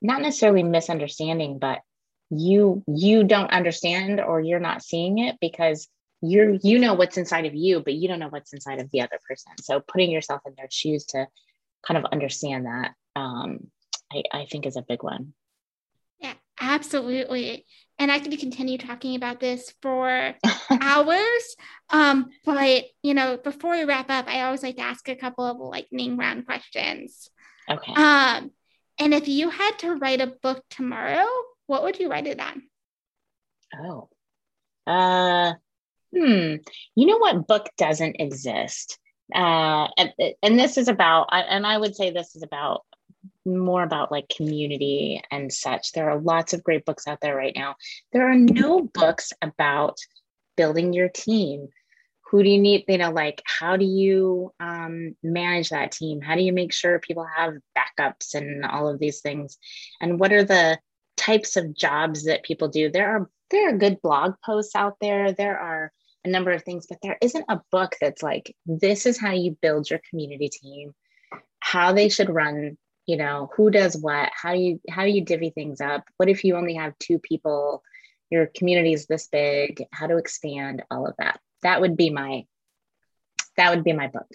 not 0.00 0.20
necessarily 0.20 0.64
misunderstanding 0.64 1.58
but 1.58 1.80
you 2.30 2.82
you 2.86 3.24
don't 3.24 3.52
understand 3.52 4.20
or 4.20 4.40
you're 4.40 4.58
not 4.58 4.82
seeing 4.82 5.18
it 5.18 5.36
because 5.40 5.88
you're 6.22 6.54
you 6.62 6.78
know 6.78 6.94
what's 6.94 7.18
inside 7.18 7.46
of 7.46 7.54
you 7.54 7.80
but 7.80 7.94
you 7.94 8.08
don't 8.08 8.18
know 8.18 8.28
what's 8.28 8.52
inside 8.52 8.80
of 8.80 8.90
the 8.90 9.00
other 9.00 9.18
person. 9.28 9.52
So 9.60 9.80
putting 9.80 10.10
yourself 10.10 10.40
in 10.46 10.54
their 10.56 10.68
shoes 10.70 11.04
to 11.06 11.26
kind 11.86 11.98
of 11.98 12.10
understand 12.12 12.66
that 12.66 12.92
um, 13.16 13.70
I, 14.12 14.22
I 14.32 14.46
think 14.46 14.66
is 14.66 14.76
a 14.76 14.82
big 14.82 15.02
one. 15.02 15.34
Yeah 16.20 16.34
absolutely. 16.62 17.66
And 17.98 18.10
i 18.10 18.18
could 18.18 18.36
continue 18.38 18.78
talking 18.78 19.16
about 19.16 19.40
this 19.40 19.74
for 19.82 20.34
hours. 20.70 21.56
Um, 21.90 22.30
but 22.44 22.84
you 23.02 23.14
know 23.14 23.36
before 23.36 23.72
we 23.72 23.84
wrap 23.84 24.10
up 24.10 24.26
i 24.28 24.42
always 24.42 24.62
like 24.62 24.76
to 24.76 24.82
ask 24.82 25.08
a 25.08 25.16
couple 25.16 25.44
of 25.44 25.58
lightning 25.58 26.16
round 26.16 26.46
questions. 26.46 27.28
Okay. 27.70 27.92
Um, 27.94 28.50
and 28.98 29.14
if 29.14 29.28
you 29.28 29.50
had 29.50 29.78
to 29.80 29.94
write 29.94 30.20
a 30.20 30.34
book 30.42 30.64
tomorrow 30.70 31.26
what 31.66 31.82
would 31.84 31.98
you 31.98 32.08
write 32.10 32.26
it 32.26 32.40
on? 32.40 32.62
Oh. 33.78 34.08
Uh 34.86 35.54
hmm, 36.14 36.56
you 36.94 37.06
know 37.06 37.18
what 37.18 37.46
book 37.46 37.68
doesn't 37.78 38.20
exist? 38.20 38.98
Uh, 39.34 39.88
and, 39.96 40.12
and 40.42 40.58
this 40.58 40.76
is 40.76 40.88
about, 40.88 41.28
and 41.32 41.66
I 41.66 41.78
would 41.78 41.96
say 41.96 42.10
this 42.10 42.36
is 42.36 42.42
about 42.42 42.82
more 43.44 43.82
about 43.82 44.12
like 44.12 44.28
community 44.28 45.22
and 45.30 45.52
such. 45.52 45.92
There 45.92 46.10
are 46.10 46.20
lots 46.20 46.52
of 46.52 46.62
great 46.62 46.84
books 46.84 47.06
out 47.06 47.20
there 47.20 47.36
right 47.36 47.54
now. 47.54 47.76
There 48.12 48.30
are 48.30 48.36
no 48.36 48.82
books 48.82 49.32
about 49.42 49.98
building 50.56 50.92
your 50.92 51.08
team. 51.08 51.68
Who 52.30 52.42
do 52.42 52.48
you 52.48 52.58
need? 52.58 52.84
You 52.88 52.98
know, 52.98 53.10
like 53.10 53.42
how 53.44 53.76
do 53.76 53.84
you 53.84 54.52
um, 54.58 55.14
manage 55.22 55.70
that 55.70 55.92
team? 55.92 56.20
How 56.20 56.34
do 56.34 56.42
you 56.42 56.52
make 56.52 56.72
sure 56.72 56.98
people 56.98 57.26
have 57.36 57.54
backups 57.76 58.34
and 58.34 58.64
all 58.64 58.88
of 58.88 58.98
these 58.98 59.20
things? 59.20 59.58
And 60.00 60.18
what 60.18 60.32
are 60.32 60.44
the 60.44 60.78
types 61.16 61.56
of 61.56 61.76
jobs 61.76 62.24
that 62.24 62.42
people 62.42 62.68
do? 62.68 62.90
There 62.90 63.16
are 63.16 63.30
there 63.50 63.68
are 63.68 63.76
good 63.76 64.00
blog 64.00 64.34
posts 64.44 64.74
out 64.74 64.96
there. 65.00 65.32
There 65.32 65.58
are 65.58 65.92
a 66.24 66.28
number 66.28 66.52
of 66.52 66.62
things, 66.62 66.86
but 66.88 66.98
there 67.02 67.18
isn't 67.20 67.44
a 67.48 67.60
book 67.70 67.96
that's 68.00 68.22
like, 68.22 68.54
this 68.64 69.06
is 69.06 69.20
how 69.20 69.32
you 69.32 69.56
build 69.60 69.90
your 69.90 70.00
community 70.08 70.48
team, 70.48 70.94
how 71.60 71.92
they 71.92 72.08
should 72.08 72.30
run, 72.30 72.78
you 73.06 73.16
know, 73.16 73.50
who 73.56 73.70
does 73.70 73.96
what, 73.96 74.30
how 74.32 74.52
do 74.54 74.60
you 74.60 74.80
how 74.88 75.04
do 75.04 75.10
you 75.10 75.24
divvy 75.24 75.50
things 75.50 75.80
up. 75.80 76.04
What 76.16 76.28
if 76.28 76.44
you 76.44 76.56
only 76.56 76.74
have 76.74 76.98
two 76.98 77.18
people? 77.18 77.82
Your 78.30 78.46
community 78.46 78.92
is 78.92 79.06
this 79.06 79.28
big, 79.28 79.84
how 79.92 80.06
to 80.06 80.16
expand, 80.16 80.82
all 80.90 81.06
of 81.06 81.14
that. 81.18 81.40
That 81.62 81.80
would 81.80 81.96
be 81.96 82.10
my 82.10 82.44
that 83.56 83.74
would 83.74 83.84
be 83.84 83.92
my 83.92 84.08
book. 84.08 84.28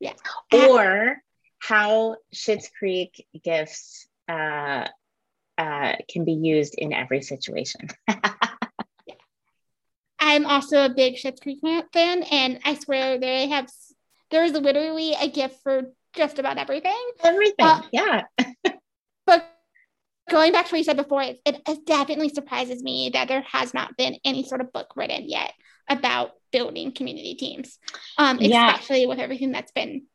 Yeah. 0.00 0.14
Or 0.52 1.18
how 1.58 2.16
Schitt's 2.34 2.70
Creek 2.78 3.26
gifts 3.42 4.06
uh, 4.28 4.86
uh, 5.58 5.92
can 6.08 6.24
be 6.24 6.32
used 6.32 6.74
in 6.76 6.92
every 6.92 7.22
situation. 7.22 7.88
I'm 10.18 10.46
also 10.46 10.84
a 10.84 10.88
big 10.88 11.14
Schitt's 11.14 11.40
Creek 11.40 11.60
fan, 11.92 12.22
and 12.24 12.60
I 12.64 12.74
swear 12.74 13.18
they 13.18 13.48
have 13.48 13.68
there 14.30 14.44
is 14.44 14.52
literally 14.52 15.14
a 15.14 15.28
gift 15.28 15.62
for 15.62 15.92
just 16.16 16.38
about 16.38 16.58
everything. 16.58 16.98
Everything, 17.22 17.66
uh, 17.66 17.82
yeah. 17.92 18.22
but 19.26 19.46
going 20.30 20.52
back 20.52 20.66
to 20.66 20.72
what 20.72 20.78
you 20.78 20.84
said 20.84 20.96
before, 20.96 21.22
it, 21.22 21.40
it 21.44 21.86
definitely 21.86 22.30
surprises 22.30 22.82
me 22.82 23.10
that 23.12 23.28
there 23.28 23.42
has 23.42 23.72
not 23.74 23.96
been 23.96 24.16
any 24.24 24.44
sort 24.44 24.60
of 24.60 24.72
book 24.72 24.92
written 24.96 25.28
yet 25.28 25.52
about 25.88 26.32
building 26.52 26.92
community 26.92 27.34
teams, 27.34 27.78
um, 28.18 28.38
especially 28.38 29.02
yeah. 29.02 29.08
with 29.08 29.18
everything 29.18 29.52
that's 29.52 29.72
been 29.72 30.06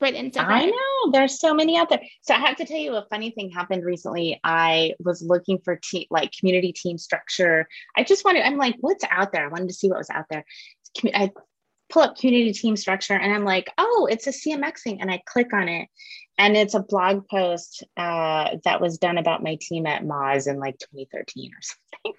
written. 0.00 0.32
So 0.32 0.40
I 0.40 0.66
know 0.66 1.12
there's 1.12 1.38
so 1.38 1.54
many 1.54 1.76
out 1.76 1.90
there. 1.90 2.00
So 2.22 2.34
I 2.34 2.38
have 2.38 2.56
to 2.56 2.64
tell 2.64 2.78
you 2.78 2.94
a 2.94 3.06
funny 3.10 3.30
thing 3.30 3.50
happened 3.50 3.84
recently. 3.84 4.40
I 4.42 4.94
was 4.98 5.22
looking 5.22 5.58
for 5.62 5.76
te- 5.76 6.08
like 6.10 6.32
community 6.32 6.72
team 6.72 6.98
structure. 6.98 7.68
I 7.96 8.02
just 8.02 8.24
wanted, 8.24 8.46
I'm 8.46 8.56
like, 8.56 8.76
what's 8.80 9.04
out 9.10 9.32
there? 9.32 9.44
I 9.44 9.48
wanted 9.48 9.68
to 9.68 9.74
see 9.74 9.88
what 9.88 9.98
was 9.98 10.10
out 10.10 10.24
there. 10.30 10.44
I 11.14 11.30
pull 11.90 12.02
up 12.02 12.16
community 12.16 12.52
team 12.52 12.76
structure 12.76 13.14
and 13.14 13.32
I'm 13.32 13.44
like, 13.44 13.70
oh, 13.76 14.08
it's 14.10 14.26
a 14.26 14.30
CMX 14.30 14.82
thing. 14.82 15.00
And 15.00 15.10
I 15.10 15.22
click 15.26 15.52
on 15.52 15.68
it. 15.68 15.88
And 16.38 16.56
it's 16.56 16.74
a 16.74 16.82
blog 16.82 17.28
post 17.28 17.84
uh, 17.96 18.56
that 18.64 18.80
was 18.80 18.98
done 18.98 19.18
about 19.18 19.42
my 19.42 19.58
team 19.60 19.86
at 19.86 20.04
Moz 20.04 20.48
in 20.48 20.58
like 20.58 20.78
2013 20.78 21.50
or 21.52 21.60
something. 21.60 22.14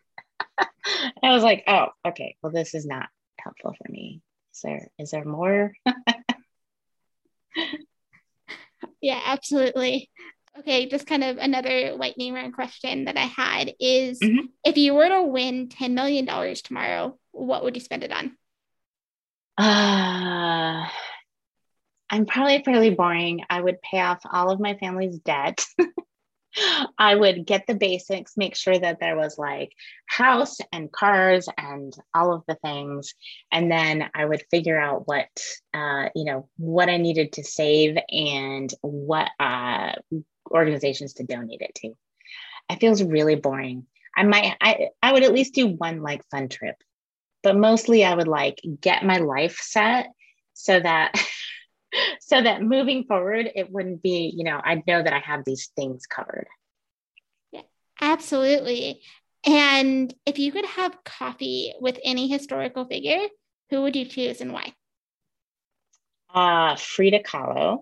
I 1.24 1.34
was 1.34 1.44
like, 1.44 1.64
oh, 1.68 1.88
okay. 2.06 2.36
Well, 2.42 2.52
this 2.52 2.76
is 2.76 2.86
not 2.86 3.08
helpful 3.40 3.74
for 3.74 3.92
me. 3.92 4.22
Is 4.54 4.62
there 4.62 4.88
is 5.00 5.12
there 5.12 5.26
more? 5.26 5.74
yeah, 9.02 9.22
absolutely. 9.26 10.10
Okay, 10.60 10.90
just 10.90 11.08
kind 11.08 11.24
of 11.24 11.38
another 11.38 11.94
lightning 11.94 12.34
round 12.34 12.54
question 12.54 13.06
that 13.06 13.18
I 13.18 13.22
had 13.22 13.74
is 13.80 14.20
mm-hmm. 14.20 14.48
if 14.66 14.78
you 14.78 14.94
were 14.94 15.08
to 15.08 15.24
win 15.24 15.70
$10 15.70 15.94
million 15.94 16.26
tomorrow, 16.58 17.18
what 17.32 17.64
would 17.64 17.76
you 17.76 17.82
spend 17.82 18.04
it 18.04 18.12
on? 18.12 18.36
Uh, 19.58 20.88
I'm 22.10 22.26
probably 22.26 22.62
fairly 22.64 22.90
boring. 22.90 23.42
I 23.50 23.62
would 23.62 23.82
pay 23.82 24.00
off 24.02 24.22
all 24.32 24.52
of 24.52 24.60
my 24.60 24.76
family's 24.76 25.18
debt. 25.20 25.66
I 26.98 27.16
would 27.16 27.46
get 27.46 27.66
the 27.68 27.76
basics, 27.76 28.36
make 28.36 28.56
sure 28.56 28.78
that 28.78 29.00
there 29.00 29.16
was 29.16 29.38
like 29.38 29.72
house 30.08 30.58
and 30.74 30.92
cars 30.92 31.48
and 31.58 31.94
all 32.14 32.34
of 32.34 32.44
the 32.48 32.56
things. 32.56 33.14
And 33.52 33.72
then 33.72 34.10
I 34.14 34.26
would 34.26 34.44
figure 34.52 34.80
out 34.80 35.08
what, 35.08 35.30
uh, 35.74 36.10
you 36.14 36.26
know, 36.26 36.50
what 36.58 36.90
I 36.90 36.98
needed 36.98 37.34
to 37.34 37.44
save 37.44 37.98
and 38.10 38.74
what 38.82 39.30
uh, 39.40 39.94
organizations 40.50 41.14
to 41.14 41.24
donate 41.24 41.62
it 41.62 41.76
to. 41.76 41.94
It 42.70 42.80
feels 42.80 43.04
really 43.04 43.36
boring. 43.36 43.86
I 44.16 44.24
might, 44.24 44.56
I, 44.60 44.90
I 45.02 45.14
would 45.14 45.24
at 45.24 45.34
least 45.34 45.54
do 45.54 45.68
one 45.68 46.02
like 46.02 46.22
fun 46.30 46.50
trip, 46.50 46.76
but 47.44 47.58
mostly 47.58 48.04
I 48.04 48.14
would 48.14 48.28
like 48.28 48.60
get 48.80 49.04
my 49.06 49.18
life 49.18 49.58
set 49.62 50.08
so 50.54 50.80
that 50.80 51.14
so 52.22 52.42
that 52.42 52.62
moving 52.62 53.04
forward, 53.04 53.50
it 53.56 53.72
wouldn't 53.72 54.02
be, 54.02 54.34
you 54.36 54.44
know, 54.44 54.62
I'd 54.64 54.86
know 54.88 55.02
that 55.02 55.14
I 55.14 55.20
have 55.20 55.44
these 55.46 55.72
things 55.76 56.06
covered. 56.06 56.48
Yeah, 57.52 57.62
absolutely. 58.00 59.02
And 59.46 60.14
if 60.26 60.40
you 60.40 60.52
could 60.52 60.66
have 60.66 61.04
coffee 61.04 61.74
with 61.80 62.00
any 62.04 62.28
historical 62.28 62.86
figure, 62.86 63.20
who 63.70 63.82
would 63.82 63.96
you 63.96 64.06
choose 64.06 64.42
and 64.42 64.54
why? 64.54 64.74
Uh, 66.34 66.76
Frida 66.76 67.24
Kahlo. 67.24 67.80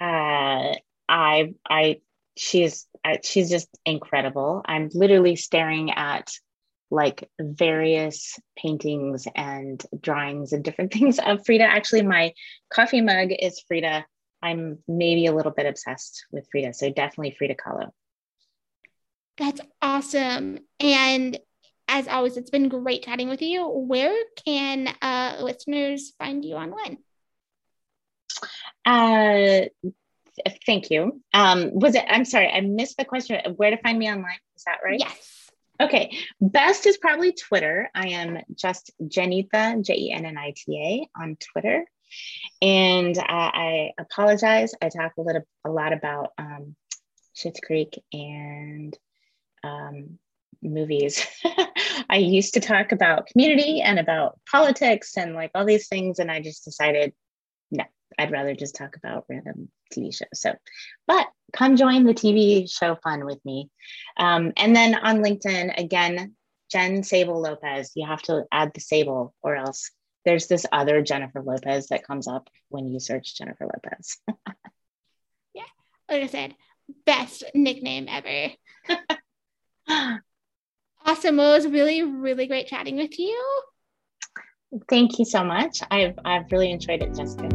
Uh, 0.00 0.74
I, 1.08 1.54
I, 1.68 2.00
she's, 2.36 2.86
she's 3.24 3.50
just 3.50 3.68
incredible. 3.84 4.62
I'm 4.64 4.90
literally 4.92 5.36
staring 5.36 5.90
at 5.90 6.30
like 6.90 7.28
various 7.40 8.38
paintings 8.56 9.26
and 9.34 9.84
drawings 10.00 10.52
and 10.52 10.64
different 10.64 10.92
things 10.94 11.18
of 11.18 11.44
Frida. 11.44 11.64
Actually, 11.64 12.02
my 12.02 12.32
coffee 12.72 13.00
mug 13.00 13.30
is 13.30 13.60
Frida. 13.66 14.04
I'm 14.42 14.78
maybe 14.86 15.26
a 15.26 15.34
little 15.34 15.52
bit 15.52 15.66
obsessed 15.66 16.26
with 16.30 16.46
Frida. 16.50 16.74
So 16.74 16.90
definitely 16.90 17.34
Frida 17.36 17.54
Kahlo. 17.54 17.90
That's 19.38 19.60
awesome. 19.82 20.60
And 20.80 21.38
as 21.88 22.08
always, 22.08 22.36
it's 22.36 22.50
been 22.50 22.68
great 22.68 23.04
chatting 23.04 23.28
with 23.28 23.42
you. 23.42 23.66
Where 23.66 24.16
can 24.44 24.88
uh, 25.02 25.38
listeners 25.40 26.12
find 26.18 26.44
you 26.44 26.54
online? 26.54 26.98
Uh, 28.84 29.66
thank 30.64 30.90
you. 30.90 31.22
Um, 31.32 31.70
was 31.74 31.94
it? 31.94 32.04
I'm 32.08 32.24
sorry, 32.24 32.48
I 32.48 32.60
missed 32.60 32.96
the 32.96 33.04
question. 33.04 33.40
Where 33.56 33.70
to 33.70 33.78
find 33.78 33.98
me 33.98 34.08
online? 34.10 34.38
Is 34.56 34.64
that 34.64 34.78
right? 34.84 34.98
Yes. 34.98 35.45
Okay, 35.80 36.16
best 36.40 36.86
is 36.86 36.96
probably 36.96 37.32
Twitter. 37.32 37.90
I 37.94 38.08
am 38.08 38.38
just 38.54 38.90
Jennita, 39.02 39.84
J 39.84 39.94
E 39.94 40.12
N 40.12 40.24
N 40.24 40.38
I 40.38 40.54
T 40.56 41.08
A, 41.16 41.20
on 41.20 41.36
Twitter. 41.36 41.84
And 42.62 43.16
uh, 43.18 43.22
I 43.26 43.90
apologize. 43.98 44.72
I 44.80 44.88
talk 44.88 45.12
a 45.18 45.22
little, 45.22 45.42
a 45.64 45.70
lot 45.70 45.92
about 45.92 46.30
um, 46.38 46.76
Schitt's 47.36 47.60
Creek 47.60 48.02
and 48.12 48.96
um, 49.62 50.18
movies. 50.62 51.26
I 52.10 52.16
used 52.16 52.54
to 52.54 52.60
talk 52.60 52.92
about 52.92 53.26
community 53.26 53.82
and 53.82 53.98
about 53.98 54.38
politics 54.50 55.16
and 55.16 55.34
like 55.34 55.50
all 55.54 55.64
these 55.64 55.88
things, 55.88 56.18
and 56.18 56.30
I 56.30 56.40
just 56.40 56.64
decided, 56.64 57.12
no, 57.70 57.84
I'd 58.18 58.32
rather 58.32 58.54
just 58.54 58.76
talk 58.76 58.96
about 58.96 59.24
random 59.28 59.70
TV 59.92 60.14
shows. 60.14 60.28
So, 60.34 60.54
but 61.06 61.26
come 61.52 61.76
join 61.76 62.04
the 62.04 62.14
TV 62.14 62.70
show 62.70 62.96
fun 63.02 63.24
with 63.24 63.44
me. 63.44 63.70
Um, 64.16 64.52
and 64.56 64.74
then 64.74 64.94
on 64.94 65.22
LinkedIn, 65.22 65.78
again, 65.78 66.34
Jen 66.70 67.02
Sable 67.02 67.40
Lopez. 67.40 67.92
You 67.94 68.06
have 68.06 68.22
to 68.22 68.44
add 68.50 68.72
the 68.74 68.80
Sable 68.80 69.34
or 69.42 69.56
else 69.56 69.90
there's 70.24 70.48
this 70.48 70.66
other 70.72 71.02
Jennifer 71.02 71.40
Lopez 71.40 71.88
that 71.88 72.04
comes 72.04 72.26
up 72.26 72.50
when 72.68 72.88
you 72.88 72.98
search 72.98 73.36
Jennifer 73.36 73.66
Lopez. 73.66 74.18
yeah, 75.54 75.62
like 76.10 76.24
I 76.24 76.26
said, 76.26 76.54
best 77.04 77.44
nickname 77.54 78.08
ever. 78.08 78.52
Awesome. 81.06 81.36
Well, 81.36 81.52
it 81.52 81.58
was 81.58 81.68
really, 81.68 82.02
really 82.02 82.48
great 82.48 82.66
chatting 82.66 82.96
with 82.96 83.16
you. 83.16 83.40
Thank 84.88 85.18
you 85.18 85.24
so 85.24 85.44
much. 85.44 85.80
I've 85.90 86.18
I've 86.24 86.50
really 86.50 86.70
enjoyed 86.70 87.02
it, 87.02 87.14
Jessica. 87.14 87.48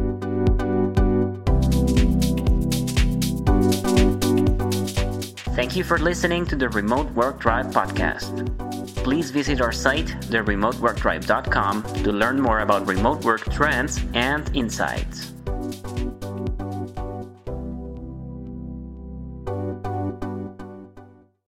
Thank 5.54 5.76
you 5.76 5.84
for 5.84 5.98
listening 5.98 6.46
to 6.46 6.56
the 6.56 6.70
Remote 6.70 7.10
Work 7.12 7.40
Tribe 7.40 7.72
podcast. 7.72 8.48
Please 9.04 9.30
visit 9.30 9.60
our 9.60 9.72
site, 9.72 10.06
theremoteworktribe.com, 10.30 11.82
to 12.04 12.12
learn 12.12 12.40
more 12.40 12.60
about 12.60 12.86
remote 12.86 13.24
work 13.24 13.42
trends 13.52 14.00
and 14.14 14.54
insights. 14.56 15.32